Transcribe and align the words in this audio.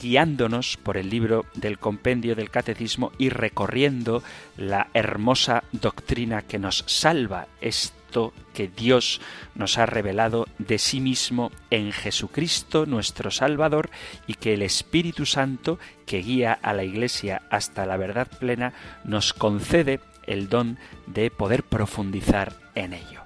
guiándonos 0.00 0.76
por 0.76 0.96
el 0.96 1.10
libro 1.10 1.44
del 1.54 1.78
compendio 1.78 2.34
del 2.34 2.50
catecismo 2.50 3.12
y 3.18 3.28
recorriendo 3.28 4.22
la 4.56 4.88
hermosa 4.94 5.64
doctrina 5.72 6.42
que 6.42 6.58
nos 6.58 6.84
salva, 6.86 7.46
esto 7.60 8.32
que 8.54 8.68
Dios 8.68 9.20
nos 9.54 9.78
ha 9.78 9.86
revelado 9.86 10.46
de 10.58 10.78
sí 10.78 11.00
mismo 11.00 11.52
en 11.70 11.92
Jesucristo 11.92 12.86
nuestro 12.86 13.30
Salvador 13.30 13.90
y 14.26 14.34
que 14.34 14.54
el 14.54 14.62
Espíritu 14.62 15.26
Santo, 15.26 15.78
que 16.06 16.18
guía 16.18 16.52
a 16.52 16.72
la 16.72 16.84
Iglesia 16.84 17.42
hasta 17.50 17.86
la 17.86 17.96
verdad 17.96 18.26
plena, 18.26 18.72
nos 19.04 19.32
concede 19.32 20.00
el 20.26 20.48
don 20.48 20.78
de 21.06 21.30
poder 21.30 21.62
profundizar 21.62 22.52
en 22.74 22.94
ello. 22.94 23.22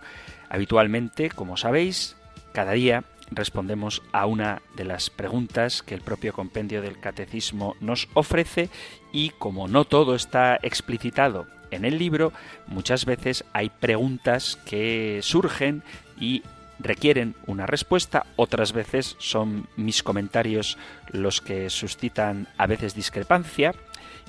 Habitualmente, 0.48 1.30
como 1.30 1.56
sabéis, 1.56 2.16
cada 2.52 2.72
día 2.72 3.04
respondemos 3.30 4.02
a 4.12 4.26
una 4.26 4.62
de 4.76 4.84
las 4.84 5.10
preguntas 5.10 5.82
que 5.82 5.94
el 5.94 6.00
propio 6.00 6.32
compendio 6.32 6.82
del 6.82 7.00
catecismo 7.00 7.76
nos 7.80 8.08
ofrece 8.14 8.68
y 9.12 9.30
como 9.30 9.68
no 9.68 9.84
todo 9.84 10.14
está 10.14 10.58
explicitado 10.62 11.46
en 11.70 11.84
el 11.84 11.98
libro, 11.98 12.32
muchas 12.66 13.04
veces 13.04 13.44
hay 13.52 13.70
preguntas 13.70 14.58
que 14.64 15.20
surgen 15.22 15.82
y 16.20 16.42
requieren 16.78 17.34
una 17.46 17.66
respuesta, 17.66 18.26
otras 18.36 18.72
veces 18.72 19.16
son 19.18 19.68
mis 19.76 20.02
comentarios 20.02 20.76
los 21.08 21.40
que 21.40 21.70
suscitan 21.70 22.48
a 22.58 22.66
veces 22.66 22.94
discrepancia 22.94 23.74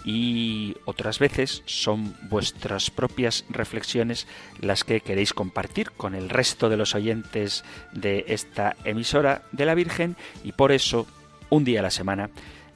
y 0.04 0.76
otras 0.86 1.20
veces 1.20 1.64
son 1.66 2.16
vuestras 2.30 2.92
propias 2.92 3.46
reflexiones 3.50 4.28
las 4.60 4.84
que 4.84 5.02
queréis 5.02 5.34
compartir 5.34 5.92
con 5.92 6.14
el 6.14 6.30
resto 6.30 6.70
de 6.70 6.78
los 6.78 6.94
oyentes 6.94 7.64
de 7.92 8.26
esta 8.28 8.76
emisora 8.84 9.44
de 9.52 9.66
la 9.66 9.76
Virgen 9.76 10.16
y 10.44 10.52
por 10.52 10.72
eso 10.72 11.08
un 11.50 11.64
día 11.64 11.80
a 11.80 11.84
la 11.84 11.92
semana 11.92 12.30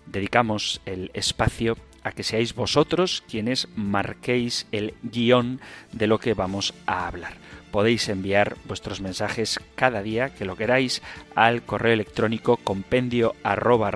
dedicamos 0.07 0.81
el 0.85 1.11
espacio 1.13 1.77
a 2.03 2.11
que 2.11 2.23
seáis 2.23 2.55
vosotros 2.55 3.23
quienes 3.29 3.67
marquéis 3.75 4.67
el 4.71 4.95
guion 5.03 5.61
de 5.91 6.07
lo 6.07 6.19
que 6.19 6.33
vamos 6.33 6.73
a 6.87 7.07
hablar 7.07 7.33
podéis 7.71 8.09
enviar 8.09 8.57
vuestros 8.65 9.01
mensajes 9.01 9.59
cada 9.75 10.01
día 10.01 10.29
que 10.29 10.45
lo 10.45 10.55
queráis 10.55 11.01
al 11.35 11.63
correo 11.63 11.93
electrónico 11.93 12.57
compendio 12.57 13.35
arroba 13.43 13.91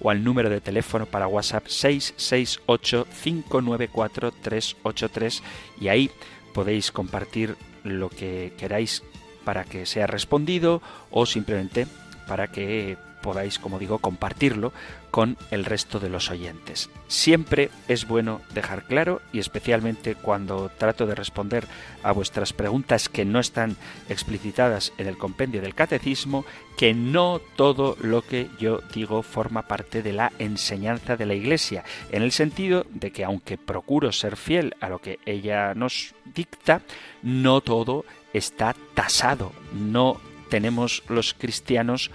o 0.00 0.10
al 0.10 0.24
número 0.24 0.50
de 0.50 0.60
teléfono 0.60 1.06
para 1.06 1.28
WhatsApp 1.28 1.66
668 1.66 3.06
594 3.22 4.32
383 4.42 5.42
y 5.80 5.88
ahí 5.88 6.10
podéis 6.52 6.90
compartir 6.90 7.56
lo 7.84 8.08
que 8.08 8.52
queráis 8.58 9.02
para 9.44 9.64
que 9.64 9.86
sea 9.86 10.06
respondido 10.06 10.82
o 11.10 11.26
simplemente 11.26 11.86
para 12.26 12.48
que 12.48 12.96
podáis, 13.22 13.58
como 13.58 13.78
digo, 13.78 13.98
compartirlo 13.98 14.72
con 15.16 15.38
el 15.50 15.64
resto 15.64 15.98
de 15.98 16.10
los 16.10 16.30
oyentes. 16.30 16.90
Siempre 17.08 17.70
es 17.88 18.06
bueno 18.06 18.42
dejar 18.52 18.82
claro, 18.84 19.22
y 19.32 19.38
especialmente 19.38 20.14
cuando 20.14 20.70
trato 20.76 21.06
de 21.06 21.14
responder 21.14 21.66
a 22.02 22.12
vuestras 22.12 22.52
preguntas 22.52 23.08
que 23.08 23.24
no 23.24 23.40
están 23.40 23.78
explicitadas 24.10 24.92
en 24.98 25.06
el 25.06 25.16
compendio 25.16 25.62
del 25.62 25.74
catecismo, 25.74 26.44
que 26.76 26.92
no 26.92 27.40
todo 27.56 27.96
lo 28.02 28.20
que 28.20 28.50
yo 28.58 28.82
digo 28.92 29.22
forma 29.22 29.62
parte 29.62 30.02
de 30.02 30.12
la 30.12 30.32
enseñanza 30.38 31.16
de 31.16 31.24
la 31.24 31.32
Iglesia, 31.32 31.82
en 32.12 32.22
el 32.22 32.30
sentido 32.30 32.84
de 32.90 33.10
que 33.10 33.24
aunque 33.24 33.56
procuro 33.56 34.12
ser 34.12 34.36
fiel 34.36 34.76
a 34.82 34.90
lo 34.90 34.98
que 34.98 35.18
ella 35.24 35.72
nos 35.72 36.14
dicta, 36.26 36.82
no 37.22 37.62
todo 37.62 38.04
está 38.34 38.76
tasado, 38.92 39.54
no 39.72 40.20
tenemos 40.50 41.02
los 41.08 41.32
cristianos 41.32 42.10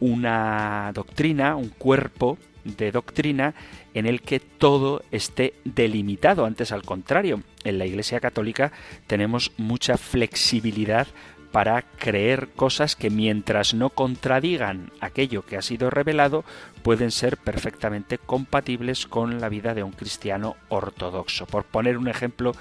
una 0.00 0.90
doctrina, 0.94 1.56
un 1.56 1.68
cuerpo 1.68 2.38
de 2.64 2.92
doctrina 2.92 3.54
en 3.94 4.06
el 4.06 4.20
que 4.20 4.40
todo 4.40 5.02
esté 5.10 5.54
delimitado. 5.64 6.44
Antes, 6.44 6.72
al 6.72 6.82
contrario, 6.82 7.42
en 7.64 7.78
la 7.78 7.86
Iglesia 7.86 8.20
Católica 8.20 8.72
tenemos 9.06 9.52
mucha 9.56 9.96
flexibilidad 9.96 11.06
para 11.52 11.82
creer 11.82 12.48
cosas 12.54 12.94
que 12.94 13.10
mientras 13.10 13.74
no 13.74 13.90
contradigan 13.90 14.92
aquello 15.00 15.44
que 15.44 15.56
ha 15.56 15.62
sido 15.62 15.90
revelado, 15.90 16.44
pueden 16.82 17.10
ser 17.10 17.36
perfectamente 17.36 18.18
compatibles 18.18 19.06
con 19.06 19.40
la 19.40 19.48
vida 19.48 19.74
de 19.74 19.82
un 19.82 19.90
cristiano 19.90 20.56
ortodoxo. 20.68 21.46
Por 21.46 21.64
poner 21.64 21.98
un 21.98 22.06
ejemplo 22.06 22.52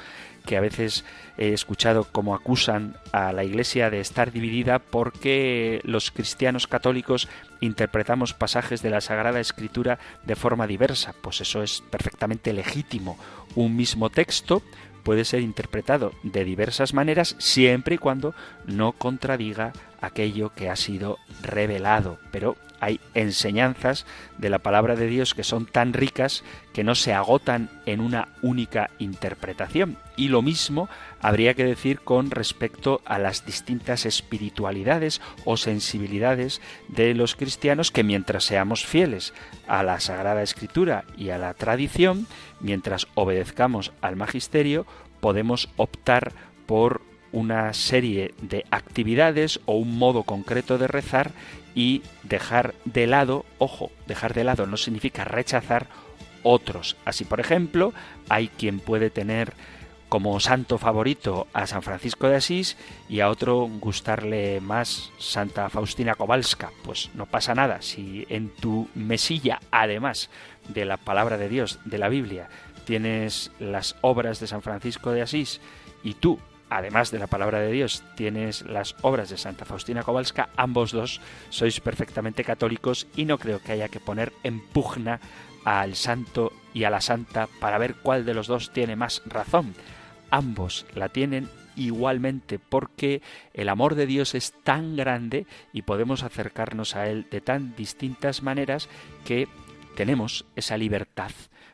que 0.49 0.57
a 0.57 0.61
veces 0.61 1.05
he 1.37 1.53
escuchado 1.53 2.05
como 2.05 2.33
acusan 2.33 2.97
a 3.11 3.31
la 3.33 3.43
Iglesia 3.43 3.91
de 3.91 3.99
estar 3.99 4.31
dividida 4.31 4.79
porque 4.79 5.79
los 5.83 6.09
cristianos 6.09 6.65
católicos 6.65 7.29
interpretamos 7.61 8.33
pasajes 8.33 8.81
de 8.81 8.89
la 8.89 8.99
Sagrada 8.99 9.39
Escritura 9.39 9.99
de 10.25 10.35
forma 10.35 10.65
diversa. 10.65 11.13
Pues 11.21 11.39
eso 11.41 11.61
es 11.61 11.83
perfectamente 11.91 12.51
legítimo. 12.51 13.19
Un 13.53 13.75
mismo 13.75 14.09
texto 14.09 14.63
puede 15.03 15.23
ser 15.23 15.41
interpretado 15.41 16.13
de 16.23 16.43
diversas 16.43 16.95
maneras 16.95 17.35
siempre 17.37 17.93
y 17.93 17.99
cuando 17.99 18.33
no 18.65 18.93
contradiga 18.93 19.71
aquello 20.01 20.51
que 20.55 20.71
ha 20.71 20.75
sido 20.75 21.19
revelado. 21.43 22.17
Pero 22.31 22.55
hay 22.79 22.99
enseñanzas 23.13 24.05
de 24.37 24.49
la 24.49 24.59
palabra 24.59 24.95
de 24.95 25.07
Dios 25.07 25.33
que 25.33 25.43
son 25.43 25.65
tan 25.65 25.93
ricas 25.93 26.43
que 26.73 26.83
no 26.83 26.95
se 26.95 27.13
agotan 27.13 27.69
en 27.85 27.99
una 27.99 28.29
única 28.41 28.89
interpretación. 28.99 29.97
Y 30.15 30.29
lo 30.29 30.41
mismo 30.41 30.89
habría 31.21 31.53
que 31.53 31.65
decir 31.65 31.99
con 31.99 32.31
respecto 32.31 33.01
a 33.05 33.19
las 33.19 33.45
distintas 33.45 34.05
espiritualidades 34.05 35.21
o 35.45 35.57
sensibilidades 35.57 36.61
de 36.87 37.13
los 37.13 37.35
cristianos 37.35 37.91
que 37.91 38.03
mientras 38.03 38.43
seamos 38.43 38.85
fieles 38.85 39.33
a 39.67 39.83
la 39.83 39.99
Sagrada 39.99 40.43
Escritura 40.43 41.05
y 41.17 41.29
a 41.29 41.37
la 41.37 41.53
tradición, 41.53 42.27
mientras 42.59 43.07
obedezcamos 43.15 43.91
al 44.01 44.15
magisterio, 44.15 44.85
podemos 45.19 45.69
optar 45.77 46.33
por 46.65 47.01
una 47.31 47.73
serie 47.73 48.33
de 48.41 48.65
actividades 48.71 49.59
o 49.65 49.73
un 49.73 49.97
modo 49.97 50.23
concreto 50.23 50.77
de 50.77 50.87
rezar 50.87 51.31
y 51.79 52.03
dejar 52.23 52.75
de 52.83 53.07
lado, 53.07 53.45
ojo, 53.57 53.89
dejar 54.05 54.33
de 54.33 54.43
lado 54.43 54.65
no 54.65 54.75
significa 54.75 55.23
rechazar 55.23 55.87
otros. 56.43 56.97
Así, 57.05 57.23
por 57.23 57.39
ejemplo, 57.39 57.93
hay 58.27 58.49
quien 58.49 58.81
puede 58.81 59.09
tener 59.09 59.53
como 60.09 60.41
santo 60.41 60.77
favorito 60.77 61.47
a 61.53 61.67
San 61.67 61.81
Francisco 61.81 62.27
de 62.27 62.35
Asís 62.35 62.75
y 63.07 63.21
a 63.21 63.29
otro 63.29 63.69
gustarle 63.79 64.59
más 64.59 65.13
Santa 65.19 65.69
Faustina 65.69 66.15
Kowalska. 66.15 66.71
Pues 66.83 67.11
no 67.13 67.27
pasa 67.27 67.55
nada 67.55 67.81
si 67.81 68.25
en 68.27 68.49
tu 68.49 68.89
mesilla, 68.93 69.61
además 69.71 70.29
de 70.67 70.83
la 70.83 70.97
palabra 70.97 71.37
de 71.37 71.47
Dios, 71.47 71.79
de 71.85 71.97
la 71.97 72.09
Biblia, 72.09 72.49
tienes 72.83 73.51
las 73.57 73.95
obras 74.01 74.41
de 74.41 74.47
San 74.47 74.63
Francisco 74.63 75.11
de 75.11 75.21
Asís 75.21 75.61
y 76.03 76.15
tú 76.15 76.39
además 76.69 77.11
de 77.11 77.19
la 77.19 77.27
palabra 77.27 77.59
de 77.59 77.71
Dios, 77.71 78.03
tienes 78.15 78.63
las 78.63 78.95
obras 79.01 79.29
de 79.29 79.37
Santa 79.37 79.65
Faustina 79.65 80.03
Kowalska, 80.03 80.49
ambos 80.55 80.91
dos 80.91 81.21
sois 81.49 81.79
perfectamente 81.79 82.43
católicos 82.43 83.07
y 83.15 83.25
no 83.25 83.37
creo 83.37 83.59
que 83.59 83.73
haya 83.73 83.89
que 83.89 83.99
poner 83.99 84.33
en 84.43 84.59
pugna 84.59 85.19
al 85.65 85.95
santo 85.95 86.53
y 86.73 86.83
a 86.83 86.89
la 86.89 87.01
santa 87.01 87.47
para 87.59 87.77
ver 87.77 87.95
cuál 87.95 88.25
de 88.25 88.33
los 88.33 88.47
dos 88.47 88.71
tiene 88.71 88.95
más 88.95 89.21
razón. 89.25 89.75
Ambos 90.31 90.85
la 90.95 91.09
tienen 91.09 91.49
igualmente 91.75 92.59
porque 92.59 93.21
el 93.53 93.69
amor 93.69 93.95
de 93.95 94.05
Dios 94.05 94.35
es 94.35 94.53
tan 94.63 94.95
grande 94.95 95.45
y 95.73 95.83
podemos 95.83 96.23
acercarnos 96.23 96.95
a 96.95 97.07
Él 97.09 97.25
de 97.31 97.41
tan 97.41 97.75
distintas 97.75 98.43
maneras 98.43 98.89
que 99.25 99.47
tenemos 99.95 100.45
esa 100.55 100.77
libertad 100.77 101.31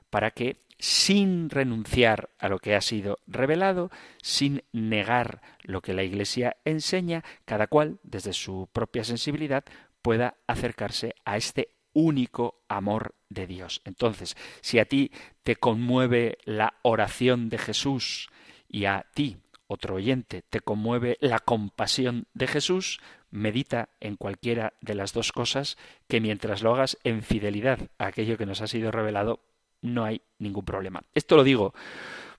para 0.09 0.31
que 0.31 0.65
sin 0.77 1.49
renunciar 1.49 2.29
a 2.37 2.49
lo 2.49 2.59
que 2.59 2.75
ha 2.75 2.81
sido 2.81 3.19
revelado, 3.27 3.91
sin 4.21 4.63
negar 4.71 5.41
lo 5.63 5.81
que 5.81 5.93
la 5.93 6.03
Iglesia 6.03 6.57
enseña, 6.65 7.23
cada 7.45 7.67
cual, 7.67 7.99
desde 8.03 8.33
su 8.33 8.69
propia 8.71 9.03
sensibilidad, 9.03 9.63
pueda 10.01 10.35
acercarse 10.47 11.15
a 11.23 11.37
este 11.37 11.69
único 11.93 12.61
amor 12.67 13.15
de 13.29 13.47
Dios. 13.47 13.81
Entonces, 13.85 14.35
si 14.61 14.79
a 14.79 14.85
ti 14.85 15.11
te 15.43 15.55
conmueve 15.55 16.37
la 16.43 16.75
oración 16.83 17.49
de 17.49 17.57
Jesús 17.57 18.29
y 18.67 18.85
a 18.85 19.05
ti, 19.13 19.37
otro 19.67 19.95
oyente, 19.95 20.43
te 20.43 20.59
conmueve 20.59 21.17
la 21.21 21.39
compasión 21.39 22.27
de 22.33 22.47
Jesús, 22.47 22.99
medita 23.35 23.89
en 23.99 24.15
cualquiera 24.15 24.73
de 24.81 24.95
las 24.95 25.13
dos 25.13 25.31
cosas 25.31 25.77
que 26.07 26.21
mientras 26.21 26.63
lo 26.63 26.73
hagas 26.73 26.97
en 27.03 27.21
fidelidad 27.21 27.79
a 27.97 28.07
aquello 28.07 28.37
que 28.37 28.45
nos 28.45 28.61
ha 28.61 28.67
sido 28.67 28.91
revelado, 28.91 29.41
no 29.81 30.05
hay 30.05 30.21
ningún 30.39 30.65
problema. 30.65 31.03
Esto 31.13 31.35
lo 31.35 31.43
digo 31.43 31.73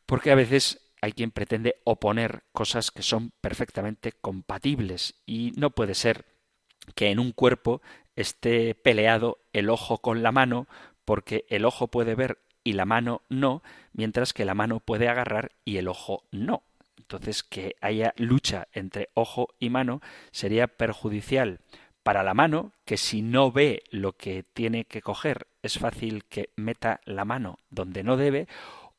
porque 0.07 0.31
a 0.31 0.35
veces 0.35 0.81
hay 1.01 1.13
quien 1.13 1.31
pretende 1.31 1.77
oponer 1.85 2.45
cosas 2.53 2.91
que 2.91 3.03
son 3.03 3.33
perfectamente 3.41 4.13
compatibles 4.13 5.15
y 5.27 5.53
no 5.57 5.71
puede 5.71 5.95
ser 5.95 6.25
que 6.95 7.11
en 7.11 7.19
un 7.19 7.33
cuerpo 7.33 7.83
esté 8.17 8.75
peleado 8.75 9.39
el 9.53 9.69
ojo 9.69 9.99
con 9.99 10.23
la 10.23 10.33
mano 10.33 10.67
porque 11.05 11.45
el 11.49 11.65
ojo 11.65 11.89
puede 11.89 12.15
ver 12.15 12.39
y 12.65 12.73
la 12.73 12.87
mano 12.87 13.23
no, 13.29 13.63
mientras 13.93 14.33
que 14.33 14.45
la 14.45 14.55
mano 14.55 14.81
puede 14.81 15.09
agarrar 15.09 15.53
y 15.65 15.77
el 15.77 15.89
ojo 15.89 16.25
no. 16.33 16.63
Entonces, 16.97 17.43
que 17.43 17.77
haya 17.81 18.15
lucha 18.17 18.69
entre 18.73 19.11
ojo 19.15 19.49
y 19.59 19.71
mano 19.71 20.01
sería 20.31 20.67
perjudicial 20.67 21.61
para 22.03 22.23
la 22.23 22.35
mano, 22.35 22.73
que 22.85 22.97
si 22.97 23.23
no 23.23 23.51
ve 23.51 23.83
lo 23.91 24.13
que 24.13 24.45
tiene 24.45 24.85
que 24.85 25.03
coger, 25.03 25.49
es 25.63 25.79
fácil 25.79 26.25
que 26.25 26.51
meta 26.55 27.01
la 27.05 27.25
mano 27.25 27.59
donde 27.69 28.05
no 28.05 28.17
debe, 28.17 28.47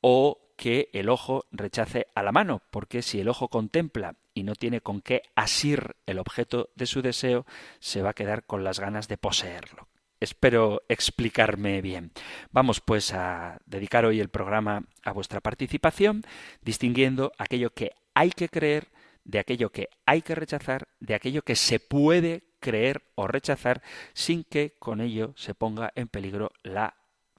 o 0.02 0.40
que 0.58 0.90
el 0.92 1.08
ojo 1.08 1.46
rechace 1.52 2.08
a 2.16 2.24
la 2.24 2.34
mano, 2.34 2.62
porque 2.72 3.02
si 3.02 3.22
el 3.22 3.30
ojo 3.30 3.48
contempla 3.48 4.16
y 4.34 4.44
no 4.44 4.56
tiene 4.56 4.82
con 4.82 5.02
qué 5.02 5.22
asir 5.36 5.96
el 6.06 6.20
objeto 6.20 6.70
de 6.76 6.86
su 6.86 7.02
deseo, 7.02 7.46
se 7.80 8.02
va 8.02 8.10
a 8.10 8.14
quedar 8.14 8.44
con 8.44 8.64
las 8.64 8.80
ganas 8.80 9.08
de 9.08 9.18
poseerlo. 9.18 9.88
Espero 10.20 10.82
explicarme 10.90 11.82
bien. 11.82 12.12
Vamos 12.52 12.82
pues 12.82 13.14
a 13.14 13.60
dedicar 13.66 14.06
hoy 14.06 14.20
el 14.20 14.30
programa 14.30 14.84
a 15.04 15.12
vuestra 15.12 15.42
participación, 15.42 16.24
distinguiendo 16.62 17.32
aquello 17.38 17.72
que 17.72 17.92
hay 18.16 18.32
que 18.32 18.50
creer 18.50 18.90
de 19.24 19.40
aquello 19.40 19.72
que 19.72 19.90
hay 20.06 20.22
que 20.22 20.36
rechazar, 20.36 20.88
de 21.00 21.14
aquello 21.14 21.44
que 21.44 21.56
se 21.56 21.80
puede 21.80 22.44
creer 22.60 23.04
o 23.16 23.28
rechazar 23.28 23.84
sin 24.14 24.44
que 24.44 24.76
con 24.80 25.02
ello 25.02 25.34
se 25.36 25.54
ponga 25.54 25.92
en 25.96 26.08
peligro 26.08 26.52
la 26.64 26.96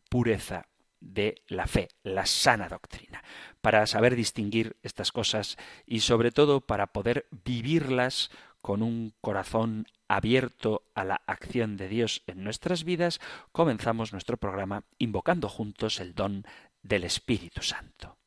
pureza 0.09 0.67
de 1.01 1.43
la 1.47 1.67
fe, 1.67 1.89
la 2.03 2.27
sana 2.27 2.69
doctrina, 2.69 3.23
para 3.61 3.87
saber 3.87 4.17
distinguir 4.17 4.77
estas 4.83 5.13
cosas 5.13 5.57
y 5.87 6.01
sobre 6.01 6.31
todo 6.31 6.61
para 6.61 6.89
poder 6.89 7.27
vivirlas 7.31 8.31
con 8.61 8.83
un 8.83 9.15
corazón 9.21 9.87
abierto 10.09 10.83
a 10.95 11.05
la 11.05 11.23
acción 11.27 11.77
de 11.77 11.89
Dios 11.89 12.23
en 12.27 12.45
nuestras 12.45 12.85
vidas, 12.85 13.21
comenzamos 13.53 14.13
nuestro 14.13 14.37
programa 14.37 14.85
invocando 14.99 15.49
juntos 15.49 16.01
el 16.01 16.15
don 16.15 16.45
del 16.83 17.05
Espíritu 17.05 17.63
Santo. 17.63 18.18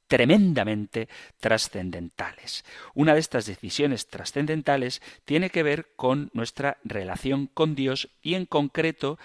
tremendamente 0.09 1.09
trascendentales. 1.39 2.65
Una 2.95 3.15
de 3.15 3.21
estas 3.21 3.47
decisiones 3.47 4.09
trascendentales 4.09 5.01
tiene 5.25 5.51
que 5.51 5.63
ver 5.63 5.93
con 5.95 6.31
nuestra 6.33 6.79
relación 6.83 7.47
con 7.47 7.75
Dios 7.75 8.09
y 8.23 8.35
en 8.35 8.47
concreto 8.47 9.19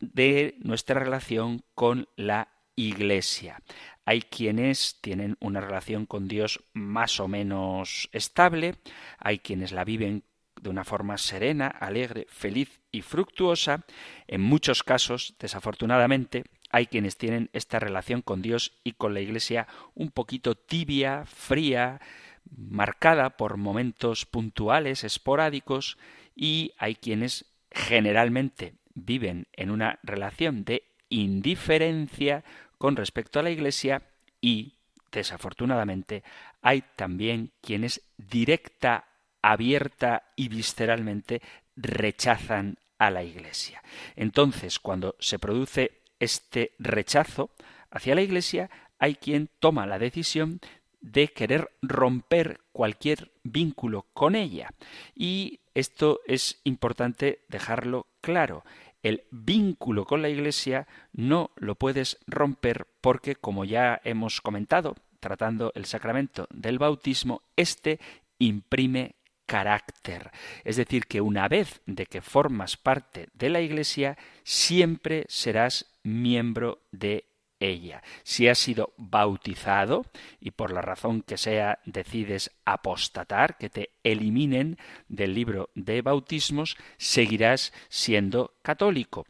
de 0.00 0.56
nuestra 0.60 1.00
relación 1.00 1.62
con 1.74 2.08
la 2.16 2.48
Iglesia. 2.76 3.62
Hay 4.04 4.20
quienes 4.22 5.00
tienen 5.00 5.36
una 5.40 5.60
relación 5.60 6.06
con 6.06 6.28
Dios 6.28 6.62
más 6.74 7.18
o 7.20 7.26
menos 7.26 8.08
estable, 8.12 8.76
hay 9.18 9.38
quienes 9.38 9.72
la 9.72 9.84
viven 9.84 10.22
de 10.60 10.70
una 10.70 10.84
forma 10.84 11.18
serena, 11.18 11.68
alegre, 11.68 12.26
feliz 12.28 12.80
y 12.90 13.02
fructuosa. 13.02 13.84
En 14.26 14.40
muchos 14.40 14.82
casos, 14.82 15.34
desafortunadamente, 15.38 16.44
hay 16.70 16.86
quienes 16.86 17.16
tienen 17.16 17.50
esta 17.52 17.78
relación 17.78 18.22
con 18.22 18.42
Dios 18.42 18.72
y 18.84 18.92
con 18.92 19.14
la 19.14 19.20
Iglesia 19.20 19.66
un 19.94 20.10
poquito 20.10 20.54
tibia, 20.54 21.24
fría, 21.26 22.00
marcada 22.56 23.30
por 23.30 23.56
momentos 23.56 24.26
puntuales, 24.26 25.04
esporádicos, 25.04 25.98
y 26.34 26.72
hay 26.78 26.96
quienes 26.96 27.46
generalmente 27.70 28.74
viven 28.94 29.46
en 29.52 29.70
una 29.70 29.98
relación 30.02 30.64
de 30.64 30.84
indiferencia 31.08 32.44
con 32.78 32.96
respecto 32.96 33.38
a 33.38 33.42
la 33.42 33.50
Iglesia 33.50 34.02
y, 34.40 34.74
desafortunadamente, 35.12 36.22
hay 36.62 36.84
también 36.96 37.52
quienes 37.60 38.02
directa, 38.16 39.04
abierta 39.42 40.24
y 40.36 40.48
visceralmente 40.48 41.40
rechazan 41.76 42.78
a 42.98 43.10
la 43.10 43.22
Iglesia. 43.22 43.82
Entonces, 44.14 44.78
cuando 44.78 45.14
se 45.18 45.38
produce 45.38 46.00
este 46.20 46.72
rechazo 46.78 47.50
hacia 47.90 48.14
la 48.14 48.22
Iglesia, 48.22 48.70
hay 48.98 49.14
quien 49.16 49.48
toma 49.58 49.86
la 49.86 49.98
decisión 49.98 50.60
de 51.00 51.28
querer 51.28 51.70
romper 51.82 52.60
cualquier 52.72 53.30
vínculo 53.44 54.06
con 54.12 54.34
ella. 54.34 54.70
Y 55.14 55.60
esto 55.74 56.20
es 56.26 56.60
importante 56.64 57.40
dejarlo 57.48 58.06
claro. 58.20 58.64
El 59.02 59.24
vínculo 59.30 60.04
con 60.04 60.22
la 60.22 60.28
Iglesia 60.28 60.88
no 61.12 61.50
lo 61.56 61.76
puedes 61.76 62.18
romper 62.26 62.88
porque, 63.00 63.36
como 63.36 63.64
ya 63.64 64.00
hemos 64.02 64.40
comentado, 64.40 64.96
tratando 65.20 65.70
el 65.74 65.84
sacramento 65.84 66.48
del 66.50 66.78
bautismo, 66.78 67.42
éste 67.56 68.00
imprime 68.38 69.14
carácter. 69.46 70.30
Es 70.64 70.76
decir, 70.76 71.06
que 71.06 71.20
una 71.20 71.48
vez 71.48 71.80
de 71.86 72.06
que 72.06 72.20
formas 72.20 72.76
parte 72.76 73.28
de 73.32 73.48
la 73.48 73.60
Iglesia, 73.60 74.18
siempre 74.42 75.24
serás 75.28 75.86
miembro 76.02 76.82
de 76.92 77.24
ella. 77.60 78.02
Si 78.22 78.48
has 78.48 78.58
sido 78.58 78.92
bautizado 78.96 80.04
y 80.40 80.50
por 80.50 80.72
la 80.72 80.82
razón 80.82 81.22
que 81.22 81.38
sea 81.38 81.78
decides 81.84 82.50
apostatar, 82.64 83.56
que 83.56 83.70
te 83.70 83.90
eliminen 84.02 84.78
del 85.08 85.34
libro 85.34 85.70
de 85.74 86.02
bautismos, 86.02 86.76
seguirás 86.98 87.72
siendo 87.88 88.54
católico. 88.62 89.26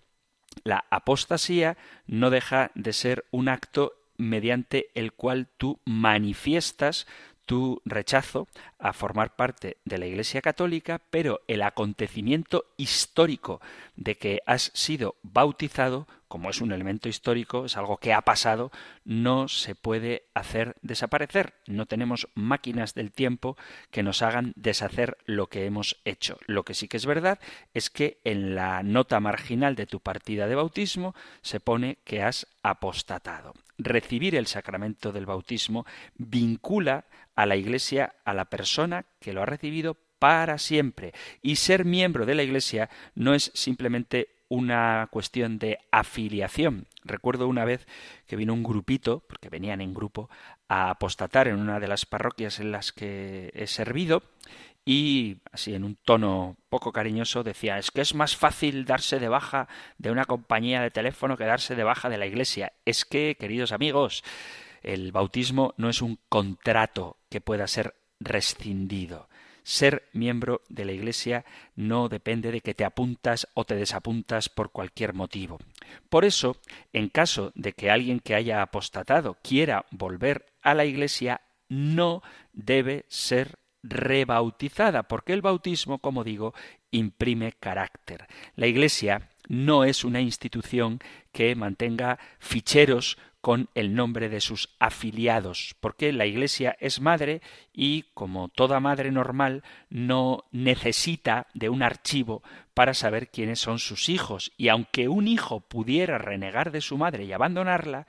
La 0.64 0.85
apostasía 0.90 1.76
no 2.06 2.30
deja 2.30 2.70
de 2.75 2.92
ser 2.92 3.26
un 3.30 3.49
acto 3.49 3.92
mediante 4.16 4.88
el 4.94 5.12
cual 5.12 5.49
tú 5.58 5.80
manifiestas 5.85 7.06
tu 7.44 7.80
rechazo 7.85 8.49
a 8.78 8.92
formar 8.92 9.37
parte 9.37 9.78
de 9.85 9.99
la 9.99 10.06
Iglesia 10.06 10.42
Católica, 10.42 11.00
pero 11.11 11.40
el 11.49 11.62
acontecimiento 11.62 12.66
histórico 12.76 13.61
de 13.97 14.16
que 14.16 14.42
has 14.47 14.71
sido 14.75 15.16
bautizado, 15.23 16.06
como 16.28 16.50
es 16.50 16.61
un 16.61 16.73
elemento 16.73 17.09
histórico, 17.09 17.64
es 17.64 17.76
algo 17.76 17.97
que 17.99 18.12
ha 18.12 18.21
pasado, 18.23 18.71
no 19.04 19.49
se 19.49 19.75
puede 19.75 20.25
hacer 20.35 20.76
desaparecer. 20.83 21.54
No 21.66 21.87
tenemos 21.87 22.28
máquinas 22.35 22.95
del 22.95 23.12
tiempo 23.12 23.56
que 23.90 24.02
nos 24.02 24.23
hagan 24.23 24.52
deshacer 24.56 25.16
lo 25.25 25.47
que 25.47 25.64
hemos 25.64 26.00
hecho. 26.04 26.38
Lo 26.47 26.64
que 26.64 26.75
sí 26.75 26.88
que 26.88 26.97
es 26.97 27.06
verdad 27.06 27.38
es 27.75 27.90
que 27.90 28.18
en 28.25 28.54
la 28.54 28.83
nota 28.83 29.21
marginal 29.21 29.76
de 29.76 29.87
tu 29.87 30.00
partida 30.00 30.47
de 30.47 30.54
bautismo 30.54 31.14
se 31.42 31.61
pone 31.61 31.99
que 32.04 32.23
has 32.23 32.47
apostatado 32.62 33.54
recibir 33.78 34.35
el 34.35 34.47
sacramento 34.47 35.12
del 35.12 35.26
bautismo 35.26 35.87
vincula 36.16 37.04
a 37.35 37.47
la 37.47 37.56
Iglesia 37.56 38.14
a 38.25 38.33
la 38.33 38.47
persona 38.76 39.06
que 39.21 39.33
lo 39.33 39.42
ha 39.42 39.47
recibido 39.47 39.97
para 40.18 40.59
siempre. 40.59 41.14
Y 41.40 41.56
ser 41.56 41.87
miembro 41.87 42.26
de 42.26 42.35
la 42.35 42.42
Iglesia 42.42 42.90
no 43.14 43.33
es 43.33 43.50
simplemente 43.54 44.28
una 44.49 45.09
cuestión 45.11 45.59
de 45.59 45.78
afiliación. 45.90 46.87
Recuerdo 47.02 47.49
una 47.49 47.64
vez 47.64 47.87
que 48.26 48.37
vino 48.37 48.52
un 48.52 48.62
grupito, 48.62 49.25
porque 49.28 49.49
venían 49.49 49.80
en 49.80 49.95
grupo, 49.95 50.28
a 50.68 50.90
apostatar 50.90 51.49
en 51.49 51.56
una 51.56 51.80
de 51.80 51.88
las 51.88 52.04
parroquias 52.04 52.61
en 52.61 52.71
las 52.71 52.92
que 52.92 53.50
he 53.54 53.66
servido, 53.66 54.23
y 54.85 55.38
así 55.52 55.75
en 55.75 55.83
un 55.83 55.97
tono 55.97 56.56
poco 56.68 56.92
cariñoso 56.92 57.42
decía 57.42 57.76
es 57.78 57.90
que 57.90 58.02
es 58.02 58.14
más 58.14 58.37
fácil 58.37 58.85
darse 58.85 59.18
de 59.18 59.28
baja 59.28 59.66
de 59.99 60.12
una 60.12 60.26
compañía 60.26 60.80
de 60.80 60.92
teléfono 60.92 61.37
que 61.37 61.45
darse 61.45 61.75
de 61.75 61.83
baja 61.83 62.09
de 62.11 62.18
la 62.18 62.26
iglesia. 62.26 62.73
Es 62.85 63.04
que, 63.04 63.37
queridos 63.40 63.73
amigos, 63.73 64.23
el 64.83 65.12
bautismo 65.12 65.75
no 65.78 65.88
es 65.88 66.02
un 66.02 66.21
contrato 66.28 67.16
que 67.30 67.40
pueda 67.40 67.66
ser 67.66 67.95
rescindido. 68.20 69.28
Ser 69.62 70.08
miembro 70.12 70.62
de 70.68 70.85
la 70.85 70.92
Iglesia 70.92 71.44
no 71.75 72.08
depende 72.08 72.52
de 72.52 72.61
que 72.61 72.75
te 72.75 72.85
apuntas 72.85 73.49
o 73.54 73.64
te 73.64 73.75
desapuntas 73.75 74.49
por 74.49 74.70
cualquier 74.70 75.12
motivo. 75.12 75.58
Por 76.08 76.25
eso, 76.25 76.56
en 76.92 77.08
caso 77.08 77.50
de 77.56 77.73
que 77.73 77.90
alguien 77.90 78.20
que 78.20 78.37
haya 78.37 78.62
apostatado 78.62 79.37
quiera 79.42 79.85
volver 79.90 80.46
a 80.62 80.75
la 80.75 80.85
Iglesia, 80.85 81.40
no 81.68 82.23
debe 82.52 83.06
ser 83.08 83.58
rebautizada, 83.82 85.04
porque 85.04 85.32
el 85.32 85.42
bautismo, 85.42 85.99
como 85.99 86.25
digo, 86.25 86.54
imprime 86.90 87.52
carácter. 87.52 88.26
La 88.54 88.66
Iglesia 88.66 89.30
no 89.49 89.85
es 89.85 90.04
una 90.04 90.20
institución 90.20 91.00
que 91.32 91.54
mantenga 91.54 92.18
ficheros 92.38 93.18
con 93.46 93.68
el 93.76 93.94
nombre 93.94 94.28
de 94.28 94.40
sus 94.40 94.70
afiliados, 94.80 95.76
porque 95.78 96.12
la 96.12 96.26
Iglesia 96.26 96.76
es 96.80 97.00
madre 97.00 97.42
y, 97.72 98.06
como 98.12 98.48
toda 98.48 98.80
madre 98.80 99.12
normal, 99.12 99.62
no 99.88 100.42
necesita 100.50 101.46
de 101.54 101.68
un 101.68 101.84
archivo 101.84 102.42
para 102.74 102.92
saber 102.92 103.28
quiénes 103.28 103.60
son 103.60 103.78
sus 103.78 104.08
hijos, 104.08 104.50
y 104.56 104.66
aunque 104.66 105.06
un 105.06 105.28
hijo 105.28 105.60
pudiera 105.60 106.18
renegar 106.18 106.72
de 106.72 106.80
su 106.80 106.98
madre 106.98 107.24
y 107.24 107.32
abandonarla, 107.32 108.08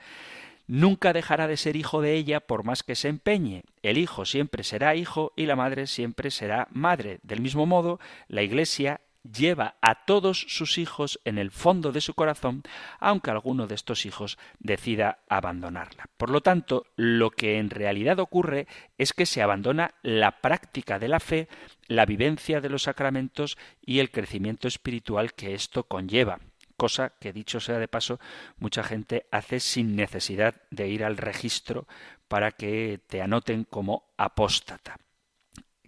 nunca 0.65 1.13
dejará 1.13 1.46
de 1.46 1.58
ser 1.58 1.75
hijo 1.75 2.01
de 2.01 2.15
ella 2.15 2.39
por 2.39 2.63
más 2.63 2.82
que 2.82 2.96
se 2.96 3.08
empeñe. 3.08 3.62
El 3.84 4.00
hijo 4.00 4.25
siempre 4.25 4.63
será 4.63 4.96
hijo 4.96 5.34
y 5.36 5.46
la 5.46 5.56
madre 5.56 5.86
siempre 5.86 6.32
será 6.32 6.67
madre. 6.72 7.20
Del 7.22 7.41
mismo 7.41 7.67
modo, 7.67 8.00
la 8.27 8.41
Iglesia 8.41 9.01
lleva 9.32 9.76
a 9.82 10.06
todos 10.06 10.46
sus 10.48 10.78
hijos 10.78 11.20
en 11.26 11.38
el 11.38 11.52
fondo 11.52 11.92
de 11.92 12.02
su 12.02 12.14
corazón, 12.14 12.64
aunque 13.00 13.32
alguno 13.32 13.68
de 13.68 13.76
estos 13.76 14.06
hijos 14.06 14.38
decida 14.60 15.20
abandonarla. 15.30 16.10
Por 16.18 16.30
lo 16.30 16.42
tanto, 16.42 16.86
lo 16.96 17.32
que 17.32 17.58
en 17.58 17.70
realidad 17.70 18.20
ocurre 18.20 18.68
es 18.98 19.14
que 19.14 19.26
se 19.26 19.42
abandona 19.42 19.96
la 20.02 20.42
práctica 20.42 21.00
de 21.00 21.08
la 21.08 21.20
fe, 21.20 21.48
la 21.88 22.06
vivencia 22.06 22.62
de 22.62 22.70
los 22.70 22.84
sacramentos 22.84 23.58
y 23.82 24.00
el 24.00 24.12
crecimiento 24.12 24.68
espiritual 24.68 25.34
que 25.34 25.54
esto 25.54 25.84
conlleva 25.84 26.40
cosa 26.78 27.14
que 27.20 27.34
dicho 27.34 27.60
sea 27.60 27.80
de 27.80 27.88
paso, 27.88 28.20
mucha 28.60 28.84
gente 28.84 29.26
hace 29.32 29.60
sin 29.60 29.96
necesidad 29.96 30.62
de 30.70 30.88
ir 30.88 31.04
al 31.04 31.18
registro 31.18 31.88
para 32.28 32.52
que 32.52 33.02
te 33.08 33.22
anoten 33.22 33.64
como 33.64 34.14
apóstata. 34.16 34.98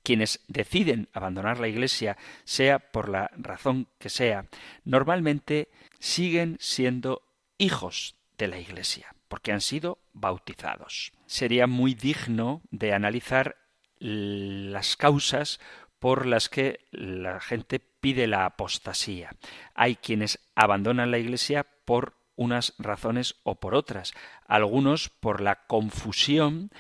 Quienes 0.10 0.40
deciden 0.48 1.08
abandonar 1.14 1.60
la 1.60 1.68
Iglesia, 1.68 2.18
sea 2.44 2.80
por 2.80 3.10
la 3.10 3.30
razón 3.38 3.90
que 4.00 4.10
sea, 4.10 4.48
normalmente 4.84 5.70
siguen 6.00 6.58
siendo 6.60 7.22
hijos 7.60 8.16
de 8.36 8.48
la 8.48 8.58
Iglesia. 8.58 9.14
porque 9.28 9.52
han 9.52 9.62
sido 9.62 10.00
bautizados. 10.12 11.12
Sería 11.28 11.68
muy 11.68 11.94
digno 11.94 12.64
de 12.72 12.94
analizar 12.94 13.58
las 14.00 14.98
causas 14.98 15.60
por 16.00 16.26
las 16.26 16.50
que 16.50 16.80
la 16.90 17.40
gente 17.40 17.80
pide 17.80 18.26
la 18.26 18.46
apostasía. 18.46 19.30
Hay 19.76 19.96
quienes 19.96 20.40
abandonan 20.56 21.12
la 21.12 21.20
Iglesia 21.20 21.68
por 21.86 22.16
unas 22.36 22.74
razones 22.80 23.36
o 23.44 23.60
por 23.60 23.76
otras, 23.76 24.14
algunos 24.48 25.10
por 25.10 25.40
la 25.40 25.68
confusión 25.68 26.72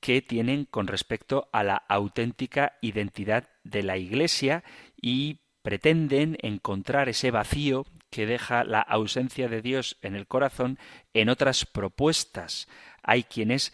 que 0.00 0.22
tienen 0.22 0.64
con 0.64 0.86
respecto 0.86 1.48
a 1.52 1.64
la 1.64 1.76
auténtica 1.76 2.78
identidad 2.80 3.48
de 3.64 3.82
la 3.82 3.96
Iglesia 3.96 4.64
y 5.00 5.40
pretenden 5.62 6.36
encontrar 6.42 7.08
ese 7.08 7.30
vacío 7.30 7.84
que 8.10 8.26
deja 8.26 8.64
la 8.64 8.80
ausencia 8.80 9.48
de 9.48 9.60
Dios 9.60 9.98
en 10.02 10.14
el 10.14 10.26
corazón 10.26 10.78
en 11.12 11.28
otras 11.28 11.66
propuestas. 11.66 12.68
Hay 13.02 13.24
quienes 13.24 13.72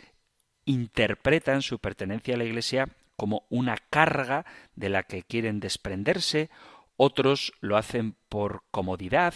interpretan 0.64 1.62
su 1.62 1.78
pertenencia 1.78 2.34
a 2.34 2.38
la 2.38 2.44
Iglesia 2.44 2.88
como 3.16 3.46
una 3.48 3.76
carga 3.90 4.44
de 4.74 4.88
la 4.88 5.04
que 5.04 5.22
quieren 5.22 5.60
desprenderse, 5.60 6.50
otros 6.96 7.52
lo 7.60 7.76
hacen 7.76 8.16
por 8.28 8.64
comodidad, 8.70 9.34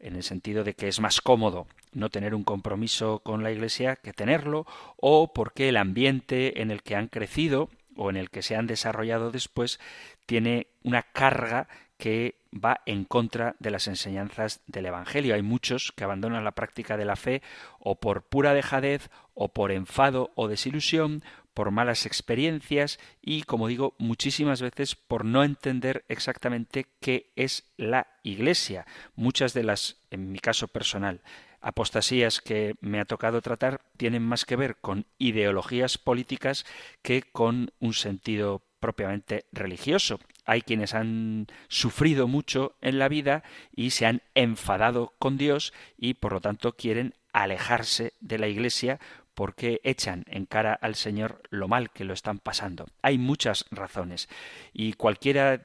en 0.00 0.16
el 0.16 0.22
sentido 0.22 0.64
de 0.64 0.74
que 0.74 0.88
es 0.88 1.00
más 1.00 1.20
cómodo 1.20 1.66
no 1.94 2.10
tener 2.10 2.34
un 2.34 2.44
compromiso 2.44 3.20
con 3.20 3.42
la 3.42 3.50
Iglesia 3.50 3.96
que 3.96 4.12
tenerlo, 4.12 4.66
o 4.96 5.32
porque 5.32 5.68
el 5.68 5.76
ambiente 5.76 6.60
en 6.60 6.70
el 6.70 6.82
que 6.82 6.96
han 6.96 7.08
crecido 7.08 7.70
o 7.96 8.10
en 8.10 8.16
el 8.16 8.30
que 8.30 8.42
se 8.42 8.56
han 8.56 8.66
desarrollado 8.66 9.30
después 9.30 9.78
tiene 10.26 10.66
una 10.82 11.02
carga 11.02 11.68
que 11.96 12.36
va 12.52 12.80
en 12.86 13.04
contra 13.04 13.56
de 13.58 13.70
las 13.70 13.88
enseñanzas 13.88 14.60
del 14.66 14.86
Evangelio. 14.86 15.34
Hay 15.34 15.42
muchos 15.42 15.92
que 15.92 16.04
abandonan 16.04 16.44
la 16.44 16.52
práctica 16.52 16.96
de 16.96 17.04
la 17.04 17.16
fe 17.16 17.42
o 17.78 17.96
por 18.00 18.22
pura 18.22 18.52
dejadez 18.52 19.10
o 19.34 19.52
por 19.52 19.72
enfado 19.72 20.32
o 20.34 20.48
desilusión, 20.48 21.22
por 21.54 21.70
malas 21.70 22.04
experiencias 22.04 22.98
y, 23.22 23.42
como 23.42 23.68
digo, 23.68 23.94
muchísimas 23.98 24.60
veces 24.60 24.96
por 24.96 25.24
no 25.24 25.44
entender 25.44 26.04
exactamente 26.08 26.86
qué 27.00 27.32
es 27.36 27.64
la 27.76 28.08
Iglesia. 28.24 28.86
Muchas 29.14 29.54
de 29.54 29.62
las, 29.62 29.96
en 30.10 30.32
mi 30.32 30.40
caso 30.40 30.66
personal, 30.68 31.20
apostasías 31.64 32.42
que 32.42 32.74
me 32.80 33.00
ha 33.00 33.06
tocado 33.06 33.40
tratar 33.40 33.80
tienen 33.96 34.22
más 34.22 34.44
que 34.44 34.54
ver 34.54 34.76
con 34.76 35.06
ideologías 35.18 35.96
políticas 35.96 36.66
que 37.02 37.22
con 37.22 37.72
un 37.80 37.94
sentido 37.94 38.62
propiamente 38.80 39.46
religioso. 39.50 40.20
Hay 40.44 40.60
quienes 40.60 40.94
han 40.94 41.46
sufrido 41.68 42.28
mucho 42.28 42.76
en 42.82 42.98
la 42.98 43.08
vida 43.08 43.42
y 43.74 43.90
se 43.90 44.04
han 44.04 44.20
enfadado 44.34 45.14
con 45.18 45.38
Dios 45.38 45.72
y 45.96 46.14
por 46.14 46.34
lo 46.34 46.42
tanto 46.42 46.76
quieren 46.76 47.14
alejarse 47.32 48.12
de 48.20 48.38
la 48.38 48.48
Iglesia 48.48 49.00
porque 49.32 49.80
echan 49.84 50.24
en 50.28 50.44
cara 50.44 50.74
al 50.74 50.96
Señor 50.96 51.42
lo 51.48 51.66
mal 51.66 51.90
que 51.90 52.04
lo 52.04 52.12
están 52.12 52.40
pasando. 52.40 52.86
Hay 53.00 53.16
muchas 53.16 53.64
razones 53.70 54.28
y 54.74 54.92
cualquiera 54.92 55.62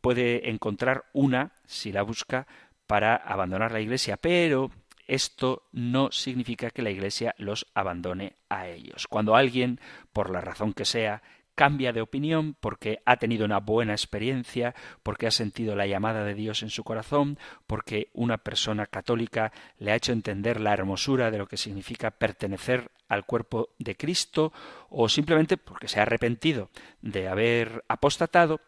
puede 0.00 0.48
encontrar 0.48 1.06
una, 1.12 1.52
si 1.66 1.90
la 1.90 2.02
busca, 2.02 2.46
para 2.86 3.16
abandonar 3.16 3.72
la 3.72 3.80
Iglesia, 3.80 4.16
pero 4.16 4.70
esto 5.10 5.68
no 5.72 6.12
significa 6.12 6.70
que 6.70 6.82
la 6.82 6.90
Iglesia 6.90 7.34
los 7.36 7.66
abandone 7.74 8.36
a 8.48 8.68
ellos. 8.68 9.08
Cuando 9.08 9.34
alguien, 9.34 9.80
por 10.12 10.30
la 10.30 10.40
razón 10.40 10.72
que 10.72 10.84
sea, 10.84 11.22
cambia 11.56 11.92
de 11.92 12.00
opinión 12.00 12.56
porque 12.58 13.02
ha 13.04 13.16
tenido 13.16 13.44
una 13.44 13.58
buena 13.58 13.92
experiencia, 13.92 14.74
porque 15.02 15.26
ha 15.26 15.32
sentido 15.32 15.74
la 15.74 15.88
llamada 15.88 16.24
de 16.24 16.34
Dios 16.34 16.62
en 16.62 16.70
su 16.70 16.84
corazón, 16.84 17.38
porque 17.66 18.08
una 18.14 18.38
persona 18.38 18.86
católica 18.86 19.52
le 19.78 19.90
ha 19.90 19.96
hecho 19.96 20.12
entender 20.12 20.60
la 20.60 20.72
hermosura 20.72 21.30
de 21.30 21.38
lo 21.38 21.48
que 21.48 21.56
significa 21.56 22.12
pertenecer 22.12 22.92
al 23.08 23.26
cuerpo 23.26 23.70
de 23.78 23.96
Cristo, 23.96 24.52
o 24.88 25.08
simplemente 25.08 25.56
porque 25.56 25.88
se 25.88 25.98
ha 25.98 26.04
arrepentido 26.04 26.70
de 27.02 27.28
haber 27.28 27.84
apostatado, 27.88 28.60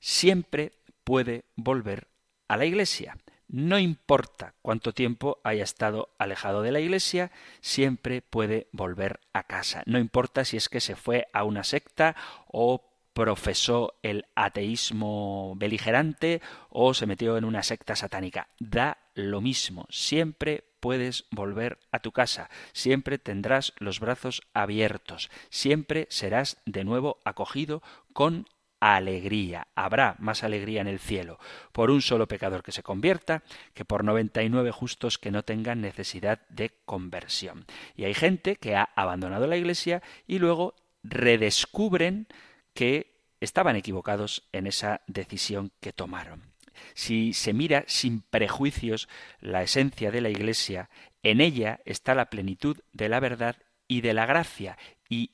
siempre 0.00 0.72
puede 1.04 1.44
volver 1.56 2.08
a 2.48 2.56
la 2.56 2.64
Iglesia. 2.64 3.16
No 3.48 3.78
importa 3.78 4.54
cuánto 4.60 4.92
tiempo 4.92 5.38
haya 5.44 5.62
estado 5.62 6.10
alejado 6.18 6.62
de 6.62 6.72
la 6.72 6.80
Iglesia, 6.80 7.30
siempre 7.60 8.20
puede 8.22 8.68
volver 8.72 9.20
a 9.32 9.44
casa. 9.44 9.82
No 9.86 9.98
importa 9.98 10.44
si 10.44 10.56
es 10.56 10.68
que 10.68 10.80
se 10.80 10.96
fue 10.96 11.28
a 11.32 11.44
una 11.44 11.62
secta 11.62 12.16
o 12.48 12.92
profesó 13.12 13.94
el 14.02 14.26
ateísmo 14.34 15.54
beligerante 15.56 16.42
o 16.68 16.92
se 16.92 17.06
metió 17.06 17.38
en 17.38 17.44
una 17.44 17.62
secta 17.62 17.96
satánica. 17.96 18.48
Da 18.58 18.98
lo 19.14 19.40
mismo. 19.40 19.86
Siempre 19.88 20.64
puedes 20.80 21.24
volver 21.30 21.78
a 21.92 22.00
tu 22.00 22.12
casa. 22.12 22.50
Siempre 22.72 23.18
tendrás 23.18 23.72
los 23.78 24.00
brazos 24.00 24.42
abiertos. 24.52 25.30
Siempre 25.48 26.06
serás 26.10 26.58
de 26.66 26.84
nuevo 26.84 27.18
acogido 27.24 27.82
con 28.12 28.46
alegría. 28.94 29.66
Habrá 29.74 30.14
más 30.18 30.44
alegría 30.44 30.80
en 30.80 30.86
el 30.86 31.00
cielo 31.00 31.38
por 31.72 31.90
un 31.90 32.02
solo 32.02 32.28
pecador 32.28 32.62
que 32.62 32.72
se 32.72 32.82
convierta 32.82 33.42
que 33.74 33.84
por 33.84 34.04
noventa 34.04 34.42
y 34.42 34.48
nueve 34.48 34.70
justos 34.70 35.18
que 35.18 35.30
no 35.30 35.42
tengan 35.42 35.80
necesidad 35.80 36.46
de 36.48 36.70
conversión. 36.84 37.64
Y 37.96 38.04
hay 38.04 38.14
gente 38.14 38.56
que 38.56 38.76
ha 38.76 38.90
abandonado 38.94 39.46
la 39.46 39.56
iglesia 39.56 40.02
y 40.26 40.38
luego 40.38 40.74
redescubren 41.02 42.28
que 42.74 43.16
estaban 43.40 43.76
equivocados 43.76 44.44
en 44.52 44.66
esa 44.66 45.00
decisión 45.06 45.72
que 45.80 45.92
tomaron. 45.92 46.54
Si 46.94 47.32
se 47.32 47.52
mira 47.52 47.84
sin 47.86 48.20
prejuicios 48.20 49.08
la 49.40 49.62
esencia 49.62 50.10
de 50.10 50.20
la 50.20 50.28
iglesia, 50.28 50.90
en 51.22 51.40
ella 51.40 51.80
está 51.84 52.14
la 52.14 52.30
plenitud 52.30 52.78
de 52.92 53.08
la 53.08 53.20
verdad 53.20 53.56
y 53.88 54.00
de 54.00 54.14
la 54.14 54.26
gracia, 54.26 54.76
y 55.08 55.30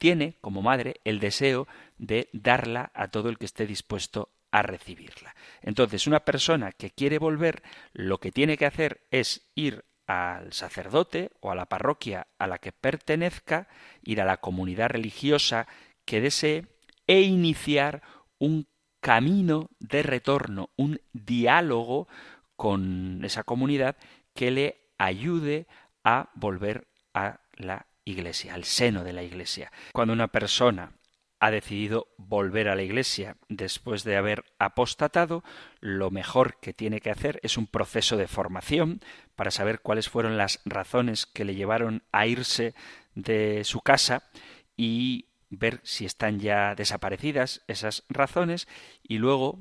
tiene 0.00 0.38
como 0.40 0.62
madre 0.62 1.00
el 1.04 1.20
deseo 1.20 1.68
de 1.98 2.30
darla 2.32 2.90
a 2.94 3.08
todo 3.08 3.28
el 3.28 3.36
que 3.36 3.44
esté 3.44 3.66
dispuesto 3.66 4.30
a 4.50 4.62
recibirla. 4.62 5.36
Entonces, 5.60 6.06
una 6.06 6.20
persona 6.20 6.72
que 6.72 6.90
quiere 6.90 7.18
volver, 7.18 7.62
lo 7.92 8.18
que 8.18 8.32
tiene 8.32 8.56
que 8.56 8.64
hacer 8.64 9.06
es 9.10 9.52
ir 9.54 9.84
al 10.06 10.54
sacerdote 10.54 11.32
o 11.40 11.52
a 11.52 11.54
la 11.54 11.66
parroquia 11.66 12.28
a 12.38 12.46
la 12.46 12.58
que 12.58 12.72
pertenezca, 12.72 13.68
ir 14.02 14.22
a 14.22 14.24
la 14.24 14.38
comunidad 14.38 14.88
religiosa 14.88 15.68
que 16.06 16.22
desee 16.22 16.66
e 17.06 17.20
iniciar 17.20 18.02
un 18.38 18.68
camino 19.00 19.68
de 19.80 20.02
retorno, 20.02 20.70
un 20.76 21.02
diálogo 21.12 22.08
con 22.56 23.20
esa 23.22 23.44
comunidad 23.44 23.96
que 24.34 24.50
le 24.50 24.80
ayude 24.96 25.66
a 26.02 26.30
volver 26.34 26.88
a 27.12 27.40
la 27.52 27.89
iglesia, 28.10 28.54
al 28.54 28.64
seno 28.64 29.04
de 29.04 29.12
la 29.12 29.22
iglesia. 29.22 29.72
Cuando 29.92 30.12
una 30.12 30.28
persona 30.28 30.92
ha 31.40 31.50
decidido 31.50 32.08
volver 32.18 32.68
a 32.68 32.76
la 32.76 32.82
Iglesia 32.82 33.36
después 33.48 34.04
de 34.04 34.16
haber 34.16 34.44
apostatado, 34.58 35.42
lo 35.80 36.10
mejor 36.10 36.60
que 36.60 36.74
tiene 36.74 37.00
que 37.00 37.10
hacer 37.10 37.40
es 37.42 37.56
un 37.56 37.66
proceso 37.66 38.18
de 38.18 38.28
formación 38.28 39.00
para 39.36 39.50
saber 39.50 39.80
cuáles 39.80 40.10
fueron 40.10 40.36
las 40.36 40.60
razones 40.66 41.24
que 41.24 41.46
le 41.46 41.54
llevaron 41.54 42.02
a 42.12 42.26
irse 42.26 42.74
de 43.14 43.64
su 43.64 43.80
casa 43.80 44.28
y 44.76 45.30
ver 45.48 45.80
si 45.82 46.04
están 46.04 46.40
ya 46.40 46.74
desaparecidas 46.74 47.62
esas 47.66 48.04
razones 48.10 48.68
y 49.02 49.16
luego 49.16 49.58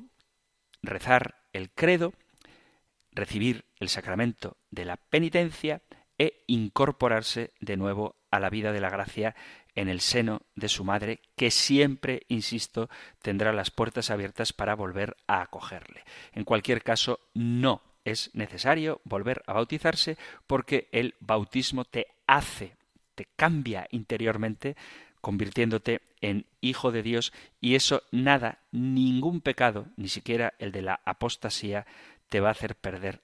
rezar 0.84 1.44
el 1.54 1.72
credo, 1.72 2.14
recibir 3.12 3.66
el 3.80 3.88
sacramento 3.88 4.58
de 4.70 4.84
la 4.84 4.98
penitencia 4.98 5.82
e 6.20 6.44
incorporarse 6.48 7.52
de 7.60 7.78
nuevo 7.78 8.18
a 8.30 8.40
la 8.40 8.52
vida 8.52 8.72
de 8.72 8.82
la 8.82 8.90
gracia 8.90 9.36
en 9.74 9.88
el 9.88 10.02
seno 10.02 10.42
de 10.56 10.68
su 10.68 10.84
madre, 10.84 11.22
que 11.36 11.50
siempre, 11.50 12.24
insisto, 12.28 12.90
tendrá 13.22 13.54
las 13.54 13.72
puertas 13.72 14.12
abiertas 14.12 14.54
para 14.54 14.76
volver 14.76 15.16
a 15.26 15.42
acogerle. 15.42 16.04
En 16.34 16.44
cualquier 16.44 16.84
caso, 16.84 17.20
no 17.34 17.82
es 18.04 18.30
necesario 18.34 19.02
volver 19.06 19.42
a 19.48 19.54
bautizarse 19.54 20.18
porque 20.48 20.90
el 20.92 21.16
bautismo 21.22 21.86
te 21.86 22.08
hace, 22.28 22.76
te 23.16 23.28
cambia 23.36 23.88
interiormente, 23.92 24.76
convirtiéndote 25.22 26.02
en 26.22 26.46
hijo 26.62 26.92
de 26.92 27.04
Dios 27.04 27.34
y 27.62 27.76
eso 27.76 28.04
nada, 28.12 28.60
ningún 28.72 29.42
pecado, 29.42 29.88
ni 29.96 30.10
siquiera 30.10 30.54
el 30.60 30.72
de 30.72 30.82
la 30.82 31.00
apostasía, 31.06 31.86
te 32.30 32.40
va 32.40 32.50
a 32.50 32.52
hacer 32.52 32.76
perder 32.76 33.22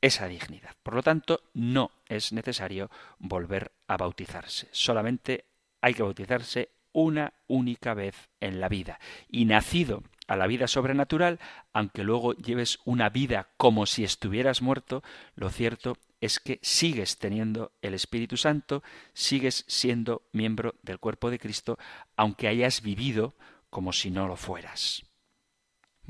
esa 0.00 0.28
dignidad. 0.28 0.74
Por 0.82 0.94
lo 0.94 1.02
tanto, 1.02 1.42
no 1.54 1.90
es 2.06 2.32
necesario 2.32 2.90
volver 3.18 3.72
a 3.86 3.96
bautizarse. 3.96 4.68
Solamente 4.72 5.44
hay 5.80 5.94
que 5.94 6.02
bautizarse 6.02 6.70
una 6.92 7.32
única 7.46 7.94
vez 7.94 8.28
en 8.40 8.60
la 8.60 8.68
vida. 8.68 8.98
Y 9.28 9.44
nacido 9.44 10.02
a 10.26 10.36
la 10.36 10.46
vida 10.46 10.66
sobrenatural, 10.66 11.38
aunque 11.72 12.04
luego 12.04 12.34
lleves 12.34 12.78
una 12.84 13.08
vida 13.08 13.48
como 13.56 13.86
si 13.86 14.04
estuvieras 14.04 14.62
muerto, 14.62 15.02
lo 15.34 15.50
cierto 15.50 15.96
es 16.20 16.40
que 16.40 16.58
sigues 16.62 17.18
teniendo 17.18 17.72
el 17.82 17.94
Espíritu 17.94 18.36
Santo, 18.36 18.82
sigues 19.14 19.64
siendo 19.68 20.22
miembro 20.32 20.74
del 20.82 20.98
cuerpo 20.98 21.30
de 21.30 21.38
Cristo, 21.38 21.78
aunque 22.16 22.48
hayas 22.48 22.82
vivido 22.82 23.34
como 23.70 23.92
si 23.92 24.10
no 24.10 24.26
lo 24.26 24.36
fueras. 24.36 25.07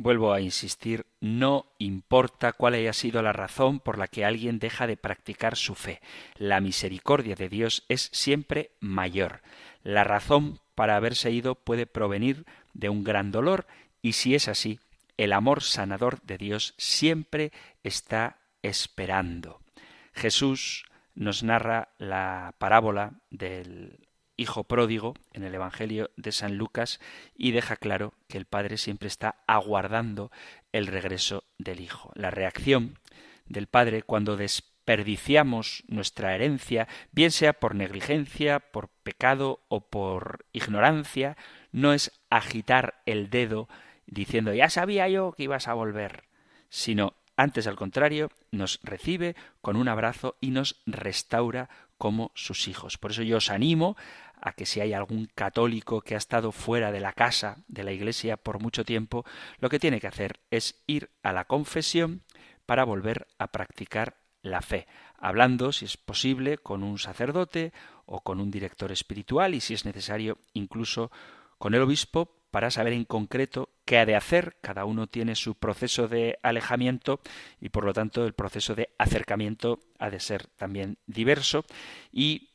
Vuelvo 0.00 0.32
a 0.32 0.40
insistir, 0.40 1.06
no 1.20 1.66
importa 1.78 2.52
cuál 2.52 2.74
haya 2.74 2.92
sido 2.92 3.20
la 3.20 3.32
razón 3.32 3.80
por 3.80 3.98
la 3.98 4.06
que 4.06 4.24
alguien 4.24 4.60
deja 4.60 4.86
de 4.86 4.96
practicar 4.96 5.56
su 5.56 5.74
fe. 5.74 6.00
La 6.36 6.60
misericordia 6.60 7.34
de 7.34 7.48
Dios 7.48 7.84
es 7.88 8.08
siempre 8.12 8.70
mayor. 8.78 9.42
La 9.82 10.04
razón 10.04 10.60
para 10.76 10.94
haberse 10.94 11.32
ido 11.32 11.56
puede 11.56 11.86
provenir 11.86 12.46
de 12.74 12.88
un 12.88 13.02
gran 13.02 13.32
dolor 13.32 13.66
y 14.00 14.12
si 14.12 14.36
es 14.36 14.46
así, 14.46 14.78
el 15.16 15.32
amor 15.32 15.64
sanador 15.64 16.22
de 16.22 16.38
Dios 16.38 16.74
siempre 16.78 17.50
está 17.82 18.38
esperando. 18.62 19.60
Jesús 20.12 20.84
nos 21.16 21.42
narra 21.42 21.88
la 21.98 22.54
parábola 22.58 23.14
del 23.30 24.07
hijo 24.38 24.64
pródigo 24.64 25.14
en 25.34 25.44
el 25.44 25.54
Evangelio 25.54 26.10
de 26.16 26.32
San 26.32 26.56
Lucas 26.56 27.00
y 27.36 27.50
deja 27.50 27.76
claro 27.76 28.14
que 28.28 28.38
el 28.38 28.46
padre 28.46 28.78
siempre 28.78 29.08
está 29.08 29.42
aguardando 29.46 30.30
el 30.72 30.86
regreso 30.86 31.44
del 31.58 31.80
hijo. 31.80 32.10
La 32.14 32.30
reacción 32.30 32.98
del 33.46 33.66
padre 33.66 34.02
cuando 34.02 34.36
desperdiciamos 34.36 35.84
nuestra 35.88 36.34
herencia, 36.34 36.88
bien 37.12 37.32
sea 37.32 37.52
por 37.52 37.74
negligencia, 37.74 38.60
por 38.60 38.88
pecado 38.88 39.60
o 39.68 39.82
por 39.82 40.46
ignorancia, 40.52 41.36
no 41.72 41.92
es 41.92 42.12
agitar 42.30 43.02
el 43.04 43.28
dedo 43.28 43.68
diciendo 44.06 44.54
ya 44.54 44.70
sabía 44.70 45.08
yo 45.08 45.32
que 45.32 45.42
ibas 45.42 45.68
a 45.68 45.74
volver, 45.74 46.24
sino 46.70 47.14
antes 47.36 47.68
al 47.68 47.76
contrario, 47.76 48.30
nos 48.50 48.80
recibe 48.82 49.36
con 49.60 49.76
un 49.76 49.86
abrazo 49.86 50.36
y 50.40 50.50
nos 50.50 50.82
restaura 50.86 51.68
como 51.96 52.32
sus 52.34 52.66
hijos. 52.66 52.98
Por 52.98 53.12
eso 53.12 53.22
yo 53.22 53.36
os 53.36 53.50
animo 53.50 53.96
a 54.40 54.52
que 54.52 54.66
si 54.66 54.80
hay 54.80 54.92
algún 54.92 55.28
católico 55.34 56.00
que 56.00 56.14
ha 56.14 56.18
estado 56.18 56.52
fuera 56.52 56.92
de 56.92 57.00
la 57.00 57.12
casa, 57.12 57.58
de 57.68 57.84
la 57.84 57.92
iglesia 57.92 58.36
por 58.36 58.60
mucho 58.60 58.84
tiempo, 58.84 59.24
lo 59.58 59.68
que 59.68 59.78
tiene 59.78 60.00
que 60.00 60.06
hacer 60.06 60.40
es 60.50 60.82
ir 60.86 61.10
a 61.22 61.32
la 61.32 61.44
confesión 61.44 62.22
para 62.66 62.84
volver 62.84 63.26
a 63.38 63.48
practicar 63.48 64.16
la 64.42 64.62
fe, 64.62 64.86
hablando, 65.18 65.72
si 65.72 65.84
es 65.84 65.96
posible, 65.96 66.58
con 66.58 66.82
un 66.82 66.98
sacerdote 66.98 67.72
o 68.06 68.20
con 68.20 68.40
un 68.40 68.50
director 68.50 68.92
espiritual 68.92 69.54
y, 69.54 69.60
si 69.60 69.74
es 69.74 69.84
necesario, 69.84 70.38
incluso 70.52 71.10
con 71.58 71.74
el 71.74 71.82
obispo 71.82 72.38
para 72.50 72.70
saber 72.70 72.92
en 72.92 73.04
concreto 73.04 73.70
qué 73.84 73.98
ha 73.98 74.06
de 74.06 74.16
hacer. 74.16 74.56
Cada 74.60 74.84
uno 74.84 75.06
tiene 75.06 75.34
su 75.34 75.54
proceso 75.54 76.08
de 76.08 76.38
alejamiento 76.42 77.20
y 77.60 77.68
por 77.68 77.84
lo 77.84 77.92
tanto 77.92 78.24
el 78.24 78.32
proceso 78.32 78.74
de 78.74 78.90
acercamiento 78.98 79.80
ha 79.98 80.10
de 80.10 80.20
ser 80.20 80.46
también 80.56 80.98
diverso 81.06 81.64
y 82.12 82.47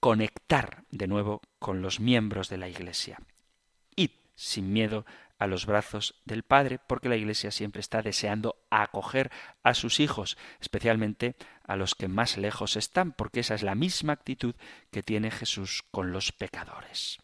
conectar 0.00 0.84
de 0.90 1.06
nuevo 1.06 1.42
con 1.58 1.82
los 1.82 2.00
miembros 2.00 2.48
de 2.48 2.58
la 2.58 2.68
Iglesia. 2.68 3.20
Id 3.96 4.10
sin 4.34 4.72
miedo 4.72 5.04
a 5.38 5.46
los 5.46 5.66
brazos 5.66 6.20
del 6.24 6.42
Padre, 6.42 6.80
porque 6.86 7.08
la 7.08 7.16
Iglesia 7.16 7.50
siempre 7.50 7.80
está 7.80 8.02
deseando 8.02 8.56
acoger 8.70 9.30
a 9.62 9.74
sus 9.74 10.00
hijos, 10.00 10.36
especialmente 10.60 11.36
a 11.64 11.76
los 11.76 11.94
que 11.94 12.08
más 12.08 12.36
lejos 12.36 12.76
están, 12.76 13.12
porque 13.12 13.40
esa 13.40 13.54
es 13.54 13.62
la 13.62 13.74
misma 13.74 14.12
actitud 14.12 14.54
que 14.90 15.02
tiene 15.02 15.30
Jesús 15.30 15.84
con 15.90 16.12
los 16.12 16.32
pecadores. 16.32 17.18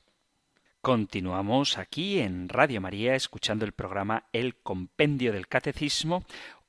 Continuamos 0.81 1.79
aquí 1.79 2.21
en 2.21 2.49
Radio 2.49 2.81
María 2.81 3.15
escuchando 3.15 3.65
el 3.65 3.73
programa 3.73 4.27
El 4.33 4.57
Compendio 4.57 5.33
del 5.33 5.49
Catecismo, 5.49 6.25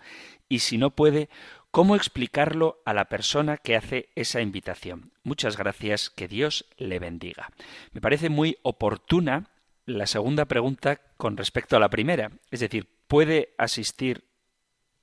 y 0.48 0.60
si 0.60 0.78
no 0.78 0.90
puede, 0.90 1.28
¿cómo 1.70 1.96
explicarlo 1.96 2.82
a 2.84 2.94
la 2.94 3.06
persona 3.06 3.56
que 3.56 3.76
hace 3.76 4.10
esa 4.14 4.40
invitación? 4.40 5.12
Muchas 5.22 5.56
gracias, 5.56 6.10
que 6.10 6.28
Dios 6.28 6.66
le 6.76 6.98
bendiga. 6.98 7.50
Me 7.92 8.00
parece 8.00 8.28
muy 8.28 8.58
oportuna 8.62 9.50
la 9.86 10.06
segunda 10.06 10.44
pregunta 10.44 11.00
con 11.16 11.36
respecto 11.36 11.76
a 11.76 11.80
la 11.80 11.90
primera, 11.90 12.30
es 12.50 12.60
decir, 12.60 12.88
¿puede 13.08 13.54
asistir 13.58 14.24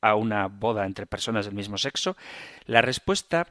a 0.02 0.16
una 0.16 0.48
boda 0.48 0.86
entre 0.86 1.08
personas 1.08 1.46
del 1.46 1.56
mismo 1.56 1.78
sexo? 1.78 2.16
La 2.66 2.82
respuesta 2.82 3.48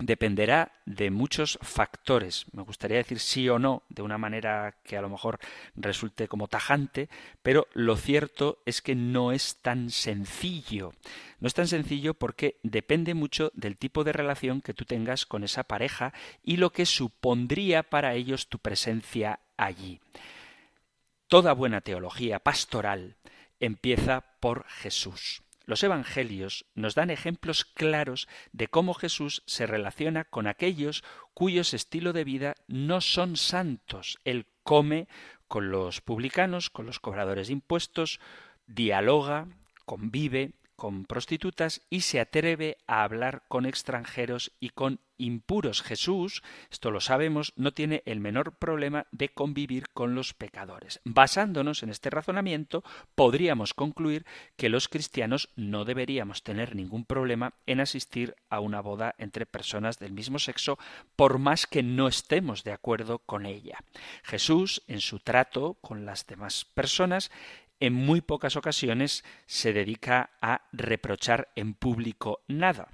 dependerá 0.00 0.72
de 0.86 1.10
muchos 1.10 1.58
factores. 1.62 2.46
Me 2.52 2.62
gustaría 2.62 2.96
decir 2.96 3.20
sí 3.20 3.48
o 3.48 3.58
no 3.58 3.82
de 3.88 4.02
una 4.02 4.18
manera 4.18 4.74
que 4.82 4.96
a 4.96 5.02
lo 5.02 5.08
mejor 5.08 5.38
resulte 5.74 6.26
como 6.26 6.48
tajante, 6.48 7.08
pero 7.42 7.68
lo 7.74 7.96
cierto 7.96 8.62
es 8.66 8.82
que 8.82 8.94
no 8.94 9.32
es 9.32 9.60
tan 9.62 9.90
sencillo. 9.90 10.92
No 11.38 11.46
es 11.46 11.54
tan 11.54 11.68
sencillo 11.68 12.14
porque 12.14 12.58
depende 12.62 13.14
mucho 13.14 13.52
del 13.54 13.76
tipo 13.76 14.02
de 14.02 14.12
relación 14.12 14.62
que 14.62 14.74
tú 14.74 14.84
tengas 14.84 15.26
con 15.26 15.44
esa 15.44 15.64
pareja 15.64 16.12
y 16.42 16.56
lo 16.56 16.70
que 16.70 16.86
supondría 16.86 17.82
para 17.82 18.14
ellos 18.14 18.48
tu 18.48 18.58
presencia 18.58 19.40
allí. 19.56 20.00
Toda 21.28 21.52
buena 21.52 21.80
teología 21.80 22.40
pastoral 22.40 23.16
empieza 23.60 24.24
por 24.40 24.66
Jesús. 24.66 25.42
Los 25.70 25.84
Evangelios 25.84 26.66
nos 26.74 26.96
dan 26.96 27.10
ejemplos 27.10 27.64
claros 27.64 28.26
de 28.50 28.66
cómo 28.66 28.92
Jesús 28.92 29.44
se 29.46 29.68
relaciona 29.68 30.24
con 30.24 30.48
aquellos 30.48 31.04
cuyos 31.32 31.74
estilo 31.74 32.12
de 32.12 32.24
vida 32.24 32.56
no 32.66 33.00
son 33.00 33.36
santos. 33.36 34.18
Él 34.24 34.48
come 34.64 35.06
con 35.46 35.70
los 35.70 36.00
publicanos, 36.00 36.70
con 36.70 36.86
los 36.86 36.98
cobradores 36.98 37.46
de 37.46 37.52
impuestos, 37.52 38.18
dialoga, 38.66 39.46
convive, 39.84 40.54
con 40.80 41.04
prostitutas 41.04 41.82
y 41.90 42.00
se 42.00 42.20
atreve 42.20 42.78
a 42.86 43.02
hablar 43.02 43.42
con 43.48 43.66
extranjeros 43.66 44.52
y 44.60 44.70
con 44.70 45.00
impuros. 45.18 45.82
Jesús, 45.82 46.42
esto 46.70 46.90
lo 46.90 47.02
sabemos, 47.02 47.52
no 47.54 47.74
tiene 47.74 48.02
el 48.06 48.18
menor 48.18 48.56
problema 48.56 49.06
de 49.12 49.28
convivir 49.28 49.90
con 49.90 50.14
los 50.14 50.32
pecadores. 50.32 51.02
Basándonos 51.04 51.82
en 51.82 51.90
este 51.90 52.08
razonamiento, 52.08 52.82
podríamos 53.14 53.74
concluir 53.74 54.24
que 54.56 54.70
los 54.70 54.88
cristianos 54.88 55.50
no 55.54 55.84
deberíamos 55.84 56.42
tener 56.42 56.74
ningún 56.74 57.04
problema 57.04 57.52
en 57.66 57.80
asistir 57.80 58.34
a 58.48 58.60
una 58.60 58.80
boda 58.80 59.14
entre 59.18 59.44
personas 59.44 59.98
del 59.98 60.14
mismo 60.14 60.38
sexo, 60.38 60.78
por 61.14 61.38
más 61.38 61.66
que 61.66 61.82
no 61.82 62.08
estemos 62.08 62.64
de 62.64 62.72
acuerdo 62.72 63.18
con 63.18 63.44
ella. 63.44 63.84
Jesús, 64.22 64.82
en 64.86 65.02
su 65.02 65.18
trato 65.18 65.74
con 65.82 66.06
las 66.06 66.26
demás 66.26 66.64
personas, 66.64 67.30
en 67.80 67.94
muy 67.94 68.20
pocas 68.20 68.56
ocasiones 68.56 69.24
se 69.46 69.72
dedica 69.72 70.30
a 70.40 70.62
reprochar 70.72 71.48
en 71.56 71.74
público 71.74 72.40
nada. 72.46 72.88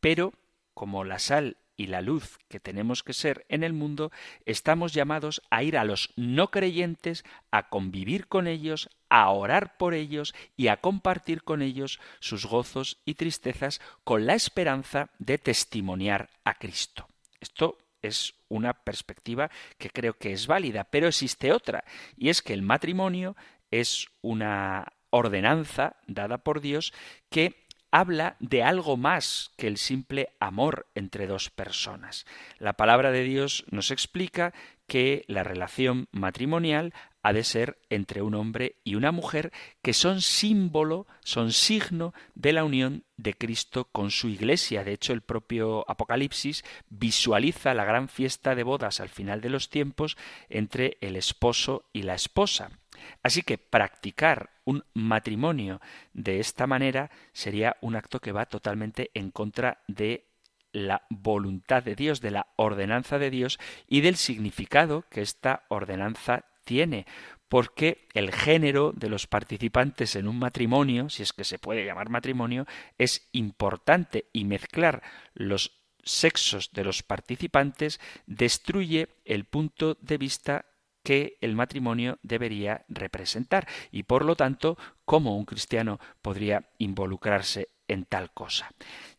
Pero, 0.00 0.32
como 0.74 1.04
la 1.04 1.18
sal 1.18 1.58
y 1.76 1.86
la 1.86 2.02
luz 2.02 2.38
que 2.48 2.60
tenemos 2.60 3.02
que 3.02 3.12
ser 3.12 3.46
en 3.48 3.62
el 3.62 3.72
mundo, 3.72 4.10
estamos 4.44 4.92
llamados 4.92 5.42
a 5.50 5.62
ir 5.62 5.78
a 5.78 5.84
los 5.84 6.12
no 6.16 6.50
creyentes, 6.50 7.24
a 7.50 7.68
convivir 7.68 8.26
con 8.26 8.46
ellos, 8.46 8.90
a 9.08 9.30
orar 9.30 9.76
por 9.76 9.94
ellos 9.94 10.34
y 10.56 10.68
a 10.68 10.78
compartir 10.78 11.42
con 11.42 11.62
ellos 11.62 12.00
sus 12.18 12.46
gozos 12.46 12.98
y 13.04 13.14
tristezas 13.14 13.80
con 14.04 14.26
la 14.26 14.34
esperanza 14.34 15.10
de 15.18 15.38
testimoniar 15.38 16.28
a 16.44 16.54
Cristo. 16.54 17.08
Esto 17.40 17.78
es 18.02 18.34
una 18.48 18.72
perspectiva 18.72 19.50
que 19.78 19.90
creo 19.90 20.14
que 20.14 20.32
es 20.32 20.46
válida, 20.46 20.84
pero 20.84 21.08
existe 21.08 21.52
otra, 21.52 21.84
y 22.16 22.28
es 22.28 22.42
que 22.42 22.52
el 22.52 22.62
matrimonio 22.62 23.36
es 23.70 24.08
una 24.20 24.92
ordenanza 25.10 25.96
dada 26.06 26.38
por 26.38 26.60
Dios 26.60 26.92
que 27.28 27.66
habla 27.90 28.36
de 28.38 28.62
algo 28.62 28.96
más 28.96 29.50
que 29.56 29.66
el 29.66 29.76
simple 29.76 30.28
amor 30.38 30.86
entre 30.94 31.26
dos 31.26 31.50
personas. 31.50 32.24
La 32.58 32.74
palabra 32.74 33.10
de 33.10 33.24
Dios 33.24 33.64
nos 33.70 33.90
explica 33.90 34.54
que 34.86 35.24
la 35.28 35.44
relación 35.44 36.08
matrimonial 36.12 36.92
ha 37.22 37.32
de 37.32 37.44
ser 37.44 37.78
entre 37.90 38.22
un 38.22 38.34
hombre 38.34 38.76
y 38.82 38.94
una 38.94 39.12
mujer 39.12 39.52
que 39.82 39.92
son 39.92 40.20
símbolo, 40.20 41.06
son 41.22 41.52
signo 41.52 42.14
de 42.34 42.52
la 42.52 42.64
unión 42.64 43.04
de 43.16 43.34
Cristo 43.34 43.88
con 43.92 44.10
su 44.10 44.28
iglesia. 44.28 44.84
De 44.84 44.92
hecho, 44.92 45.12
el 45.12 45.20
propio 45.20 45.84
Apocalipsis 45.88 46.64
visualiza 46.88 47.74
la 47.74 47.84
gran 47.84 48.08
fiesta 48.08 48.54
de 48.54 48.62
bodas 48.62 49.00
al 49.00 49.10
final 49.10 49.40
de 49.40 49.50
los 49.50 49.68
tiempos 49.68 50.16
entre 50.48 50.96
el 51.00 51.16
esposo 51.16 51.84
y 51.92 52.02
la 52.02 52.14
esposa. 52.14 52.79
Así 53.22 53.42
que 53.42 53.58
practicar 53.58 54.50
un 54.64 54.84
matrimonio 54.94 55.80
de 56.12 56.40
esta 56.40 56.66
manera 56.66 57.10
sería 57.32 57.76
un 57.80 57.96
acto 57.96 58.20
que 58.20 58.32
va 58.32 58.46
totalmente 58.46 59.10
en 59.14 59.30
contra 59.30 59.82
de 59.88 60.26
la 60.72 61.02
voluntad 61.10 61.82
de 61.82 61.96
Dios, 61.96 62.20
de 62.20 62.30
la 62.30 62.46
ordenanza 62.56 63.18
de 63.18 63.30
Dios 63.30 63.58
y 63.86 64.00
del 64.02 64.16
significado 64.16 65.04
que 65.10 65.22
esta 65.22 65.64
ordenanza 65.68 66.44
tiene, 66.64 67.06
porque 67.48 68.06
el 68.14 68.32
género 68.32 68.92
de 68.92 69.08
los 69.08 69.26
participantes 69.26 70.14
en 70.14 70.28
un 70.28 70.38
matrimonio, 70.38 71.10
si 71.10 71.24
es 71.24 71.32
que 71.32 71.42
se 71.44 71.58
puede 71.58 71.84
llamar 71.84 72.08
matrimonio, 72.08 72.66
es 72.98 73.28
importante 73.32 74.26
y 74.32 74.44
mezclar 74.44 75.02
los 75.34 75.80
sexos 76.04 76.70
de 76.72 76.84
los 76.84 77.02
participantes 77.02 78.00
destruye 78.26 79.08
el 79.24 79.44
punto 79.44 79.96
de 80.00 80.18
vista 80.18 80.66
que 81.02 81.38
el 81.40 81.54
matrimonio 81.54 82.18
debería 82.22 82.84
representar 82.88 83.66
y 83.90 84.04
por 84.04 84.24
lo 84.24 84.36
tanto 84.36 84.76
cómo 85.04 85.36
un 85.36 85.44
cristiano 85.44 85.98
podría 86.22 86.70
involucrarse 86.78 87.68
en 87.88 88.04
tal 88.04 88.32
cosa. 88.32 88.70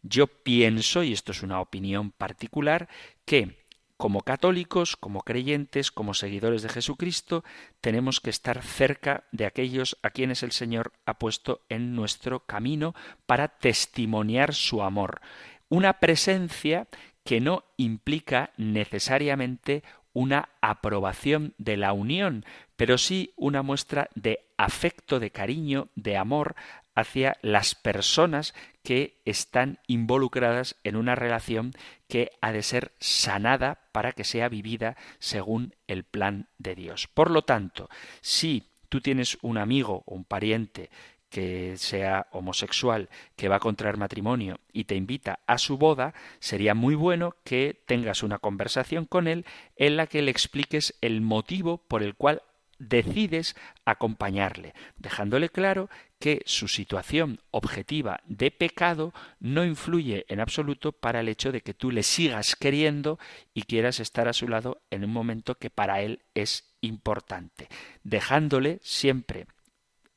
Yo 0.02 0.28
pienso, 0.28 1.04
y 1.04 1.14
esto 1.14 1.32
es 1.32 1.44
una 1.44 1.60
opinión 1.60 2.12
particular, 2.12 2.88
que 3.26 3.62
como 4.02 4.22
católicos, 4.22 4.98
como 4.98 5.22
creyentes, 5.22 5.92
como 5.92 6.16
seguidores 6.16 6.64
de 6.64 6.70
Jesucristo, 6.70 7.44
tenemos 7.82 8.20
que 8.20 8.32
estar 8.32 8.64
cerca 8.64 9.26
de 9.32 9.46
aquellos 9.46 9.96
a 10.02 10.10
quienes 10.10 10.42
el 10.42 10.54
Señor 10.54 10.94
ha 11.06 11.20
puesto 11.20 11.62
en 11.70 11.94
nuestro 11.96 12.46
camino 12.48 12.96
para 13.28 13.60
testimoniar 13.60 14.56
su 14.56 14.82
amor. 14.82 15.22
Una 15.70 16.00
presencia 16.00 16.88
que 17.24 17.42
no 17.42 17.64
implica 17.78 18.52
necesariamente 18.58 19.84
una 20.14 20.50
aprobación 20.62 21.54
de 21.58 21.78
la 21.78 21.94
unión, 21.94 22.46
pero 22.76 22.98
sí 22.98 23.34
una 23.36 23.62
muestra 23.62 24.10
de 24.16 24.46
afecto, 24.58 25.20
de 25.20 25.32
cariño, 25.32 25.90
de 25.96 26.18
amor 26.18 26.56
hacia 26.96 27.38
las 27.42 27.76
personas 27.76 28.54
que 28.84 29.22
están 29.26 29.80
involucradas 29.88 30.76
en 30.84 30.96
una 30.96 31.16
relación 31.16 31.72
que 32.08 32.32
ha 32.42 32.52
de 32.52 32.64
ser 32.64 32.92
sanada 33.00 33.80
para 33.92 34.12
que 34.12 34.24
sea 34.24 34.50
vivida 34.50 34.98
según 35.20 35.76
el 35.88 36.04
plan 36.04 36.50
de 36.58 36.76
Dios. 36.76 37.08
Por 37.08 37.32
lo 37.32 37.44
tanto, 37.44 37.90
si 38.22 38.70
tú 38.90 39.00
tienes 39.02 39.38
un 39.42 39.58
amigo 39.58 40.04
o 40.06 40.16
un 40.16 40.26
pariente 40.26 40.90
que 41.32 41.78
sea 41.78 42.28
homosexual, 42.32 43.10
que 43.36 43.48
va 43.48 43.56
a 43.56 43.60
contraer 43.60 43.98
matrimonio 43.98 44.60
y 44.72 44.84
te 44.84 44.96
invita 44.96 45.40
a 45.48 45.58
su 45.58 45.78
boda, 45.78 46.14
sería 46.40 46.76
muy 46.76 46.94
bueno 46.94 47.36
que 47.44 47.82
tengas 47.88 48.22
una 48.22 48.38
conversación 48.38 49.06
con 49.06 49.28
él 49.28 49.46
en 49.78 49.96
la 49.98 50.08
que 50.08 50.22
le 50.22 50.30
expliques 50.30 50.94
el 51.02 51.22
motivo 51.22 51.78
por 51.88 52.04
el 52.04 52.16
cual 52.16 52.44
decides 52.78 53.56
acompañarle, 53.86 54.74
dejándole 54.98 55.50
claro 55.50 55.90
que 56.20 56.42
su 56.46 56.68
situación 56.68 57.40
objetiva 57.52 58.22
de 58.26 58.52
pecado 58.52 59.14
no 59.40 59.64
influye 59.64 60.26
en 60.28 60.40
absoluto 60.40 60.92
para 60.92 61.22
el 61.22 61.30
hecho 61.30 61.52
de 61.52 61.62
que 61.62 61.74
tú 61.74 61.92
le 61.92 62.04
sigas 62.04 62.56
queriendo 62.56 63.20
y 63.54 63.64
quieras 63.64 64.00
estar 64.00 64.28
a 64.28 64.34
su 64.34 64.48
lado 64.48 64.82
en 64.90 65.04
un 65.04 65.14
momento 65.14 65.56
que 65.56 65.70
para 65.70 66.02
él 66.02 66.24
es 66.34 66.76
importante, 66.82 67.70
dejándole 68.04 68.80
siempre 68.82 69.46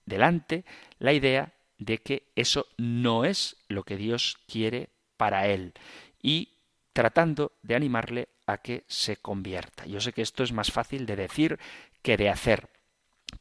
delante 0.06 0.64
la 0.98 1.12
idea 1.12 1.54
de 1.78 1.98
que 1.98 2.28
eso 2.36 2.66
no 2.76 3.24
es 3.24 3.56
lo 3.68 3.84
que 3.84 3.96
Dios 3.96 4.38
quiere 4.46 4.90
para 5.16 5.48
él 5.48 5.74
y 6.22 6.54
tratando 6.92 7.52
de 7.62 7.74
animarle 7.74 8.28
a 8.46 8.58
que 8.58 8.84
se 8.86 9.16
convierta. 9.16 9.86
Yo 9.86 10.00
sé 10.00 10.12
que 10.12 10.22
esto 10.22 10.42
es 10.42 10.52
más 10.52 10.70
fácil 10.70 11.06
de 11.06 11.16
decir 11.16 11.58
que 12.02 12.16
de 12.16 12.28
hacer, 12.28 12.68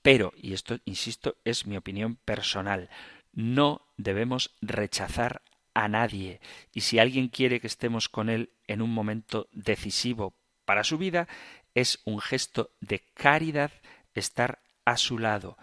pero, 0.01 0.33
y 0.35 0.53
esto, 0.53 0.79
insisto, 0.85 1.35
es 1.43 1.67
mi 1.67 1.77
opinión 1.77 2.15
personal, 2.15 2.89
no 3.31 3.87
debemos 3.97 4.55
rechazar 4.61 5.41
a 5.73 5.87
nadie 5.87 6.39
y 6.71 6.81
si 6.81 6.99
alguien 6.99 7.29
quiere 7.29 7.59
que 7.59 7.67
estemos 7.67 8.09
con 8.09 8.29
él 8.29 8.51
en 8.67 8.81
un 8.81 8.91
momento 8.91 9.47
decisivo 9.51 10.35
para 10.65 10.83
su 10.83 10.97
vida, 10.97 11.27
es 11.73 12.01
un 12.05 12.19
gesto 12.21 12.71
de 12.79 12.99
caridad 13.13 13.71
estar 14.13 14.61
a 14.85 14.97
su 14.97 15.17
lado 15.17 15.57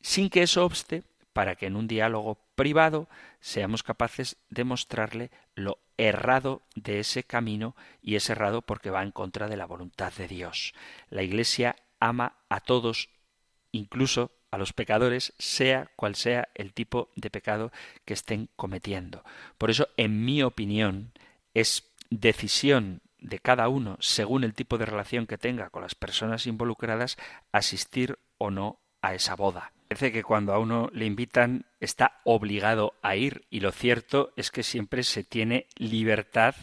sin 0.00 0.30
que 0.30 0.42
eso 0.42 0.64
obste 0.64 1.02
para 1.32 1.54
que 1.54 1.66
en 1.66 1.76
un 1.76 1.86
diálogo 1.86 2.38
privado 2.54 3.08
seamos 3.40 3.82
capaces 3.82 4.36
de 4.50 4.64
mostrarle 4.64 5.30
lo 5.54 5.78
errado 5.96 6.62
de 6.74 7.00
ese 7.00 7.22
camino 7.22 7.76
y 8.02 8.16
es 8.16 8.30
errado 8.30 8.62
porque 8.62 8.90
va 8.90 9.02
en 9.02 9.12
contra 9.12 9.48
de 9.48 9.56
la 9.56 9.66
voluntad 9.66 10.12
de 10.14 10.26
Dios. 10.26 10.74
La 11.10 11.22
Iglesia 11.22 11.76
ama 12.00 12.38
a 12.48 12.60
todos, 12.60 13.10
incluso 13.72 14.32
a 14.50 14.58
los 14.58 14.72
pecadores, 14.72 15.34
sea 15.38 15.90
cual 15.94 16.14
sea 16.14 16.48
el 16.54 16.72
tipo 16.72 17.10
de 17.14 17.30
pecado 17.30 17.70
que 18.04 18.14
estén 18.14 18.48
cometiendo. 18.56 19.22
Por 19.58 19.70
eso, 19.70 19.88
en 19.96 20.24
mi 20.24 20.42
opinión, 20.42 21.12
es 21.54 21.84
decisión 22.10 23.02
de 23.20 23.38
cada 23.38 23.68
uno, 23.68 23.96
según 24.00 24.44
el 24.44 24.54
tipo 24.54 24.78
de 24.78 24.86
relación 24.86 25.26
que 25.26 25.38
tenga 25.38 25.70
con 25.70 25.82
las 25.82 25.94
personas 25.94 26.46
involucradas, 26.46 27.16
asistir 27.52 28.18
o 28.38 28.50
no 28.50 28.80
a 29.02 29.14
esa 29.14 29.36
boda. 29.36 29.72
Parece 29.88 30.12
que 30.12 30.22
cuando 30.22 30.52
a 30.52 30.58
uno 30.58 30.90
le 30.92 31.06
invitan 31.06 31.64
está 31.80 32.20
obligado 32.24 32.94
a 33.00 33.16
ir 33.16 33.46
y 33.48 33.60
lo 33.60 33.72
cierto 33.72 34.32
es 34.36 34.50
que 34.50 34.62
siempre 34.62 35.02
se 35.02 35.24
tiene 35.24 35.66
libertad 35.76 36.54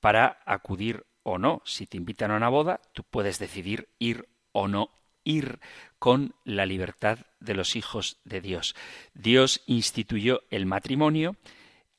para 0.00 0.38
acudir 0.46 1.04
o 1.22 1.36
no. 1.36 1.60
Si 1.66 1.86
te 1.86 1.98
invitan 1.98 2.30
a 2.30 2.36
una 2.36 2.48
boda, 2.48 2.80
tú 2.94 3.04
puedes 3.04 3.38
decidir 3.38 3.90
ir 3.98 4.26
o 4.52 4.68
no 4.68 4.90
ir 5.22 5.60
con 5.98 6.34
la 6.44 6.64
libertad 6.64 7.18
de 7.40 7.54
los 7.54 7.76
hijos 7.76 8.20
de 8.24 8.40
Dios. 8.40 8.74
Dios 9.12 9.62
instituyó 9.66 10.42
el 10.48 10.64
matrimonio 10.64 11.36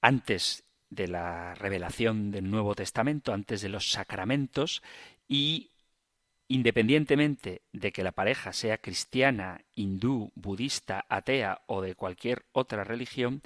antes 0.01 0.63
de 0.89 1.07
la 1.07 1.53
revelación 1.53 2.31
del 2.31 2.49
Nuevo 2.49 2.73
Testamento, 2.73 3.31
antes 3.31 3.61
de 3.61 3.69
los 3.69 3.91
sacramentos, 3.91 4.81
y 5.27 5.69
independientemente 6.47 7.61
de 7.71 7.91
que 7.91 8.03
la 8.03 8.11
pareja 8.11 8.53
sea 8.53 8.77
cristiana, 8.77 9.61
hindú, 9.75 10.31
budista, 10.35 11.05
atea 11.09 11.61
o 11.67 11.81
de 11.81 11.95
cualquier 11.95 12.45
otra 12.51 12.83
religión, 12.83 13.41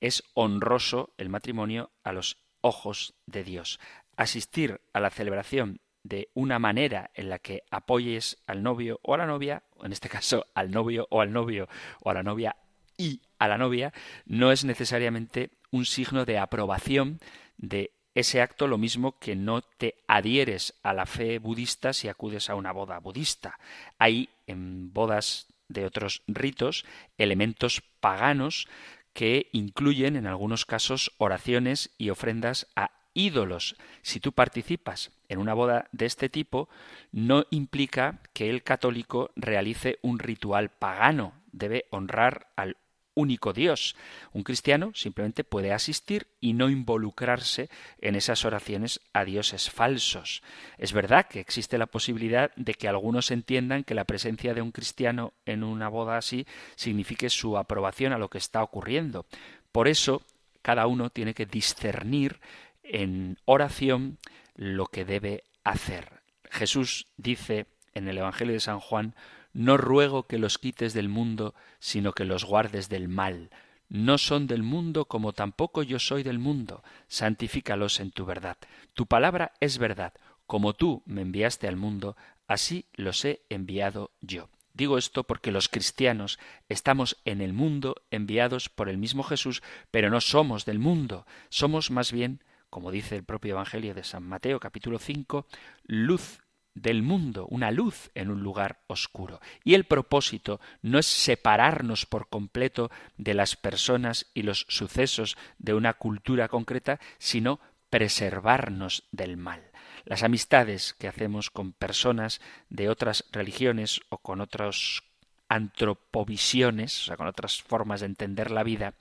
es 0.00 0.22
honroso 0.34 1.14
el 1.16 1.28
matrimonio 1.28 1.90
a 2.02 2.12
los 2.12 2.38
ojos 2.60 3.14
de 3.26 3.44
Dios. 3.44 3.80
Asistir 4.16 4.80
a 4.92 5.00
la 5.00 5.10
celebración 5.10 5.80
de 6.02 6.30
una 6.34 6.58
manera 6.58 7.10
en 7.14 7.28
la 7.28 7.38
que 7.38 7.62
apoyes 7.70 8.38
al 8.46 8.62
novio 8.62 8.98
o 9.02 9.14
a 9.14 9.18
la 9.18 9.26
novia, 9.26 9.62
en 9.82 9.92
este 9.92 10.08
caso 10.08 10.46
al 10.54 10.70
novio 10.70 11.06
o 11.10 11.20
al 11.20 11.32
novio 11.32 11.68
o 12.00 12.10
a 12.10 12.14
la 12.14 12.22
novia 12.22 12.56
y 12.96 13.22
a 13.38 13.48
la 13.48 13.58
novia, 13.58 13.92
no 14.26 14.52
es 14.52 14.64
necesariamente 14.64 15.50
un 15.70 15.84
signo 15.84 16.24
de 16.24 16.38
aprobación 16.38 17.20
de 17.56 17.92
ese 18.14 18.40
acto 18.40 18.66
lo 18.66 18.78
mismo 18.78 19.18
que 19.18 19.36
no 19.36 19.62
te 19.62 19.96
adhieres 20.06 20.74
a 20.82 20.92
la 20.92 21.06
fe 21.06 21.38
budista 21.38 21.92
si 21.92 22.08
acudes 22.08 22.50
a 22.50 22.54
una 22.54 22.72
boda 22.72 22.98
budista. 22.98 23.58
Hay 23.98 24.28
en 24.46 24.92
bodas 24.92 25.46
de 25.68 25.86
otros 25.86 26.22
ritos 26.26 26.84
elementos 27.16 27.82
paganos 28.00 28.68
que 29.12 29.48
incluyen 29.52 30.16
en 30.16 30.26
algunos 30.26 30.64
casos 30.64 31.12
oraciones 31.18 31.90
y 31.98 32.10
ofrendas 32.10 32.66
a 32.76 32.90
ídolos. 33.14 33.76
Si 34.02 34.20
tú 34.20 34.32
participas 34.32 35.12
en 35.28 35.38
una 35.38 35.54
boda 35.54 35.88
de 35.92 36.06
este 36.06 36.28
tipo, 36.28 36.68
no 37.10 37.44
implica 37.50 38.20
que 38.32 38.50
el 38.50 38.62
católico 38.62 39.30
realice 39.36 39.98
un 40.02 40.18
ritual 40.18 40.70
pagano. 40.70 41.34
Debe 41.52 41.86
honrar 41.90 42.48
al 42.56 42.76
único 43.14 43.52
Dios. 43.52 43.96
Un 44.32 44.42
cristiano 44.42 44.92
simplemente 44.94 45.44
puede 45.44 45.72
asistir 45.72 46.26
y 46.40 46.52
no 46.52 46.70
involucrarse 46.70 47.68
en 48.00 48.14
esas 48.14 48.44
oraciones 48.44 49.00
a 49.12 49.24
dioses 49.24 49.70
falsos. 49.70 50.42
Es 50.78 50.92
verdad 50.92 51.26
que 51.28 51.40
existe 51.40 51.78
la 51.78 51.86
posibilidad 51.86 52.52
de 52.56 52.74
que 52.74 52.88
algunos 52.88 53.30
entiendan 53.30 53.84
que 53.84 53.94
la 53.94 54.04
presencia 54.04 54.54
de 54.54 54.62
un 54.62 54.72
cristiano 54.72 55.32
en 55.46 55.64
una 55.64 55.88
boda 55.88 56.16
así 56.16 56.46
signifique 56.76 57.30
su 57.30 57.58
aprobación 57.58 58.12
a 58.12 58.18
lo 58.18 58.28
que 58.28 58.38
está 58.38 58.62
ocurriendo. 58.62 59.26
Por 59.72 59.88
eso, 59.88 60.22
cada 60.62 60.86
uno 60.86 61.10
tiene 61.10 61.34
que 61.34 61.46
discernir 61.46 62.40
en 62.82 63.38
oración 63.44 64.18
lo 64.54 64.86
que 64.86 65.04
debe 65.04 65.44
hacer. 65.64 66.22
Jesús 66.50 67.08
dice 67.16 67.66
en 67.94 68.08
el 68.08 68.18
Evangelio 68.18 68.54
de 68.54 68.60
San 68.60 68.80
Juan 68.80 69.14
no 69.52 69.76
ruego 69.76 70.26
que 70.26 70.38
los 70.38 70.58
quites 70.58 70.94
del 70.94 71.08
mundo, 71.08 71.54
sino 71.78 72.12
que 72.12 72.24
los 72.24 72.44
guardes 72.44 72.88
del 72.88 73.08
mal. 73.08 73.50
No 73.88 74.16
son 74.16 74.46
del 74.46 74.62
mundo 74.62 75.04
como 75.04 75.32
tampoco 75.32 75.82
yo 75.82 75.98
soy 75.98 76.22
del 76.22 76.38
mundo. 76.38 76.82
Santifícalos 77.08 78.00
en 78.00 78.10
tu 78.10 78.24
verdad. 78.24 78.56
Tu 78.94 79.06
palabra 79.06 79.52
es 79.60 79.78
verdad. 79.78 80.14
Como 80.46 80.72
tú 80.72 81.02
me 81.04 81.22
enviaste 81.22 81.68
al 81.68 81.76
mundo, 81.76 82.16
así 82.46 82.86
los 82.94 83.24
he 83.24 83.42
enviado 83.50 84.10
yo. 84.20 84.48
Digo 84.74 84.96
esto 84.96 85.24
porque 85.24 85.52
los 85.52 85.68
cristianos 85.68 86.38
estamos 86.68 87.18
en 87.26 87.42
el 87.42 87.52
mundo 87.52 87.96
enviados 88.10 88.70
por 88.70 88.88
el 88.88 88.96
mismo 88.96 89.22
Jesús, 89.22 89.62
pero 89.90 90.08
no 90.08 90.20
somos 90.20 90.64
del 90.64 90.78
mundo. 90.78 91.26
Somos 91.50 91.90
más 91.90 92.10
bien, 92.10 92.42
como 92.70 92.90
dice 92.90 93.16
el 93.16 93.24
propio 93.24 93.52
Evangelio 93.52 93.94
de 93.94 94.04
San 94.04 94.22
Mateo 94.22 94.58
capítulo 94.60 94.98
5, 94.98 95.46
luz 95.84 96.41
del 96.74 97.02
mundo, 97.02 97.46
una 97.50 97.70
luz 97.70 98.10
en 98.14 98.30
un 98.30 98.42
lugar 98.42 98.80
oscuro. 98.86 99.40
Y 99.64 99.74
el 99.74 99.84
propósito 99.84 100.60
no 100.80 100.98
es 100.98 101.06
separarnos 101.06 102.06
por 102.06 102.28
completo 102.28 102.90
de 103.16 103.34
las 103.34 103.56
personas 103.56 104.30
y 104.34 104.42
los 104.42 104.66
sucesos 104.68 105.36
de 105.58 105.74
una 105.74 105.94
cultura 105.94 106.48
concreta, 106.48 107.00
sino 107.18 107.60
preservarnos 107.90 109.04
del 109.12 109.36
mal. 109.36 109.70
Las 110.04 110.22
amistades 110.22 110.94
que 110.94 111.08
hacemos 111.08 111.50
con 111.50 111.72
personas 111.72 112.40
de 112.70 112.88
otras 112.88 113.24
religiones 113.32 114.00
o 114.08 114.18
con 114.18 114.40
otros 114.40 115.04
antropovisiones, 115.48 117.02
o 117.02 117.04
sea, 117.04 117.16
con 117.16 117.26
otras 117.26 117.62
formas 117.62 118.00
de 118.00 118.06
entender 118.06 118.50
la 118.50 118.62
vida, 118.62 118.94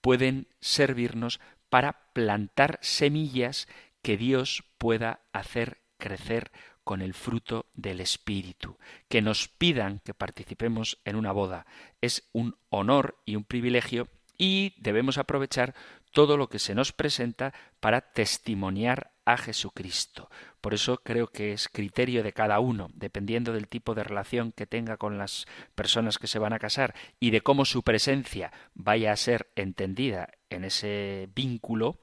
pueden 0.00 0.46
servirnos 0.60 1.40
para 1.68 2.12
plantar 2.12 2.78
semillas 2.80 3.66
que 4.02 4.16
Dios 4.16 4.62
pueda 4.78 5.20
hacer 5.32 5.80
crecer 5.98 6.52
con 6.86 7.02
el 7.02 7.14
fruto 7.14 7.66
del 7.74 8.00
Espíritu. 8.00 8.78
Que 9.08 9.20
nos 9.20 9.48
pidan 9.48 9.98
que 10.04 10.14
participemos 10.14 11.00
en 11.04 11.16
una 11.16 11.32
boda 11.32 11.66
es 12.00 12.28
un 12.32 12.56
honor 12.68 13.18
y 13.24 13.34
un 13.34 13.42
privilegio 13.42 14.06
y 14.38 14.72
debemos 14.78 15.18
aprovechar 15.18 15.74
todo 16.12 16.36
lo 16.36 16.48
que 16.48 16.60
se 16.60 16.76
nos 16.76 16.92
presenta 16.92 17.52
para 17.80 18.12
testimoniar 18.12 19.10
a 19.24 19.36
Jesucristo. 19.36 20.30
Por 20.60 20.74
eso 20.74 20.98
creo 20.98 21.26
que 21.26 21.52
es 21.52 21.68
criterio 21.68 22.22
de 22.22 22.32
cada 22.32 22.60
uno, 22.60 22.88
dependiendo 22.94 23.52
del 23.52 23.66
tipo 23.66 23.96
de 23.96 24.04
relación 24.04 24.52
que 24.52 24.68
tenga 24.68 24.96
con 24.96 25.18
las 25.18 25.46
personas 25.74 26.18
que 26.18 26.28
se 26.28 26.38
van 26.38 26.52
a 26.52 26.60
casar 26.60 26.94
y 27.18 27.32
de 27.32 27.40
cómo 27.40 27.64
su 27.64 27.82
presencia 27.82 28.52
vaya 28.74 29.10
a 29.10 29.16
ser 29.16 29.50
entendida 29.56 30.28
en 30.50 30.62
ese 30.62 31.28
vínculo, 31.34 31.98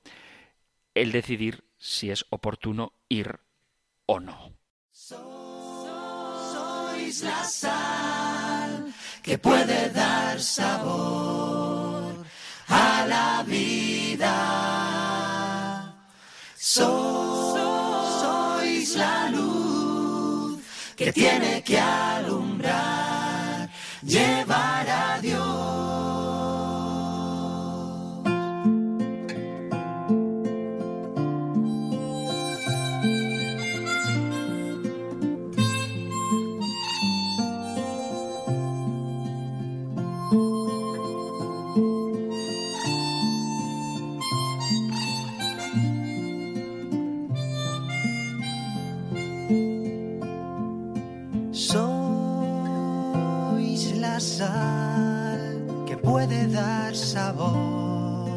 el 0.93 1.13
decidir 1.13 1.63
si 1.77 2.11
es 2.11 2.25
oportuno 2.31 2.91
ir 3.07 3.39
o 4.07 4.19
no. 4.19 4.62
Sois 5.05 5.19
la 7.23 7.43
sal 7.43 8.93
que 9.21 9.37
puede 9.37 9.89
dar 9.89 10.39
sabor 10.39 12.23
a 12.69 13.05
la 13.05 13.43
vida. 13.45 14.33
Sois 16.55 17.95
la 18.95 19.29
luz 19.29 20.61
que 20.95 21.11
tiene 21.11 21.61
que 21.63 21.77
alumbrar, 21.77 23.69
llevar 24.03 24.89
puede 56.13 56.47
dar 56.47 56.95
sabor 56.95 58.29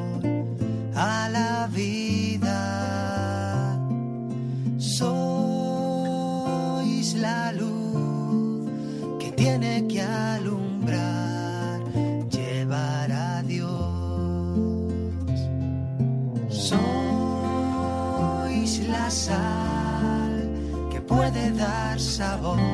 a 0.95 1.29
la 1.29 1.69
vida. 1.71 2.63
Sois 4.79 5.17
la 7.27 7.53
luz 7.53 8.71
que 9.21 9.31
tiene 9.33 9.87
que 9.89 10.01
alumbrar, 10.01 11.83
llevar 12.31 13.13
a 13.13 13.43
Dios. 13.43 13.69
Sois 16.49 16.81
la 18.89 19.11
sal 19.11 20.35
que 20.91 21.03
puede 21.03 21.51
dar 21.51 22.01
sabor. 22.01 22.66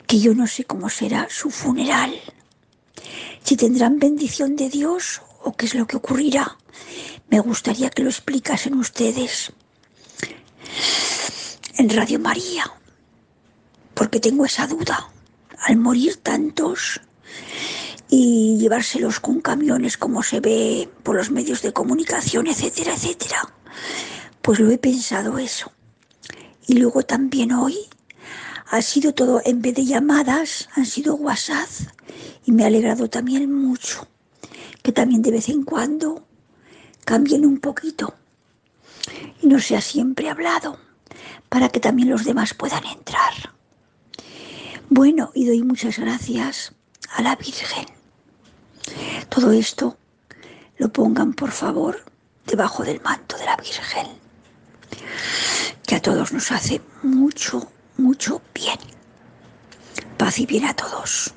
que 0.07 0.21
yo 0.21 0.35
no 0.35 0.47
sé 0.47 0.65
cómo 0.65 0.89
será 0.89 1.29
su 1.31 1.51
funeral, 1.51 2.15
si 3.45 3.57
tendrán 3.57 3.99
bendición 3.99 4.57
de 4.57 4.69
Dios 4.69 5.23
o 5.43 5.57
qué 5.57 5.67
es 5.67 5.75
lo 5.75 5.87
que 5.87 5.97
ocurrirá. 5.97 6.57
Me 7.29 7.41
gustaría 7.41 7.91
que 7.91 8.03
lo 8.03 8.11
explicasen 8.11 8.75
ustedes 8.75 9.53
en 11.77 11.89
Radio 11.91 12.19
María, 12.19 12.65
porque 13.95 14.21
tengo 14.21 14.45
esa 14.45 14.67
duda. 14.67 15.11
Al 15.59 15.77
morir 15.77 16.17
tantos 16.17 17.01
y 18.09 18.57
llevárselos 18.59 19.21
con 19.21 19.41
camiones 19.41 19.97
como 19.97 20.23
se 20.23 20.41
ve 20.41 20.89
por 21.03 21.17
los 21.17 21.31
medios 21.31 21.63
de 21.63 21.73
comunicación, 21.73 22.47
etcétera, 22.47 22.95
etcétera, 22.95 23.55
pues 24.43 24.59
lo 24.59 24.71
he 24.71 24.79
pensado 24.79 25.39
eso. 25.39 25.73
Y 26.67 26.75
luego 26.75 27.03
también 27.03 27.53
hoy 27.53 27.77
ha 28.71 28.83
sido 28.83 29.13
todo, 29.13 29.43
en 29.45 29.63
vez 29.63 29.75
de 29.75 29.85
llamadas, 29.85 30.69
han 30.75 30.87
sido 30.87 31.15
WhatsApp 31.17 31.69
y 32.47 32.53
me 32.53 32.65
ha 32.65 32.69
alegrado 32.69 33.09
también 33.09 33.53
mucho 33.53 34.07
que 34.83 34.93
también 34.93 35.23
de 35.23 35.33
vez 35.33 35.49
en 35.49 35.65
cuando 35.65 36.25
cambien 37.05 37.45
un 37.45 37.59
poquito 37.59 38.15
y 39.43 39.47
no 39.47 39.59
sea 39.59 39.81
siempre 39.81 40.31
hablado 40.31 40.79
para 41.49 41.69
que 41.69 41.81
también 41.81 42.11
los 42.11 42.25
demás 42.25 42.55
puedan 42.55 42.85
entrar. 42.87 43.35
Bueno, 44.89 45.31
y 45.35 45.47
doy 45.47 45.63
muchas 45.63 45.99
gracias 45.99 46.73
a 47.11 47.23
la 47.23 47.37
Virgen. 47.37 47.87
Todo 49.29 49.53
esto 49.53 49.97
lo 50.79 50.93
pongan 50.93 51.35
por 51.35 51.51
favor 51.51 52.05
debajo 52.47 52.83
del 52.85 53.01
manto 53.01 53.37
de 53.37 53.45
la 53.45 53.57
Virgen, 53.57 54.07
que 55.87 55.95
a 55.97 56.03
todos 56.03 56.33
nos 56.33 56.51
hace 56.53 56.81
mucho, 57.03 57.71
mucho 57.97 58.43
bien. 58.55 58.79
Paz 60.17 60.39
y 60.39 60.47
bien 60.47 60.65
a 60.65 60.75
todos. 60.75 61.35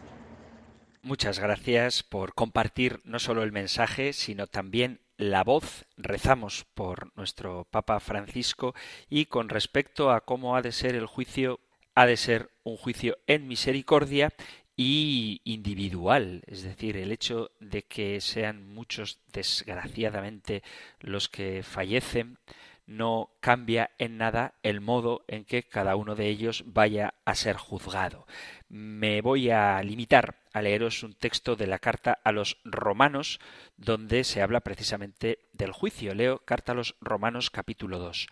Muchas 1.01 1.39
gracias 1.39 2.01
por 2.03 2.33
compartir 2.33 3.01
no 3.03 3.19
solo 3.19 3.43
el 3.43 3.51
mensaje, 3.51 4.13
sino 4.13 4.47
también 4.47 5.01
la 5.17 5.43
voz. 5.43 5.85
Rezamos 5.97 6.65
por 6.73 7.15
nuestro 7.17 7.65
Papa 7.69 7.99
Francisco 7.99 8.73
y 9.09 9.25
con 9.25 9.49
respecto 9.49 10.11
a 10.11 10.21
cómo 10.21 10.55
ha 10.55 10.61
de 10.61 10.71
ser 10.71 10.95
el 10.95 11.05
juicio, 11.05 11.59
ha 11.95 12.05
de 12.05 12.17
ser 12.17 12.49
un 12.63 12.77
juicio 12.77 13.17
en 13.27 13.47
misericordia 13.47 14.33
y 14.75 15.41
individual, 15.43 16.41
es 16.47 16.63
decir, 16.63 16.97
el 16.97 17.11
hecho 17.11 17.51
de 17.59 17.83
que 17.83 18.19
sean 18.21 18.73
muchos 18.73 19.19
desgraciadamente 19.31 20.63
los 20.99 21.29
que 21.29 21.63
fallecen 21.63 22.39
no 22.85 23.31
cambia 23.39 23.91
en 23.97 24.17
nada 24.17 24.55
el 24.63 24.81
modo 24.81 25.23
en 25.27 25.45
que 25.45 25.63
cada 25.63 25.95
uno 25.95 26.15
de 26.15 26.27
ellos 26.27 26.63
vaya 26.67 27.13
a 27.25 27.35
ser 27.35 27.55
juzgado. 27.55 28.27
Me 28.69 29.21
voy 29.21 29.49
a 29.49 29.81
limitar 29.83 30.43
a 30.53 30.61
leeros 30.61 31.03
un 31.03 31.13
texto 31.13 31.55
de 31.55 31.67
la 31.67 31.79
carta 31.79 32.19
a 32.23 32.31
los 32.31 32.57
romanos 32.63 33.39
donde 33.77 34.23
se 34.23 34.41
habla 34.41 34.61
precisamente 34.61 35.39
del 35.53 35.71
juicio. 35.71 36.13
Leo 36.13 36.39
carta 36.39 36.73
a 36.73 36.75
los 36.75 36.95
romanos 37.01 37.49
capítulo 37.49 37.99
2, 37.99 38.27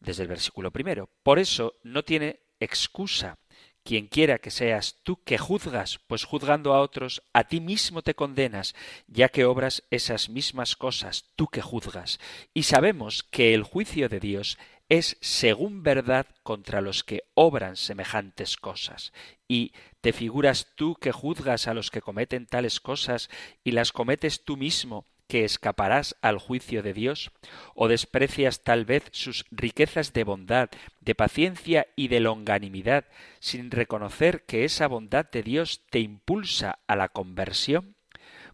desde 0.00 0.22
el 0.22 0.28
versículo 0.28 0.70
primero. 0.70 1.08
Por 1.22 1.38
eso 1.38 1.74
no 1.82 2.04
tiene 2.04 2.40
excusa 2.60 3.38
quien 3.84 4.06
quiera 4.06 4.38
que 4.38 4.50
seas 4.50 4.98
tú 5.02 5.22
que 5.24 5.38
juzgas, 5.38 6.00
pues 6.06 6.24
juzgando 6.24 6.72
a 6.72 6.80
otros, 6.80 7.22
a 7.32 7.44
ti 7.44 7.60
mismo 7.60 8.02
te 8.02 8.14
condenas, 8.14 8.74
ya 9.06 9.28
que 9.28 9.44
obras 9.44 9.82
esas 9.90 10.28
mismas 10.28 10.76
cosas, 10.76 11.24
tú 11.36 11.48
que 11.48 11.62
juzgas. 11.62 12.20
Y 12.54 12.64
sabemos 12.64 13.22
que 13.22 13.54
el 13.54 13.62
juicio 13.62 14.08
de 14.08 14.20
Dios 14.20 14.58
es 14.88 15.16
según 15.20 15.82
verdad 15.82 16.26
contra 16.42 16.80
los 16.80 17.02
que 17.02 17.24
obran 17.34 17.76
semejantes 17.76 18.56
cosas. 18.56 19.12
Y 19.48 19.72
te 20.00 20.12
figuras 20.12 20.68
tú 20.74 20.96
que 20.96 21.12
juzgas 21.12 21.66
a 21.66 21.74
los 21.74 21.90
que 21.90 22.02
cometen 22.02 22.46
tales 22.46 22.78
cosas 22.78 23.30
y 23.64 23.70
las 23.70 23.92
cometes 23.92 24.44
tú 24.44 24.56
mismo, 24.56 25.06
que 25.28 25.44
escaparás 25.44 26.16
al 26.22 26.38
juicio 26.38 26.82
de 26.82 26.92
Dios? 26.92 27.30
¿O 27.74 27.88
desprecias 27.88 28.62
tal 28.62 28.84
vez 28.84 29.04
sus 29.12 29.44
riquezas 29.50 30.12
de 30.12 30.24
bondad, 30.24 30.70
de 31.00 31.14
paciencia 31.14 31.86
y 31.96 32.08
de 32.08 32.20
longanimidad, 32.20 33.04
sin 33.40 33.70
reconocer 33.70 34.44
que 34.44 34.64
esa 34.64 34.86
bondad 34.86 35.30
de 35.30 35.42
Dios 35.42 35.82
te 35.90 36.00
impulsa 36.00 36.78
a 36.86 36.96
la 36.96 37.08
conversión? 37.08 37.96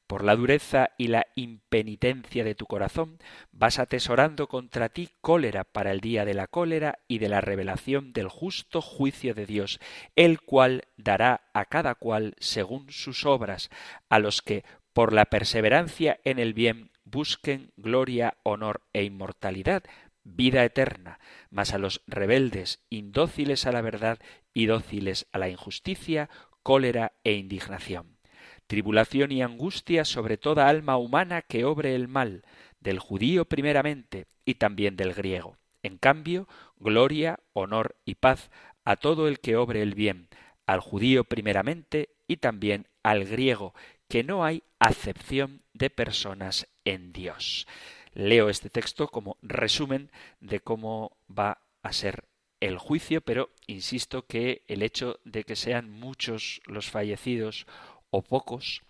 Por 0.09 0.25
la 0.25 0.37
dureza 0.37 0.93
y 0.97 1.09
la 1.09 1.27
impenitencia 1.35 2.43
de 2.43 2.55
tu 2.55 2.65
corazón 2.65 3.19
vas 3.53 3.79
atesorando 3.79 4.49
contra 4.49 4.89
ti 4.89 5.11
cólera 5.21 5.65
para 5.65 5.91
el 5.93 6.01
día 6.01 6.25
de 6.25 6.33
la 6.33 6.47
cólera 6.47 6.99
y 7.09 7.19
de 7.19 7.29
la 7.29 7.43
revelación 7.43 8.15
del 8.15 8.29
justo 8.29 8.81
juicio 8.81 9.35
de 9.35 9.45
Dios, 9.45 9.81
el 10.17 10.41
cual 10.41 10.85
dará 10.97 11.43
a 11.53 11.67
cada 11.67 11.95
cual 11.95 12.37
según 12.39 12.91
sus 12.91 13.27
obras, 13.27 13.69
a 14.09 14.19
los 14.19 14.41
que 14.41 14.65
por 14.99 15.13
la 15.13 15.27
perseverancia 15.27 16.19
en 16.25 16.41
el 16.41 16.55
bien 16.55 16.91
busquen 17.05 17.71
gloria, 17.77 18.37
honor 18.43 18.83
e 18.93 19.05
inmortalidad, 19.05 19.85
vida 20.25 20.65
eterna, 20.65 21.21
mas 21.51 21.73
a 21.73 21.79
los 21.79 22.03
rebeldes, 22.09 22.83
indóciles 22.91 23.65
a 23.67 23.71
la 23.71 23.81
verdad 23.81 24.19
y 24.53 24.67
dóciles 24.67 25.29
a 25.31 25.39
la 25.39 25.49
injusticia, 25.49 26.29
cólera 26.65 27.13
e 27.23 27.35
indignación. 27.35 28.19
Tribulación 28.67 29.31
y 29.31 29.41
angustia 29.41 30.05
sobre 30.05 30.37
toda 30.37 30.69
alma 30.69 30.97
humana 30.97 31.43
que 31.43 31.65
obre 31.65 31.95
el 31.95 32.09
mal, 32.09 32.43
del 32.81 32.99
judío 32.99 33.45
primeramente 33.45 34.27
y 34.45 34.57
también 34.57 34.97
del 34.97 35.15
griego. 35.15 35.59
En 35.85 35.99
cambio, 35.99 36.49
gloria, 36.77 37.39
honor 37.53 37.95
y 38.05 38.17
paz 38.17 38.51
a 38.85 38.97
todo 38.97 39.29
el 39.29 39.39
que 39.39 39.55
obre 39.55 39.81
el 39.81 39.95
bien, 39.95 40.27
al 40.67 40.81
judío 40.81 41.23
primeramente 41.23 42.17
y 42.27 42.39
también 42.39 42.89
al 43.05 43.27
griego, 43.27 43.75
que 44.09 44.25
no 44.25 44.45
hay 44.45 44.63
acepción 44.79 45.63
de 45.75 45.91
personas 45.91 46.67
en 46.85 47.13
Dios. 47.13 47.67
Leo 48.15 48.49
este 48.49 48.71
texto 48.71 49.09
como 49.09 49.37
resumen 49.43 50.11
de 50.41 50.61
cómo 50.61 51.17
va 51.31 51.59
a 51.83 51.93
ser 51.93 52.25
el 52.61 52.79
juicio, 52.79 53.21
pero 53.21 53.51
insisto 53.67 54.27
que 54.27 54.65
el 54.67 54.83
hecho 54.83 55.21
de 55.25 55.45
que 55.45 55.57
sean 55.57 55.91
muchos 55.91 56.61
los 56.67 56.91
fallecidos 56.91 57.67
o 58.11 58.23
pocos, 58.23 58.83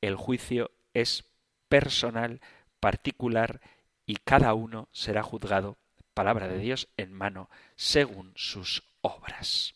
el 0.00 0.16
juicio 0.16 0.72
es 0.94 1.24
personal, 1.68 2.40
particular, 2.80 3.60
y 4.06 4.16
cada 4.16 4.54
uno 4.54 4.88
será 4.92 5.22
juzgado, 5.22 5.78
palabra 6.14 6.48
de 6.48 6.58
Dios, 6.58 6.88
en 6.96 7.12
mano, 7.12 7.48
según 7.76 8.32
sus 8.34 8.82
obras. 9.00 9.74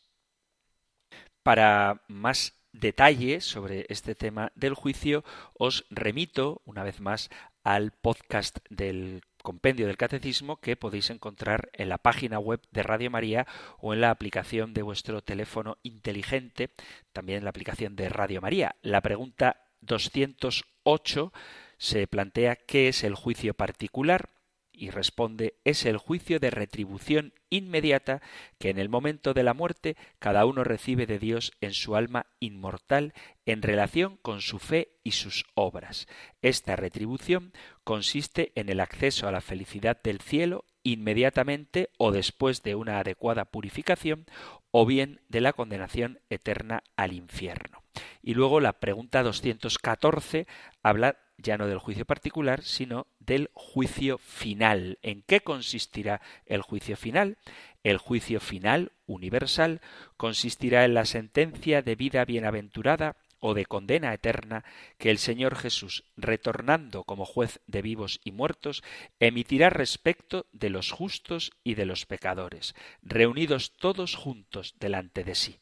Para 1.42 2.02
más 2.08 2.54
detalle 2.80 3.40
sobre 3.40 3.86
este 3.88 4.14
tema 4.14 4.52
del 4.54 4.74
juicio, 4.74 5.24
os 5.54 5.84
remito 5.90 6.62
una 6.64 6.82
vez 6.82 7.00
más 7.00 7.30
al 7.64 7.90
podcast 7.90 8.58
del 8.70 9.22
compendio 9.42 9.86
del 9.86 9.96
catecismo 9.96 10.56
que 10.56 10.76
podéis 10.76 11.10
encontrar 11.10 11.70
en 11.72 11.88
la 11.88 11.98
página 11.98 12.38
web 12.38 12.60
de 12.72 12.82
Radio 12.82 13.10
María 13.10 13.46
o 13.78 13.94
en 13.94 14.00
la 14.00 14.10
aplicación 14.10 14.74
de 14.74 14.82
vuestro 14.82 15.22
teléfono 15.22 15.78
inteligente, 15.82 16.70
también 17.12 17.38
en 17.38 17.44
la 17.44 17.50
aplicación 17.50 17.96
de 17.96 18.08
Radio 18.08 18.40
María. 18.40 18.74
La 18.82 19.00
pregunta 19.00 19.62
208 19.82 21.32
se 21.78 22.06
plantea 22.06 22.56
qué 22.56 22.88
es 22.88 23.04
el 23.04 23.14
juicio 23.14 23.54
particular 23.54 24.30
y 24.76 24.90
responde 24.90 25.54
es 25.64 25.86
el 25.86 25.96
juicio 25.96 26.38
de 26.38 26.50
retribución 26.50 27.32
inmediata 27.50 28.20
que 28.58 28.70
en 28.70 28.78
el 28.78 28.88
momento 28.88 29.34
de 29.34 29.42
la 29.42 29.54
muerte 29.54 29.96
cada 30.18 30.44
uno 30.46 30.64
recibe 30.64 31.06
de 31.06 31.18
Dios 31.18 31.52
en 31.60 31.72
su 31.72 31.96
alma 31.96 32.26
inmortal 32.40 33.14
en 33.46 33.62
relación 33.62 34.18
con 34.18 34.40
su 34.40 34.58
fe 34.58 34.98
y 35.02 35.12
sus 35.12 35.46
obras. 35.54 36.06
Esta 36.42 36.76
retribución 36.76 37.52
consiste 37.84 38.52
en 38.54 38.68
el 38.68 38.80
acceso 38.80 39.26
a 39.26 39.32
la 39.32 39.40
felicidad 39.40 40.00
del 40.02 40.20
cielo 40.20 40.64
inmediatamente 40.82 41.90
o 41.98 42.12
después 42.12 42.62
de 42.62 42.74
una 42.74 43.00
adecuada 43.00 43.46
purificación 43.46 44.26
o 44.70 44.86
bien 44.86 45.20
de 45.28 45.40
la 45.40 45.52
condenación 45.52 46.20
eterna 46.30 46.84
al 46.96 47.12
infierno. 47.12 47.82
Y 48.22 48.34
luego 48.34 48.60
la 48.60 48.74
pregunta 48.74 49.22
214 49.22 50.46
habla 50.82 51.18
ya 51.38 51.58
no 51.58 51.66
del 51.66 51.78
juicio 51.78 52.04
particular, 52.04 52.62
sino 52.62 53.06
del 53.18 53.50
juicio 53.54 54.18
final. 54.18 54.98
¿En 55.02 55.22
qué 55.22 55.40
consistirá 55.40 56.20
el 56.46 56.62
juicio 56.62 56.96
final? 56.96 57.38
El 57.82 57.98
juicio 57.98 58.40
final, 58.40 58.92
universal, 59.06 59.80
consistirá 60.16 60.84
en 60.84 60.94
la 60.94 61.04
sentencia 61.04 61.82
de 61.82 61.94
vida 61.94 62.24
bienaventurada 62.24 63.16
o 63.38 63.54
de 63.54 63.66
condena 63.66 64.12
eterna 64.12 64.64
que 64.98 65.10
el 65.10 65.18
Señor 65.18 65.56
Jesús, 65.56 66.04
retornando 66.16 67.04
como 67.04 67.24
juez 67.24 67.60
de 67.66 67.82
vivos 67.82 68.20
y 68.24 68.32
muertos, 68.32 68.82
emitirá 69.20 69.70
respecto 69.70 70.46
de 70.52 70.70
los 70.70 70.90
justos 70.90 71.52
y 71.62 71.74
de 71.74 71.86
los 71.86 72.06
pecadores, 72.06 72.74
reunidos 73.02 73.76
todos 73.76 74.14
juntos 74.14 74.74
delante 74.80 75.22
de 75.22 75.34
sí. 75.34 75.60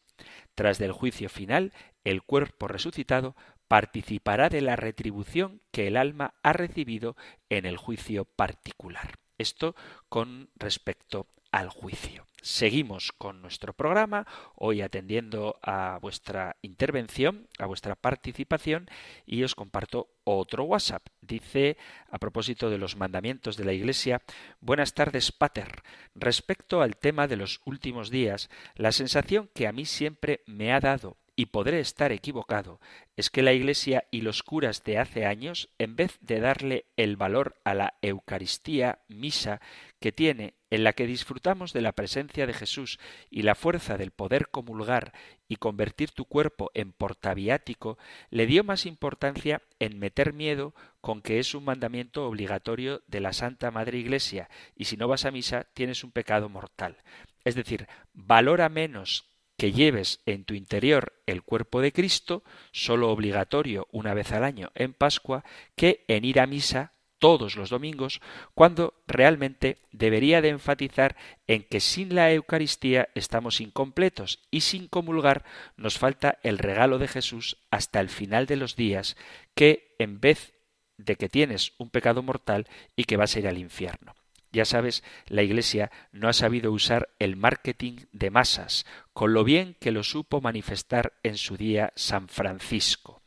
Tras 0.55 0.79
del 0.79 0.93
juicio 0.93 1.29
final, 1.29 1.73
el 2.05 2.23
cuerpo 2.23 2.69
resucitado 2.69 3.35
participará 3.69 4.49
de 4.49 4.61
la 4.61 4.77
retribución 4.77 5.61
que 5.71 5.87
el 5.87 5.97
alma 5.97 6.35
ha 6.43 6.53
recibido 6.53 7.17
en 7.49 7.67
el 7.67 7.77
juicio 7.77 8.25
particular. 8.25 9.19
Esto 9.39 9.75
con 10.09 10.51
respecto 10.57 11.27
al 11.51 11.69
juicio. 11.69 12.27
Seguimos 12.43 13.13
con 13.13 13.41
nuestro 13.41 13.73
programa, 13.73 14.27
hoy 14.57 14.83
atendiendo 14.83 15.59
a 15.63 15.99
vuestra 16.03 16.57
intervención, 16.63 17.49
a 17.59 17.67
vuestra 17.67 17.95
participación, 17.95 18.89
y 19.25 19.45
os 19.45 19.55
comparto 19.55 20.09
otro 20.25 20.65
WhatsApp. 20.65 21.07
Dice, 21.21 21.79
a 22.11 22.19
propósito 22.19 22.71
de 22.71 22.79
los 22.79 22.97
mandamientos 22.97 23.57
de 23.57 23.65
la 23.65 23.73
Iglesia, 23.73 24.21
Buenas 24.61 24.95
tardes, 24.95 25.31
Pater. 25.31 25.85
Respecto 26.15 26.83
al 26.83 26.97
tema 26.97 27.29
de 27.29 27.37
los 27.37 27.61
últimos 27.65 28.11
días, 28.11 28.51
la 28.75 28.93
sensación 28.93 29.49
que 29.55 29.67
a 29.67 29.73
mí 29.73 29.87
siempre 29.87 30.43
me 30.47 30.73
ha 30.73 30.81
dado 30.81 31.17
y 31.37 31.47
podré 31.47 31.81
estar 31.81 32.13
equivocado, 32.13 32.81
es 33.17 33.31
que 33.31 33.43
la 33.43 33.53
Iglesia 33.53 34.05
y 34.11 34.21
los 34.21 34.43
curas 34.43 34.85
de 34.85 34.99
hace 34.99 35.27
años, 35.27 35.69
en 35.79 35.97
vez 35.97 36.19
de 36.21 36.41
darle 36.41 36.87
el 36.97 37.17
valor 37.17 37.57
a 37.65 37.75
la 37.75 37.95
Eucaristía 38.03 39.01
misa 39.09 39.61
que 40.01 40.13
tiene, 40.13 40.55
en 40.71 40.85
la 40.85 40.93
que 40.93 41.07
disfrutamos 41.07 41.73
de 41.73 41.81
la 41.81 41.93
presencia 41.93 42.47
de 42.47 42.53
Jesús 42.53 42.99
y 43.31 43.43
la 43.43 43.55
fuerza 43.55 43.97
del 43.97 44.11
poder 44.11 44.49
comulgar 44.49 45.13
y 45.49 45.57
convertir 45.57 46.11
tu 46.11 46.25
cuerpo 46.25 46.71
en 46.75 46.93
portaviático, 46.93 47.99
le 48.31 48.47
dio 48.47 48.65
más 48.65 48.87
importancia 48.87 49.63
en 49.79 49.99
meter 49.99 50.33
miedo 50.33 50.75
con 51.01 51.21
que 51.21 51.39
es 51.39 51.55
un 51.55 51.65
mandamiento 51.65 52.27
obligatorio 52.27 53.03
de 53.07 53.21
la 53.21 53.33
Santa 53.33 53.71
Madre 53.71 53.99
Iglesia, 53.99 54.49
y 54.75 54.87
si 54.87 54.97
no 54.97 55.09
vas 55.09 55.25
a 55.25 55.31
misa 55.31 55.67
tienes 55.75 56.03
un 56.05 56.13
pecado 56.13 56.49
mortal. 56.49 56.97
Es 57.45 57.55
decir, 57.55 57.87
valora 58.13 58.69
menos 58.69 59.34
que 59.57 59.73
lleves 59.73 60.21
en 60.27 60.45
tu 60.45 60.55
interior 60.55 61.13
el 61.27 61.43
cuerpo 61.43 61.81
de 61.81 61.93
Cristo, 61.93 62.43
solo 62.73 63.11
obligatorio 63.11 63.89
una 63.93 64.15
vez 64.15 64.33
al 64.33 64.45
año 64.45 64.71
en 64.75 64.93
Pascua, 64.93 65.45
que 65.77 66.05
en 66.09 66.25
ir 66.25 66.41
a 66.41 66.47
misa 66.47 66.93
todos 67.19 67.57
los 67.57 67.71
domingos, 67.71 68.21
cuando 68.55 68.93
realmente 69.07 69.79
debería 69.93 70.43
de 70.43 70.51
enfatizar 70.51 71.17
en 71.47 71.63
que 71.63 71.81
sin 71.81 72.15
la 72.15 72.31
Eucaristía 72.33 73.09
estamos 73.15 73.63
incompletos 73.63 74.41
y 74.51 74.61
sin 74.61 74.89
comulgar 74.89 75.45
nos 75.77 75.97
falta 75.99 76.39
el 76.43 76.59
regalo 76.59 76.99
de 76.99 77.09
Jesús 77.09 77.57
hasta 77.71 78.01
el 78.01 78.11
final 78.11 78.45
de 78.47 78.57
los 78.57 78.77
días, 78.77 79.17
que 79.55 79.95
en 79.99 80.21
vez 80.21 80.53
de 80.99 81.17
que 81.17 81.29
tienes 81.29 81.73
un 81.79 81.89
pecado 81.89 82.23
mortal 82.23 82.67
y 82.95 83.05
que 83.05 83.17
vas 83.17 83.35
a 83.35 83.39
ir 83.39 83.49
al 83.49 83.59
infierno. 83.59 84.15
Ya 84.55 84.65
sabes, 84.65 85.03
la 85.27 85.43
Iglesia 85.43 85.91
no 86.13 86.29
ha 86.29 86.33
sabido 86.33 86.71
usar 86.71 87.09
el 87.19 87.35
marketing 87.35 88.07
de 88.13 88.31
masas, 88.31 88.87
con 89.13 89.35
lo 89.35 89.43
bien 89.43 89.77
que 89.81 89.91
lo 89.91 90.05
supo 90.05 90.41
manifestar 90.41 91.15
en 91.25 91.37
su 91.37 91.57
día 91.57 91.93
San 91.97 92.29
Francisco. 92.29 93.21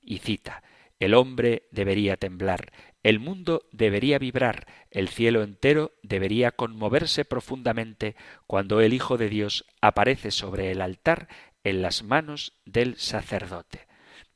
Y 0.00 0.18
cita, 0.18 0.62
el 1.00 1.14
hombre 1.14 1.64
debería 1.72 2.16
temblar, 2.16 2.70
el 3.02 3.18
mundo 3.18 3.66
debería 3.72 4.20
vibrar, 4.20 4.68
el 4.92 5.08
cielo 5.08 5.42
entero 5.42 5.94
debería 6.04 6.52
conmoverse 6.52 7.24
profundamente 7.24 8.14
cuando 8.46 8.80
el 8.80 8.94
Hijo 8.94 9.18
de 9.18 9.28
Dios 9.28 9.64
aparece 9.80 10.30
sobre 10.30 10.70
el 10.70 10.80
altar 10.80 11.26
en 11.64 11.82
las 11.82 12.04
manos 12.04 12.52
del 12.64 12.96
sacerdote. 12.98 13.87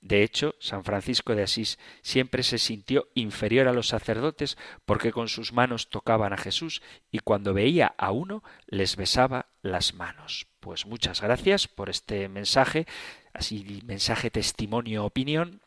De 0.02 0.24
hecho, 0.24 0.56
San 0.58 0.82
Francisco 0.82 1.36
de 1.36 1.44
Asís 1.44 1.78
siempre 2.02 2.42
se 2.42 2.58
sintió 2.58 3.08
inferior 3.14 3.68
a 3.68 3.72
los 3.72 3.86
sacerdotes 3.86 4.58
porque 4.84 5.12
con 5.12 5.28
sus 5.28 5.52
manos 5.52 5.90
tocaban 5.90 6.32
a 6.32 6.36
Jesús 6.36 6.82
y 7.12 7.20
cuando 7.20 7.54
veía 7.54 7.94
a 7.96 8.10
uno 8.10 8.42
les 8.66 8.96
besaba 8.96 9.46
las 9.62 9.94
manos. 9.94 10.48
Pues 10.58 10.86
muchas 10.86 11.20
gracias 11.20 11.68
por 11.68 11.88
este 11.88 12.28
mensaje, 12.28 12.86
así 13.32 13.80
mensaje 13.86 14.30
testimonio 14.30 15.04
opinión 15.04 15.60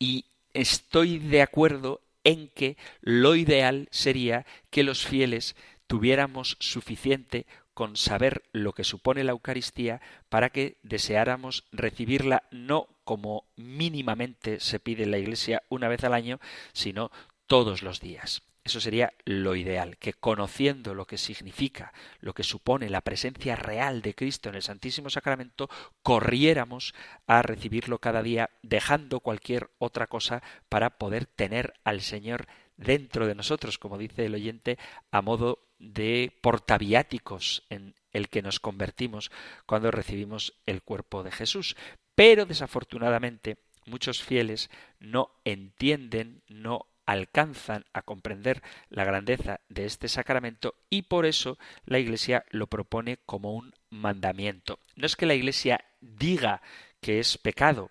y 0.00 0.24
estoy 0.52 1.20
de 1.20 1.40
acuerdo 1.40 2.00
en 2.24 2.48
que 2.48 2.76
lo 3.00 3.36
ideal 3.36 3.86
sería 3.92 4.46
que 4.70 4.82
los 4.82 5.06
fieles 5.06 5.54
tuviéramos 5.86 6.56
suficiente 6.58 7.46
con 7.72 7.96
saber 7.96 8.42
lo 8.52 8.72
que 8.72 8.84
supone 8.84 9.22
la 9.22 9.30
Eucaristía 9.30 10.00
para 10.28 10.50
que 10.50 10.76
deseáramos 10.82 11.64
recibirla 11.70 12.42
no 12.50 12.88
como 13.10 13.48
mínimamente 13.56 14.60
se 14.60 14.78
pide 14.78 15.02
en 15.02 15.10
la 15.10 15.18
Iglesia 15.18 15.64
una 15.68 15.88
vez 15.88 16.04
al 16.04 16.14
año, 16.14 16.38
sino 16.72 17.10
todos 17.48 17.82
los 17.82 17.98
días. 17.98 18.44
Eso 18.62 18.80
sería 18.80 19.12
lo 19.24 19.56
ideal, 19.56 19.96
que 19.96 20.12
conociendo 20.12 20.94
lo 20.94 21.08
que 21.08 21.18
significa, 21.18 21.92
lo 22.20 22.34
que 22.34 22.44
supone 22.44 22.88
la 22.88 23.00
presencia 23.00 23.56
real 23.56 24.00
de 24.00 24.14
Cristo 24.14 24.48
en 24.48 24.54
el 24.54 24.62
Santísimo 24.62 25.10
Sacramento, 25.10 25.68
corriéramos 26.04 26.94
a 27.26 27.42
recibirlo 27.42 27.98
cada 27.98 28.22
día, 28.22 28.50
dejando 28.62 29.18
cualquier 29.18 29.70
otra 29.78 30.06
cosa 30.06 30.40
para 30.68 30.90
poder 30.90 31.26
tener 31.26 31.74
al 31.82 32.02
Señor 32.02 32.46
dentro 32.76 33.26
de 33.26 33.34
nosotros, 33.34 33.78
como 33.78 33.98
dice 33.98 34.24
el 34.24 34.36
oyente, 34.36 34.78
a 35.10 35.20
modo 35.20 35.66
de 35.80 36.32
portaviáticos 36.42 37.64
en 37.70 37.94
el 38.12 38.28
que 38.28 38.42
nos 38.42 38.60
convertimos 38.60 39.30
cuando 39.66 39.90
recibimos 39.90 40.54
el 40.66 40.82
cuerpo 40.82 41.22
de 41.22 41.30
Jesús. 41.30 41.76
Pero 42.14 42.46
desafortunadamente 42.46 43.58
muchos 43.86 44.22
fieles 44.22 44.70
no 44.98 45.30
entienden, 45.44 46.42
no 46.48 46.86
alcanzan 47.06 47.84
a 47.92 48.02
comprender 48.02 48.62
la 48.88 49.04
grandeza 49.04 49.60
de 49.68 49.84
este 49.84 50.08
sacramento 50.08 50.76
y 50.90 51.02
por 51.02 51.26
eso 51.26 51.58
la 51.84 51.98
Iglesia 51.98 52.44
lo 52.50 52.68
propone 52.68 53.18
como 53.26 53.52
un 53.54 53.74
mandamiento. 53.90 54.78
No 54.94 55.06
es 55.06 55.16
que 55.16 55.26
la 55.26 55.34
Iglesia 55.34 55.84
diga 56.00 56.62
que 57.00 57.18
es 57.18 57.36
pecado 57.36 57.90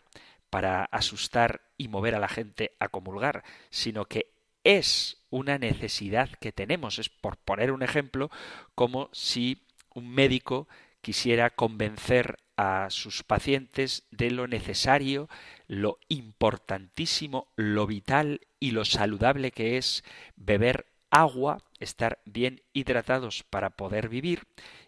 para 0.50 0.86
asustar 0.86 1.62
y 1.78 1.90
mover 1.90 2.16
a 2.16 2.20
la 2.20 2.30
gente 2.30 2.76
a 2.80 2.88
comulgar, 2.88 3.44
sino 3.70 4.06
que 4.06 4.32
es 4.64 5.18
una 5.30 5.58
necesidad 5.58 6.30
que 6.40 6.52
tenemos. 6.52 7.00
Es 7.00 7.10
por 7.10 7.38
poner 7.38 7.72
un 7.72 7.84
ejemplo, 7.84 8.30
como 8.76 9.10
si 9.12 9.66
un 9.94 10.10
médico 10.10 10.68
quisiera 11.02 11.50
convencer 11.50 12.38
a 12.58 12.90
sus 12.90 13.24
pacientes 13.24 14.04
de 14.12 14.32
lo 14.32 14.48
necesario, 14.48 15.30
lo 15.68 15.98
importantísimo, 16.10 17.48
lo 17.56 17.88
vital 17.88 18.42
y 18.60 18.72
lo 18.72 18.84
saludable 18.84 19.52
que 19.52 19.78
es 19.78 20.04
beber 20.36 20.88
agua, 21.10 21.60
estar 21.80 22.20
bien 22.26 22.62
hidratados 22.74 23.44
para 23.44 23.70
poder 23.70 24.10
vivir 24.10 24.44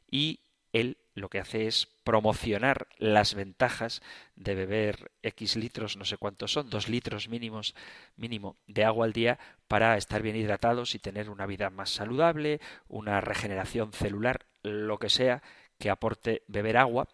y 0.10 0.42
él 0.74 0.98
lo 1.14 1.30
que 1.30 1.40
hace 1.40 1.68
es 1.68 1.88
promocionar 2.04 2.88
las 2.98 3.36
ventajas 3.36 4.02
de 4.36 4.56
beber 4.56 5.12
X 5.24 5.56
litros, 5.56 5.98
no 5.98 6.06
sé 6.06 6.18
cuántos 6.18 6.54
son, 6.54 6.70
dos 6.70 6.88
litros 6.90 7.28
mínimos, 7.28 7.76
mínimo 8.16 8.58
de 8.68 8.86
agua 8.86 9.06
al 9.06 9.14
día 9.14 9.40
para 9.68 9.98
estar 9.98 10.22
bien 10.22 10.36
hidratados 10.36 10.96
y 10.96 11.00
tener 11.00 11.30
una 11.30 11.46
vida 11.46 11.70
más 11.70 11.90
saludable, 11.90 12.60
una 12.88 13.22
regeneración 13.22 13.92
celular, 13.94 14.46
lo 14.64 14.98
que 15.00 15.10
sea 15.10 15.42
que 15.82 15.90
aporte 15.90 16.44
beber 16.48 16.78
agua 16.78 17.08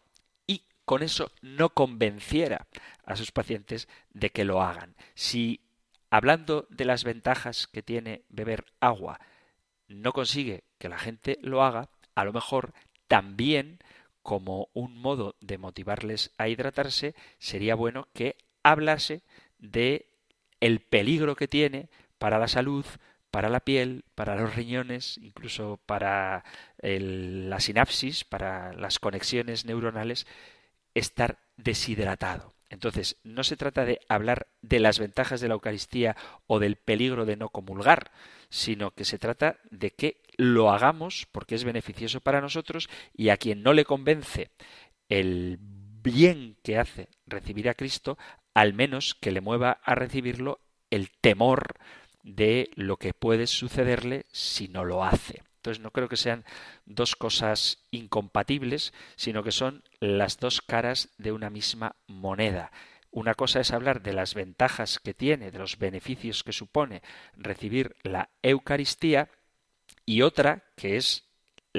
y 0.45 0.65
con 0.83 1.01
eso 1.01 1.31
no 1.41 1.69
convenciera 1.69 2.67
a 3.05 3.15
sus 3.15 3.31
pacientes 3.31 3.87
de 4.11 4.29
que 4.29 4.43
lo 4.43 4.61
hagan. 4.61 4.95
Si 5.15 5.61
hablando 6.09 6.67
de 6.69 6.83
las 6.83 7.05
ventajas 7.05 7.67
que 7.67 7.81
tiene 7.81 8.23
beber 8.27 8.65
agua 8.81 9.21
no 9.87 10.11
consigue 10.11 10.65
que 10.79 10.89
la 10.89 10.99
gente 10.99 11.39
lo 11.41 11.63
haga, 11.63 11.89
a 12.13 12.25
lo 12.25 12.33
mejor 12.33 12.73
también 13.07 13.79
como 14.21 14.67
un 14.73 15.01
modo 15.01 15.37
de 15.39 15.57
motivarles 15.57 16.33
a 16.37 16.49
hidratarse, 16.49 17.15
sería 17.39 17.73
bueno 17.73 18.09
que 18.13 18.35
hablase 18.63 19.23
de 19.59 20.09
el 20.59 20.81
peligro 20.81 21.37
que 21.37 21.47
tiene 21.47 21.89
para 22.17 22.37
la 22.37 22.49
salud, 22.49 22.85
para 23.31 23.49
la 23.49 23.59
piel, 23.59 24.03
para 24.15 24.35
los 24.35 24.55
riñones, 24.55 25.17
incluso 25.21 25.79
para 25.85 26.43
la 26.81 27.59
sinapsis, 27.59 28.23
para 28.23 28.73
las 28.73 28.99
conexiones 28.99 29.65
neuronales, 29.65 30.27
estar 30.93 31.39
deshidratado. 31.57 32.53
Entonces, 32.69 33.17
no 33.23 33.43
se 33.43 33.55
trata 33.55 33.85
de 33.85 34.01
hablar 34.09 34.47
de 34.61 34.79
las 34.79 34.99
ventajas 34.99 35.39
de 35.39 35.47
la 35.47 35.53
Eucaristía 35.53 36.17
o 36.47 36.59
del 36.59 36.75
peligro 36.75 37.25
de 37.25 37.37
no 37.37 37.49
comulgar, 37.49 38.11
sino 38.49 38.91
que 38.91 39.05
se 39.05 39.19
trata 39.19 39.57
de 39.71 39.91
que 39.91 40.21
lo 40.35 40.71
hagamos 40.71 41.27
porque 41.31 41.55
es 41.55 41.63
beneficioso 41.63 42.19
para 42.19 42.41
nosotros 42.41 42.89
y 43.13 43.29
a 43.29 43.37
quien 43.37 43.63
no 43.63 43.73
le 43.73 43.85
convence 43.85 44.51
el 45.07 45.57
bien 45.59 46.57
que 46.61 46.77
hace 46.77 47.09
recibir 47.25 47.69
a 47.69 47.73
Cristo, 47.73 48.17
al 48.53 48.73
menos 48.73 49.15
que 49.15 49.31
le 49.31 49.41
mueva 49.41 49.79
a 49.83 49.95
recibirlo 49.95 50.59
el 50.89 51.09
temor 51.21 51.75
de 52.27 52.71
lo 52.75 52.97
que 52.97 53.13
puede 53.13 53.47
sucederle 53.47 54.25
si 54.31 54.67
no 54.67 54.83
lo 54.83 55.03
hace. 55.03 55.43
Entonces 55.55 55.81
no 55.81 55.91
creo 55.91 56.09
que 56.09 56.17
sean 56.17 56.43
dos 56.85 57.15
cosas 57.15 57.85
incompatibles, 57.89 58.93
sino 59.15 59.43
que 59.43 59.51
son 59.51 59.83
las 60.01 60.37
dos 60.37 60.61
caras 60.61 61.09
de 61.17 61.31
una 61.31 61.49
misma 61.49 61.95
moneda. 62.05 62.71
Una 63.11 63.33
cosa 63.33 63.61
es 63.61 63.71
hablar 63.71 64.01
de 64.01 64.11
las 64.11 64.33
ventajas 64.33 64.99
que 64.99 65.13
tiene, 65.13 65.51
de 65.51 65.57
los 65.57 65.79
beneficios 65.79 66.43
que 66.43 66.51
supone 66.51 67.01
recibir 67.37 67.95
la 68.03 68.29
Eucaristía, 68.43 69.29
y 70.05 70.21
otra, 70.21 70.65
que 70.75 70.97
es 70.97 71.26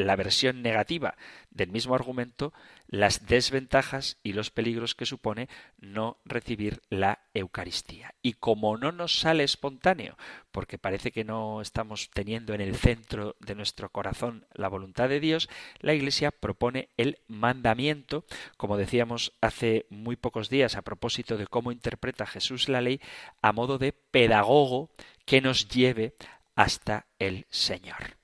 la 0.06 0.16
versión 0.16 0.62
negativa 0.62 1.16
del 1.50 1.70
mismo 1.70 1.94
argumento, 1.94 2.52
las 2.86 3.26
desventajas 3.26 4.18
y 4.22 4.32
los 4.32 4.50
peligros 4.50 4.94
que 4.94 5.06
supone 5.06 5.48
no 5.78 6.18
recibir 6.24 6.80
la 6.88 7.20
Eucaristía. 7.34 8.14
Y 8.22 8.34
como 8.34 8.76
no 8.76 8.92
nos 8.92 9.18
sale 9.18 9.44
espontáneo, 9.44 10.16
porque 10.50 10.78
parece 10.78 11.12
que 11.12 11.24
no 11.24 11.60
estamos 11.60 12.10
teniendo 12.10 12.54
en 12.54 12.60
el 12.60 12.76
centro 12.76 13.36
de 13.40 13.54
nuestro 13.54 13.90
corazón 13.90 14.46
la 14.54 14.68
voluntad 14.68 15.08
de 15.08 15.20
Dios, 15.20 15.48
la 15.80 15.94
Iglesia 15.94 16.30
propone 16.30 16.88
el 16.96 17.18
mandamiento, 17.26 18.24
como 18.56 18.76
decíamos 18.76 19.32
hace 19.40 19.86
muy 19.90 20.16
pocos 20.16 20.48
días 20.48 20.76
a 20.76 20.82
propósito 20.82 21.36
de 21.36 21.46
cómo 21.46 21.72
interpreta 21.72 22.26
Jesús 22.26 22.68
la 22.68 22.80
ley, 22.80 23.00
a 23.42 23.52
modo 23.52 23.78
de 23.78 23.92
pedagogo 23.92 24.90
que 25.24 25.40
nos 25.40 25.68
lleve 25.68 26.14
hasta 26.54 27.06
el 27.18 27.46
Señor. 27.50 28.17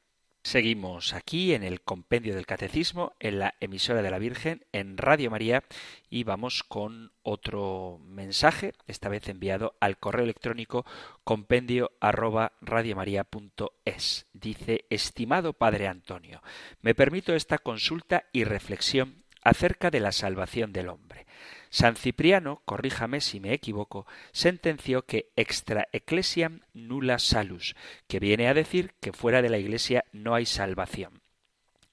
Seguimos 0.45 1.14
aquí 1.14 1.55
en 1.55 1.62
el 1.64 1.80
Compendio 1.80 2.34
del 2.34 2.45
Catecismo, 2.45 3.14
en 3.18 3.38
la 3.38 3.55
emisora 3.61 4.03
de 4.03 4.11
la 4.11 4.18
Virgen, 4.18 4.66
en 4.72 4.99
Radio 4.99 5.30
María, 5.30 5.64
y 6.11 6.24
vamos 6.24 6.62
con 6.62 7.12
otro 7.22 7.99
mensaje, 8.05 8.74
esta 8.86 9.09
vez 9.09 9.26
enviado 9.30 9.74
al 9.80 9.97
correo 9.97 10.22
electrónico 10.22 10.84
compendio 11.24 11.92
arroba 11.99 12.53
radiomaria.es. 12.61 14.26
Dice, 14.34 14.84
estimado 14.90 15.55
Padre 15.55 15.88
Antonio, 15.88 16.42
me 16.82 16.95
permito 16.95 17.34
esta 17.34 17.57
consulta 17.57 18.24
y 18.30 18.45
reflexión 18.45 19.24
acerca 19.45 19.90
de 19.90 20.01
la 20.01 20.12
salvación 20.12 20.74
del 20.74 20.90
hombre. 20.90 21.26
San 21.75 21.97
Cipriano, 21.97 22.62
corríjame 22.66 23.20
si 23.20 23.41
me 23.41 23.53
equivoco, 23.53 24.07
sentenció 24.31 25.07
que 25.07 25.33
extra 25.35 25.89
ecclesiam 25.91 26.61
nulla 26.72 27.18
salus, 27.18 27.75
que 28.07 28.20
viene 28.20 28.47
a 28.47 28.55
decir 28.55 28.93
que 29.01 29.12
fuera 29.12 29.43
de 29.43 29.49
la 29.49 29.59
Iglesia 29.59 30.05
no 30.12 30.37
hay 30.37 30.47
salvación. 30.47 31.20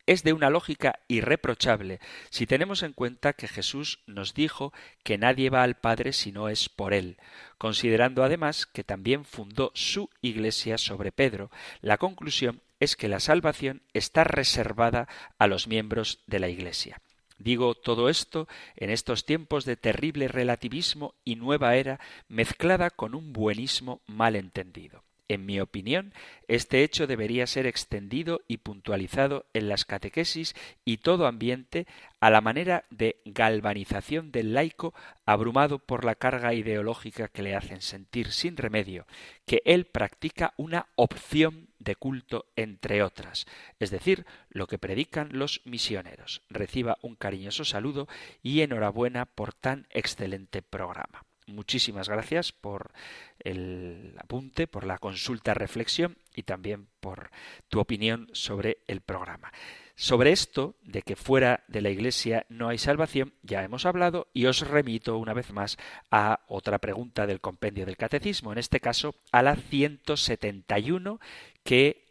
Es 0.06 0.22
de 0.22 0.34
una 0.34 0.52
lógica 0.52 1.00
irreprochable 1.08 2.00
si 2.30 2.46
tenemos 2.46 2.84
en 2.84 2.94
cuenta 2.94 3.34
que 3.34 3.48
Jesús 3.48 4.04
nos 4.06 4.36
dijo 4.36 4.72
que 5.02 5.18
nadie 5.18 5.50
va 5.50 5.64
al 5.64 5.80
Padre 5.80 6.14
si 6.14 6.32
no 6.32 6.48
es 6.48 6.70
por 6.70 6.94
Él, 6.94 7.18
considerando 7.58 8.24
además 8.24 8.68
que 8.68 8.84
también 8.84 9.26
fundó 9.26 9.72
su 9.74 10.12
Iglesia 10.22 10.78
sobre 10.78 11.12
Pedro, 11.12 11.50
la 11.82 11.98
conclusión 11.98 12.62
es 12.80 12.96
que 12.96 13.08
la 13.08 13.20
salvación 13.20 13.82
está 13.94 14.26
reservada 14.26 15.08
a 15.40 15.48
los 15.48 15.68
miembros 15.68 16.20
de 16.28 16.38
la 16.38 16.50
Iglesia. 16.50 17.02
Digo 17.44 17.74
todo 17.74 18.08
esto 18.08 18.48
en 18.76 18.92
estos 18.92 19.26
tiempos 19.26 19.66
de 19.66 19.76
terrible 19.76 20.28
relativismo 20.28 21.16
y 21.24 21.36
nueva 21.38 21.76
era 21.76 22.00
mezclada 22.28 22.92
con 22.92 23.16
un 23.16 23.34
buenismo 23.34 24.02
mal 24.06 24.36
entendido. 24.36 25.04
En 25.28 25.46
mi 25.46 25.60
opinión, 25.60 26.14
este 26.50 26.84
hecho 26.84 27.08
debería 27.08 27.48
ser 27.48 27.66
extendido 27.66 28.42
y 28.48 28.58
puntualizado 28.58 29.46
en 29.54 29.70
las 29.70 29.86
catequesis 29.86 30.56
y 30.84 30.98
todo 30.98 31.26
ambiente 31.26 31.88
a 32.20 32.30
la 32.30 32.42
manera 32.42 32.84
de 32.90 33.22
galvanización 33.26 34.32
del 34.32 34.54
laico 34.54 34.94
abrumado 35.26 35.80
por 35.80 36.04
la 36.04 36.16
carga 36.16 36.54
ideológica 36.54 37.30
que 37.30 37.44
le 37.44 37.56
hacen 37.56 37.82
sentir 37.82 38.32
sin 38.34 38.58
remedio 38.58 39.08
que 39.46 39.62
él 39.66 39.86
practica 39.86 40.54
una 40.58 40.88
opción 40.96 41.71
de 41.84 41.96
culto 41.96 42.46
entre 42.56 43.04
otras, 43.04 43.46
es 43.80 43.90
decir, 43.90 44.26
lo 44.50 44.68
que 44.68 44.78
predican 44.78 45.30
los 45.32 45.62
misioneros. 45.66 46.42
Reciba 46.50 46.98
un 47.02 47.16
cariñoso 47.16 47.66
saludo 47.66 48.08
y 48.44 48.62
enhorabuena 48.62 49.26
por 49.26 49.54
tan 49.54 49.88
excelente 49.90 50.62
programa. 50.62 51.26
Muchísimas 51.48 52.08
gracias 52.08 52.52
por 52.52 52.92
el 53.40 54.14
apunte, 54.18 54.68
por 54.68 54.86
la 54.86 55.00
consulta 55.00 55.54
reflexión 55.54 56.18
y 56.36 56.44
también 56.44 56.88
por 57.00 57.32
tu 57.68 57.80
opinión 57.80 58.30
sobre 58.32 58.78
el 58.88 59.02
programa. 59.02 59.52
Sobre 59.96 60.32
esto, 60.32 60.76
de 60.82 61.04
que 61.04 61.16
fuera 61.16 61.64
de 61.68 61.82
la 61.82 61.90
Iglesia 61.90 62.48
no 62.50 62.70
hay 62.70 62.80
salvación, 62.80 63.34
ya 63.44 63.64
hemos 63.64 63.86
hablado 63.86 64.30
y 64.34 64.46
os 64.46 64.68
remito 64.68 65.18
una 65.18 65.34
vez 65.34 65.52
más 65.52 65.78
a 66.10 66.40
otra 66.48 66.80
pregunta 66.80 67.28
del 67.28 67.42
compendio 67.42 67.86
del 67.86 67.98
Catecismo, 67.98 68.52
en 68.52 68.58
este 68.58 68.80
caso 68.80 69.14
a 69.32 69.44
la 69.44 69.56
171, 69.56 71.20
que 71.64 72.08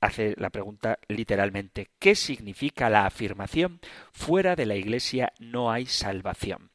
hace 0.00 0.34
la 0.36 0.50
pregunta 0.50 0.98
literalmente, 1.08 1.88
¿qué 1.98 2.14
significa 2.14 2.90
la 2.90 3.06
afirmación 3.06 3.80
fuera 4.12 4.56
de 4.56 4.66
la 4.66 4.76
Iglesia 4.76 5.32
no 5.38 5.70
hay 5.70 5.86
salvación? 5.86 6.70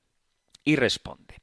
Y 0.63 0.75
responde, 0.75 1.35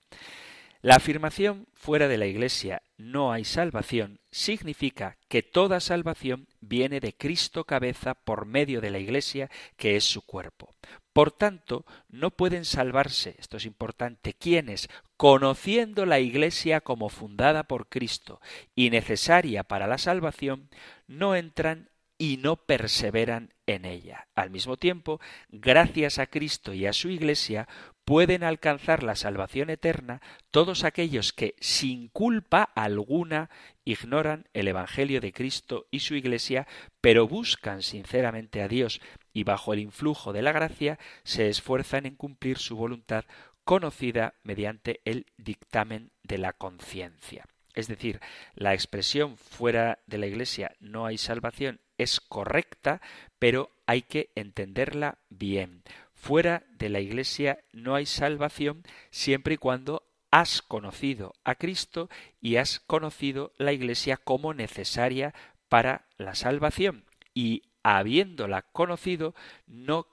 la 0.81 0.95
afirmación 0.95 1.67
fuera 1.75 2.07
de 2.07 2.19
la 2.19 2.27
Iglesia 2.27 2.83
no 2.97 3.33
hay 3.33 3.45
salvación 3.45 4.21
significa 4.31 5.17
que 5.29 5.43
toda 5.43 5.81
salvación 5.81 6.47
viene 6.61 7.01
de 7.01 7.15
Cristo 7.15 7.65
cabeza 7.65 8.15
por 8.15 8.47
medio 8.47 8.81
de 8.81 8.91
la 8.91 9.01
Iglesia, 9.01 9.51
que 9.77 9.97
es 9.97 10.05
su 10.05 10.23
cuerpo. 10.23 10.75
Por 11.13 11.33
tanto, 11.33 11.85
no 12.09 12.31
pueden 12.31 12.65
salvarse, 12.65 13.35
esto 13.39 13.57
es 13.57 13.67
importante, 13.67 14.35
quienes, 14.35 14.89
conociendo 15.19 16.07
la 16.07 16.21
Iglesia 16.21 16.81
como 16.81 17.09
fundada 17.09 17.65
por 17.65 17.89
Cristo 17.89 18.41
y 18.77 18.91
necesaria 18.91 19.65
para 19.65 19.89
la 19.89 19.99
salvación, 19.99 20.71
no 21.09 21.35
entran 21.35 21.91
y 22.19 22.37
no 22.37 22.55
perseveran 22.57 23.53
en 23.67 23.85
ella. 23.85 24.29
Al 24.37 24.51
mismo 24.51 24.77
tiempo, 24.77 25.21
gracias 25.51 26.21
a 26.21 26.27
Cristo 26.27 26.73
y 26.73 26.87
a 26.87 26.93
su 26.93 27.11
Iglesia, 27.11 27.69
pueden 28.05 28.45
alcanzar 28.45 29.03
la 29.03 29.17
salvación 29.17 29.71
eterna 29.71 30.23
todos 30.53 30.85
aquellos 30.85 31.33
que, 31.33 31.57
sin 31.61 32.09
culpa 32.09 32.63
alguna, 32.63 33.51
ignoran 33.85 34.49
el 34.55 34.69
Evangelio 34.69 35.21
de 35.21 35.33
Cristo 35.33 35.87
y 35.91 36.01
su 36.01 36.15
Iglesia, 36.15 36.69
pero 37.01 37.27
buscan 37.27 37.83
sinceramente 37.83 38.63
a 38.63 38.69
Dios 38.69 39.01
y 39.33 39.45
bajo 39.45 39.73
el 39.73 39.81
influjo 39.81 40.33
de 40.33 40.43
la 40.43 40.53
gracia 40.53 40.99
se 41.23 41.49
esfuerzan 41.49 42.07
en 42.07 42.17
cumplir 42.17 42.59
su 42.59 42.77
voluntad 42.77 43.25
conocida 43.69 44.33
mediante 44.45 45.03
el 45.05 45.27
dictamen 45.37 46.11
de 46.23 46.39
la 46.39 46.55
conciencia. 46.55 47.45
Es 47.75 47.87
decir, 47.87 48.19
la 48.55 48.73
expresión 48.73 49.37
fuera 49.37 49.99
de 50.07 50.17
la 50.17 50.27
Iglesia 50.27 50.75
no 50.81 51.05
hay 51.05 51.19
salvación 51.19 51.79
es 51.99 52.19
correcta, 52.19 53.03
pero 53.39 53.71
hay 53.85 54.01
que 54.01 54.31
entenderla 54.37 55.19
bien. 55.29 55.83
Fuera 56.15 56.65
de 56.79 56.89
la 56.89 57.01
Iglesia 57.01 57.63
no 57.75 57.95
hay 57.95 58.07
salvación 58.07 58.85
siempre 59.11 59.53
y 59.53 59.59
cuando 59.59 60.03
has 60.31 60.63
conocido 60.63 61.35
a 61.45 61.57
Cristo 61.57 62.09
y 62.41 62.57
has 62.57 62.81
conocido 62.81 63.53
la 63.59 63.75
Iglesia 63.75 64.17
como 64.17 64.55
necesaria 64.55 65.35
para 65.69 66.07
la 66.17 66.35
salvación. 66.35 67.05
Y 67.35 67.65
habiéndola 67.83 68.63
conocido, 68.63 69.35
no 69.67 70.07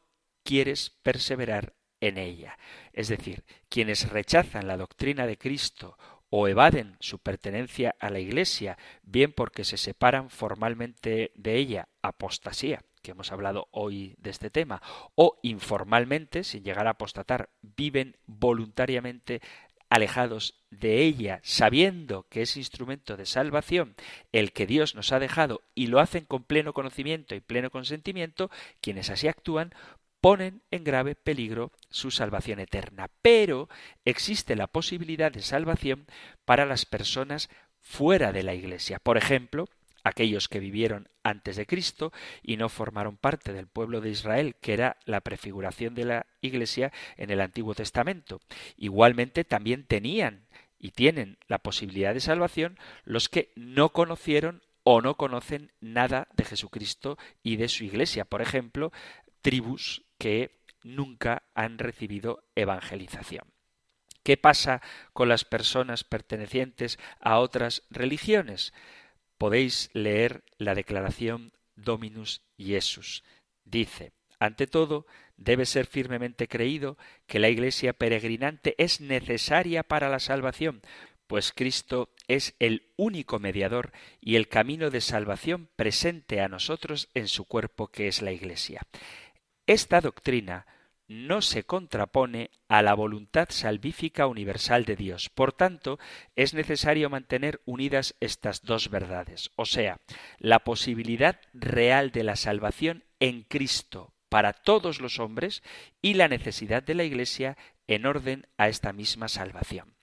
quieres 0.44 0.90
perseverar 0.90 1.75
en 2.08 2.18
ella. 2.18 2.58
Es 2.94 3.08
decir, 3.08 3.44
quienes 3.70 4.10
rechazan 4.10 4.68
la 4.68 4.78
doctrina 4.78 5.26
de 5.28 5.38
Cristo 5.38 5.98
o 6.30 6.48
evaden 6.48 6.98
su 7.00 7.20
pertenencia 7.20 7.96
a 8.00 8.10
la 8.10 8.20
Iglesia, 8.20 8.78
bien 9.04 9.32
porque 9.32 9.64
se 9.64 9.78
separan 9.78 10.30
formalmente 10.30 11.32
de 11.36 11.56
ella, 11.56 11.88
apostasía, 12.02 12.84
que 13.02 13.12
hemos 13.12 13.32
hablado 13.32 13.68
hoy 13.72 14.16
de 14.18 14.32
este 14.32 14.50
tema, 14.50 14.82
o 15.14 15.40
informalmente, 15.44 16.44
sin 16.44 16.64
llegar 16.64 16.88
a 16.88 16.92
apostatar, 16.92 17.50
viven 17.62 18.18
voluntariamente 18.26 19.42
alejados 19.90 20.56
de 20.72 21.04
ella, 21.04 21.40
sabiendo 21.44 22.28
que 22.28 22.42
es 22.42 22.58
instrumento 22.58 23.16
de 23.16 23.26
salvación 23.26 23.96
el 24.32 24.52
que 24.52 24.66
Dios 24.66 24.96
nos 24.96 25.12
ha 25.12 25.20
dejado 25.20 25.62
y 25.74 25.88
lo 25.88 26.00
hacen 26.00 26.26
con 26.26 26.44
pleno 26.44 26.74
conocimiento 26.74 27.36
y 27.36 27.40
pleno 27.40 27.70
consentimiento, 27.70 28.50
quienes 28.82 29.10
así 29.10 29.28
actúan 29.28 29.74
ponen 30.26 30.64
en 30.72 30.84
grave 30.84 31.14
peligro 31.14 31.72
su 31.92 32.10
salvación 32.10 32.60
eterna. 32.60 33.12
Pero 33.22 33.70
existe 34.06 34.56
la 34.56 34.66
posibilidad 34.66 35.32
de 35.32 35.44
salvación 35.44 36.08
para 36.46 36.66
las 36.66 36.88
personas 36.88 37.48
fuera 37.80 38.32
de 38.32 38.42
la 38.42 38.56
Iglesia. 38.56 38.98
Por 38.98 39.18
ejemplo, 39.18 39.70
aquellos 40.04 40.50
que 40.50 40.60
vivieron 40.60 41.10
antes 41.22 41.58
de 41.58 41.68
Cristo 41.68 42.12
y 42.42 42.58
no 42.58 42.70
formaron 42.70 43.18
parte 43.18 43.54
del 43.54 43.68
pueblo 43.68 44.02
de 44.02 44.10
Israel, 44.10 44.56
que 44.62 44.74
era 44.74 44.98
la 45.06 45.22
prefiguración 45.22 45.94
de 45.94 46.06
la 46.06 46.26
Iglesia 46.42 46.92
en 47.18 47.30
el 47.30 47.40
Antiguo 47.40 47.76
Testamento. 47.76 48.42
Igualmente 48.78 49.44
también 49.44 49.86
tenían 49.86 50.48
y 50.80 50.90
tienen 50.90 51.38
la 51.48 51.60
posibilidad 51.60 52.16
de 52.16 52.20
salvación 52.20 52.80
los 53.04 53.30
que 53.30 53.52
no 53.56 53.90
conocieron 53.90 54.64
o 54.82 55.02
no 55.02 55.18
conocen 55.18 55.72
nada 55.82 56.30
de 56.36 56.46
Jesucristo 56.46 57.20
y 57.44 57.58
de 57.58 57.70
su 57.70 57.84
Iglesia. 57.84 58.26
Por 58.26 58.42
ejemplo, 58.42 58.92
tribus 59.44 60.05
que 60.18 60.62
nunca 60.84 61.44
han 61.54 61.78
recibido 61.78 62.44
evangelización. 62.56 63.46
¿Qué 64.24 64.38
pasa 64.38 64.82
con 65.14 65.30
las 65.30 65.46
personas 65.46 66.04
pertenecientes 66.04 66.98
a 67.20 67.40
otras 67.40 67.84
religiones? 67.90 68.74
Podéis 69.38 69.90
leer 69.94 70.44
la 70.58 70.74
declaración 70.74 71.54
Dominus 71.76 72.42
Iesus. 72.58 73.24
Dice, 73.66 74.14
ante 74.40 74.68
todo, 74.68 75.06
debe 75.38 75.66
ser 75.66 75.86
firmemente 75.86 76.48
creído 76.48 76.98
que 77.28 77.40
la 77.40 77.50
Iglesia 77.50 77.94
peregrinante 77.94 78.76
es 78.78 79.02
necesaria 79.02 79.84
para 79.84 80.10
la 80.10 80.20
salvación, 80.20 80.82
pues 81.28 81.52
Cristo 81.52 82.10
es 82.28 82.56
el 82.60 82.88
único 82.98 83.40
mediador 83.40 83.92
y 84.22 84.36
el 84.36 84.48
camino 84.48 84.90
de 84.90 85.02
salvación 85.02 85.70
presente 85.76 86.42
a 86.42 86.48
nosotros 86.48 87.10
en 87.14 87.28
su 87.28 87.46
cuerpo 87.46 87.88
que 87.88 88.08
es 88.08 88.22
la 88.22 88.32
Iglesia. 88.32 88.82
Esta 89.68 90.02
doctrina 90.02 90.66
no 91.08 91.42
se 91.42 91.64
contrapone 91.64 92.50
a 92.68 92.82
la 92.82 92.94
voluntad 92.94 93.48
salvífica 93.50 94.28
universal 94.28 94.86
de 94.86 94.96
Dios. 94.96 95.30
Por 95.30 95.54
tanto, 95.54 96.00
es 96.36 96.54
necesario 96.54 97.10
mantener 97.10 97.62
unidas 97.66 98.16
estas 98.20 98.64
dos 98.64 98.90
verdades, 98.90 99.52
o 99.56 99.66
sea, 99.66 100.00
la 100.40 100.60
posibilidad 100.60 101.40
real 101.54 102.12
de 102.12 102.24
la 102.24 102.36
salvación 102.36 103.04
en 103.20 103.44
Cristo 103.44 104.14
para 104.30 104.54
todos 104.54 105.00
los 105.00 105.20
hombres 105.20 105.64
y 106.02 106.16
la 106.16 106.28
necesidad 106.28 106.84
de 106.84 106.96
la 106.96 107.04
Iglesia 107.04 107.58
en 107.88 108.06
orden 108.06 108.48
a 108.58 108.68
esta 108.68 108.94
misma 108.94 109.28
salvación. 109.28 109.96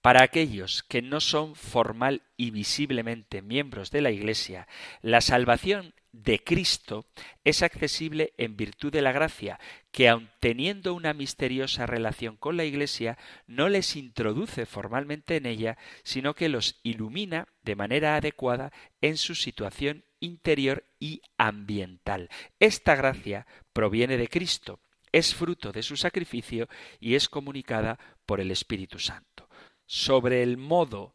Para 0.00 0.22
aquellos 0.22 0.82
que 0.82 1.02
no 1.02 1.20
son 1.20 1.54
formal 1.54 2.22
y 2.38 2.50
visiblemente 2.50 3.42
miembros 3.42 3.90
de 3.90 4.00
la 4.00 4.10
Iglesia, 4.10 4.66
la 5.02 5.20
salvación 5.20 5.94
de 6.12 6.38
Cristo 6.38 7.06
es 7.44 7.62
accesible 7.62 8.32
en 8.38 8.56
virtud 8.56 8.92
de 8.92 9.02
la 9.02 9.12
gracia, 9.12 9.58
que 9.90 10.08
aun 10.08 10.30
teniendo 10.40 10.94
una 10.94 11.12
misteriosa 11.12 11.86
relación 11.86 12.36
con 12.36 12.56
la 12.56 12.64
Iglesia, 12.64 13.18
no 13.46 13.68
les 13.68 13.96
introduce 13.96 14.66
formalmente 14.66 15.36
en 15.36 15.46
ella, 15.46 15.78
sino 16.02 16.34
que 16.34 16.48
los 16.48 16.80
ilumina 16.82 17.48
de 17.62 17.76
manera 17.76 18.16
adecuada 18.16 18.72
en 19.00 19.16
su 19.16 19.34
situación 19.34 20.04
interior 20.20 20.84
y 20.98 21.22
ambiental. 21.36 22.28
Esta 22.58 22.96
gracia 22.96 23.46
proviene 23.72 24.16
de 24.16 24.28
Cristo, 24.28 24.80
es 25.12 25.34
fruto 25.34 25.72
de 25.72 25.82
su 25.82 25.96
sacrificio 25.96 26.68
y 27.00 27.14
es 27.14 27.28
comunicada 27.28 27.98
por 28.26 28.40
el 28.40 28.50
Espíritu 28.50 28.98
Santo. 28.98 29.48
Sobre 29.86 30.42
el 30.42 30.56
modo 30.56 31.14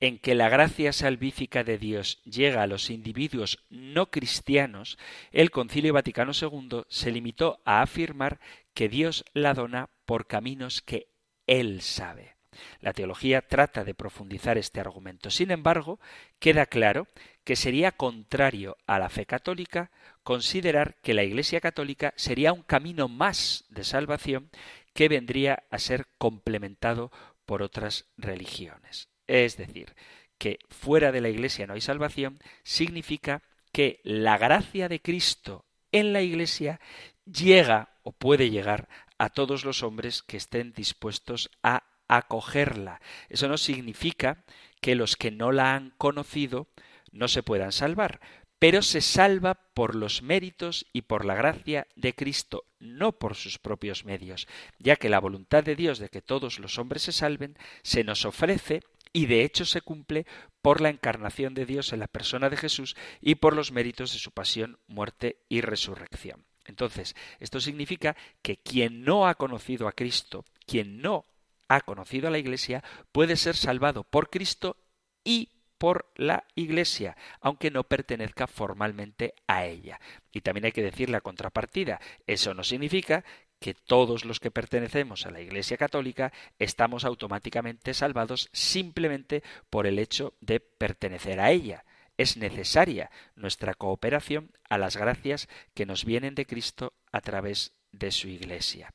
en 0.00 0.18
que 0.18 0.34
la 0.34 0.48
gracia 0.48 0.92
salvífica 0.92 1.64
de 1.64 1.78
Dios 1.78 2.22
llega 2.24 2.62
a 2.62 2.66
los 2.66 2.90
individuos 2.90 3.64
no 3.70 4.10
cristianos, 4.10 4.98
el 5.32 5.50
Concilio 5.50 5.92
Vaticano 5.92 6.32
II 6.32 6.82
se 6.88 7.10
limitó 7.10 7.60
a 7.64 7.82
afirmar 7.82 8.40
que 8.74 8.88
Dios 8.88 9.24
la 9.32 9.54
dona 9.54 9.90
por 10.04 10.26
caminos 10.26 10.82
que 10.82 11.08
Él 11.46 11.80
sabe. 11.80 12.34
La 12.80 12.92
teología 12.92 13.42
trata 13.42 13.84
de 13.84 13.94
profundizar 13.94 14.58
este 14.58 14.80
argumento. 14.80 15.30
Sin 15.30 15.50
embargo, 15.50 15.98
queda 16.38 16.66
claro 16.66 17.08
que 17.42 17.56
sería 17.56 17.92
contrario 17.92 18.76
a 18.86 18.98
la 18.98 19.08
fe 19.08 19.26
católica 19.26 19.90
considerar 20.22 20.96
que 21.02 21.14
la 21.14 21.24
Iglesia 21.24 21.60
católica 21.60 22.14
sería 22.16 22.52
un 22.52 22.62
camino 22.62 23.08
más 23.08 23.64
de 23.68 23.84
salvación 23.84 24.50
que 24.92 25.08
vendría 25.08 25.64
a 25.70 25.78
ser 25.78 26.06
complementado 26.18 27.10
por 27.44 27.62
otras 27.62 28.06
religiones. 28.16 29.08
Es 29.26 29.56
decir, 29.56 29.94
que 30.38 30.58
fuera 30.68 31.12
de 31.12 31.20
la 31.20 31.28
Iglesia 31.28 31.66
no 31.66 31.74
hay 31.74 31.80
salvación, 31.80 32.38
significa 32.62 33.42
que 33.72 34.00
la 34.04 34.38
gracia 34.38 34.88
de 34.88 35.00
Cristo 35.00 35.64
en 35.92 36.12
la 36.12 36.22
Iglesia 36.22 36.80
llega 37.24 37.94
o 38.02 38.12
puede 38.12 38.50
llegar 38.50 38.88
a 39.18 39.30
todos 39.30 39.64
los 39.64 39.82
hombres 39.82 40.22
que 40.22 40.36
estén 40.36 40.72
dispuestos 40.72 41.50
a 41.62 41.84
acogerla. 42.08 43.00
Eso 43.28 43.48
no 43.48 43.56
significa 43.56 44.44
que 44.80 44.94
los 44.94 45.16
que 45.16 45.30
no 45.30 45.52
la 45.52 45.74
han 45.74 45.90
conocido 45.96 46.68
no 47.10 47.28
se 47.28 47.42
puedan 47.42 47.72
salvar, 47.72 48.20
pero 48.58 48.82
se 48.82 49.00
salva 49.00 49.54
por 49.74 49.94
los 49.94 50.22
méritos 50.22 50.86
y 50.92 51.02
por 51.02 51.24
la 51.24 51.34
gracia 51.34 51.86
de 51.96 52.14
Cristo, 52.14 52.64
no 52.78 53.12
por 53.12 53.34
sus 53.34 53.58
propios 53.58 54.04
medios, 54.04 54.46
ya 54.78 54.96
que 54.96 55.08
la 55.08 55.20
voluntad 55.20 55.64
de 55.64 55.76
Dios 55.76 55.98
de 55.98 56.08
que 56.08 56.22
todos 56.22 56.58
los 56.58 56.78
hombres 56.78 57.02
se 57.02 57.12
salven 57.12 57.56
se 57.82 58.04
nos 58.04 58.24
ofrece 58.24 58.82
y 59.14 59.26
de 59.26 59.44
hecho 59.44 59.64
se 59.64 59.80
cumple 59.80 60.26
por 60.60 60.82
la 60.82 60.90
encarnación 60.90 61.54
de 61.54 61.64
Dios 61.64 61.92
en 61.92 62.00
la 62.00 62.08
persona 62.08 62.50
de 62.50 62.58
Jesús 62.58 62.96
y 63.22 63.36
por 63.36 63.54
los 63.54 63.72
méritos 63.72 64.12
de 64.12 64.18
su 64.18 64.32
pasión, 64.32 64.78
muerte 64.88 65.38
y 65.48 65.62
resurrección. 65.62 66.44
Entonces, 66.66 67.14
esto 67.38 67.60
significa 67.60 68.16
que 68.42 68.56
quien 68.56 69.04
no 69.04 69.28
ha 69.28 69.36
conocido 69.36 69.86
a 69.86 69.92
Cristo, 69.92 70.44
quien 70.66 71.00
no 71.00 71.24
ha 71.68 71.80
conocido 71.82 72.28
a 72.28 72.30
la 72.30 72.38
Iglesia, 72.38 72.82
puede 73.12 73.36
ser 73.36 73.56
salvado 73.56 74.02
por 74.02 74.30
Cristo 74.30 74.76
y 75.22 75.50
por 75.78 76.10
la 76.16 76.44
Iglesia, 76.54 77.16
aunque 77.40 77.70
no 77.70 77.84
pertenezca 77.84 78.46
formalmente 78.46 79.34
a 79.46 79.64
ella. 79.66 80.00
Y 80.32 80.40
también 80.40 80.64
hay 80.64 80.72
que 80.72 80.82
decir 80.82 81.10
la 81.10 81.20
contrapartida. 81.20 82.00
Eso 82.26 82.54
no 82.54 82.64
significa 82.64 83.24
que 83.64 83.72
todos 83.72 84.26
los 84.26 84.40
que 84.40 84.50
pertenecemos 84.50 85.24
a 85.24 85.30
la 85.30 85.40
Iglesia 85.40 85.78
Católica 85.78 86.34
estamos 86.58 87.06
automáticamente 87.06 87.94
salvados 87.94 88.50
simplemente 88.52 89.42
por 89.70 89.86
el 89.86 89.98
hecho 89.98 90.34
de 90.42 90.60
pertenecer 90.60 91.40
a 91.40 91.50
ella. 91.50 91.86
Es 92.18 92.36
necesaria 92.36 93.10
nuestra 93.36 93.72
cooperación 93.72 94.50
a 94.68 94.76
las 94.76 94.98
gracias 94.98 95.48
que 95.72 95.86
nos 95.86 96.04
vienen 96.04 96.34
de 96.34 96.44
Cristo 96.44 96.92
a 97.10 97.22
través 97.22 97.72
de 97.90 98.10
su 98.10 98.28
Iglesia. 98.28 98.92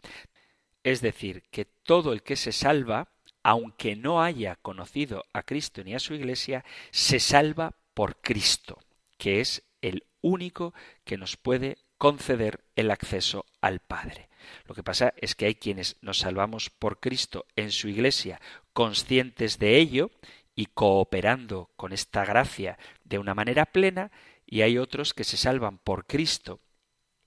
Es 0.83 1.01
decir, 1.01 1.45
que 1.49 1.65
todo 1.65 2.13
el 2.13 2.21
que 2.21 2.35
se 2.35 2.51
salva, 2.51 3.09
aunque 3.41 3.95
no 3.95 4.21
haya 4.21 4.55
conocido 4.57 5.25
a 5.33 5.41
Cristo 5.41 5.83
ni 5.83 5.95
a 5.95 5.99
su 5.99 6.13
Iglesia, 6.13 6.63
se 6.91 7.19
salva 7.19 7.73
por 7.95 8.21
Cristo, 8.21 8.77
que 9.17 9.41
es 9.41 9.63
el 9.81 10.03
único 10.21 10.75
que 11.05 11.17
nos 11.17 11.37
puede 11.37 11.79
conceder 11.97 12.63
el 12.75 12.91
acceso 12.91 13.47
al 13.61 13.79
Padre. 13.79 14.28
Lo 14.67 14.75
que 14.75 14.83
pasa 14.83 15.13
es 15.17 15.35
que 15.35 15.45
hay 15.45 15.55
quienes 15.55 15.97
nos 16.01 16.19
salvamos 16.19 16.69
por 16.69 16.99
Cristo 16.99 17.45
en 17.55 17.71
su 17.71 17.87
iglesia, 17.87 18.39
conscientes 18.73 19.59
de 19.59 19.77
ello 19.77 20.11
y 20.55 20.67
cooperando 20.67 21.69
con 21.75 21.93
esta 21.93 22.25
gracia 22.25 22.77
de 23.03 23.19
una 23.19 23.33
manera 23.33 23.65
plena, 23.65 24.11
y 24.45 24.61
hay 24.61 24.77
otros 24.77 25.13
que 25.13 25.23
se 25.23 25.37
salvan 25.37 25.77
por 25.77 26.05
Cristo 26.05 26.59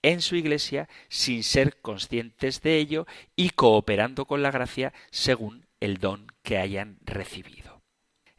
en 0.02 0.20
su 0.20 0.36
iglesia 0.36 0.88
sin 1.08 1.44
ser 1.44 1.80
conscientes 1.80 2.60
de 2.60 2.76
ello 2.78 3.06
y 3.36 3.50
cooperando 3.50 4.26
con 4.26 4.42
la 4.42 4.50
gracia 4.50 4.92
según 5.10 5.66
el 5.80 5.98
don 5.98 6.26
que 6.42 6.58
hayan 6.58 6.98
recibido. 7.02 7.82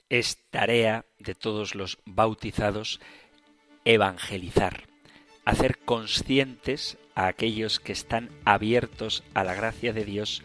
Es 0.09 0.37
tarea 0.49 1.05
de 1.17 1.33
todos 1.33 1.75
los 1.75 1.97
bautizados 2.05 2.99
evangelizar, 3.85 4.87
hacer 5.45 5.79
conscientes 5.79 6.97
a 7.15 7.27
aquellos 7.27 7.79
que 7.79 7.91
están 7.91 8.29
abiertos 8.45 9.23
a 9.33 9.43
la 9.43 9.53
gracia 9.53 9.93
de 9.93 10.05
Dios 10.05 10.43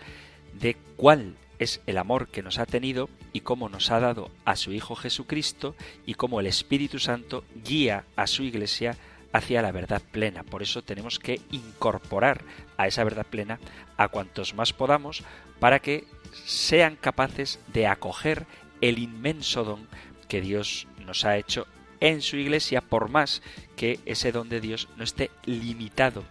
de 0.61 0.77
cuál 0.97 1.37
es 1.59 1.81
el 1.87 1.99
amor 1.99 2.29
que 2.29 2.43
nos 2.43 2.59
ha 2.59 2.67
tenido 2.67 3.09
y 3.33 3.41
cómo 3.41 3.69
nos 3.69 3.91
ha 3.91 4.01
dado 4.01 4.31
a 4.45 4.57
su 4.57 4.73
Hijo 4.73 4.95
Jesucristo 4.95 5.75
y 6.07 6.15
cómo 6.15 6.41
el 6.41 6.47
Espíritu 6.47 6.99
Santo 6.99 7.45
guía 7.65 8.05
a 8.17 8.27
su 8.27 8.43
Iglesia 8.43 8.97
hacia 9.33 9.63
la 9.63 9.73
verdad 9.73 10.03
plena. 10.11 10.43
Por 10.43 10.63
eso 10.63 10.83
tenemos 10.83 11.19
que 11.19 11.41
incorporar 11.51 12.43
a 12.77 12.87
esa 12.87 13.05
verdad 13.05 13.27
plena 13.27 13.59
a 13.97 14.09
cuantos 14.09 14.55
más 14.55 14.73
podamos 14.73 15.23
para 15.59 15.81
que 15.81 16.05
sean 16.45 16.97
capaces 16.97 17.59
de 17.73 17.87
acoger 17.87 18.47
el 18.81 18.99
inmenso 18.99 19.65
don 19.65 19.89
que 20.29 20.41
Dios 20.41 20.87
nos 21.05 21.25
ha 21.25 21.37
hecho 21.37 21.67
en 22.01 22.23
su 22.23 22.37
iglesia, 22.37 22.81
por 22.81 23.09
más 23.09 23.43
que 23.75 23.99
ese 24.07 24.31
don 24.31 24.49
de 24.49 24.61
Dios 24.61 24.89
no 24.97 25.03
esté 25.03 25.31
limitado 25.47 26.23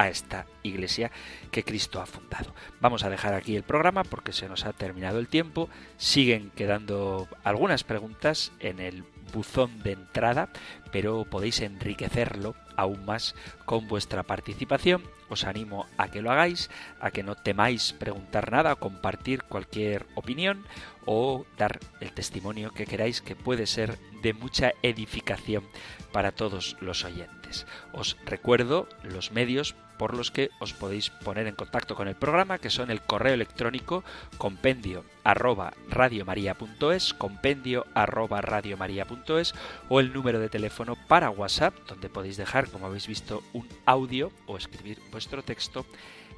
a 0.00 0.08
esta 0.08 0.46
iglesia 0.62 1.10
que 1.50 1.62
Cristo 1.62 2.00
ha 2.00 2.06
fundado. 2.06 2.54
Vamos 2.80 3.04
a 3.04 3.10
dejar 3.10 3.34
aquí 3.34 3.54
el 3.54 3.64
programa 3.64 4.02
porque 4.02 4.32
se 4.32 4.48
nos 4.48 4.64
ha 4.64 4.72
terminado 4.72 5.18
el 5.18 5.28
tiempo. 5.28 5.68
Siguen 5.98 6.50
quedando 6.56 7.28
algunas 7.44 7.84
preguntas 7.84 8.50
en 8.60 8.80
el 8.80 9.04
buzón 9.34 9.82
de 9.82 9.92
entrada, 9.92 10.48
pero 10.90 11.26
podéis 11.26 11.60
enriquecerlo 11.60 12.56
aún 12.76 13.04
más 13.04 13.34
con 13.66 13.88
vuestra 13.88 14.22
participación. 14.22 15.02
Os 15.28 15.44
animo 15.44 15.86
a 15.98 16.08
que 16.08 16.22
lo 16.22 16.32
hagáis, 16.32 16.70
a 16.98 17.10
que 17.10 17.22
no 17.22 17.34
temáis 17.34 17.92
preguntar 17.92 18.50
nada, 18.50 18.76
compartir 18.76 19.42
cualquier 19.42 20.06
opinión 20.14 20.64
o 21.04 21.44
dar 21.58 21.78
el 22.00 22.12
testimonio 22.12 22.72
que 22.72 22.86
queráis 22.86 23.20
que 23.20 23.36
puede 23.36 23.66
ser 23.66 23.98
de 24.22 24.32
mucha 24.32 24.72
edificación 24.82 25.64
para 26.10 26.32
todos 26.32 26.78
los 26.80 27.04
oyentes. 27.04 27.66
Os 27.92 28.16
recuerdo 28.24 28.88
los 29.02 29.30
medios 29.30 29.76
por 30.00 30.16
los 30.16 30.30
que 30.30 30.50
os 30.60 30.72
podéis 30.72 31.10
poner 31.10 31.46
en 31.46 31.54
contacto 31.54 31.94
con 31.94 32.08
el 32.08 32.14
programa, 32.14 32.56
que 32.56 32.70
son 32.70 32.90
el 32.90 33.02
correo 33.02 33.34
electrónico 33.34 34.02
compendio 34.38 35.04
arroba 35.24 35.74
compendio 37.18 37.86
arroba 37.92 38.40
radiomaria.es 38.40 39.54
o 39.90 40.00
el 40.00 40.14
número 40.14 40.40
de 40.40 40.48
teléfono 40.48 40.96
para 41.06 41.28
WhatsApp, 41.28 41.74
donde 41.86 42.08
podéis 42.08 42.38
dejar, 42.38 42.70
como 42.70 42.86
habéis 42.86 43.08
visto, 43.08 43.42
un 43.52 43.68
audio 43.84 44.32
o 44.46 44.56
escribir 44.56 44.98
vuestro 45.12 45.42
texto 45.42 45.84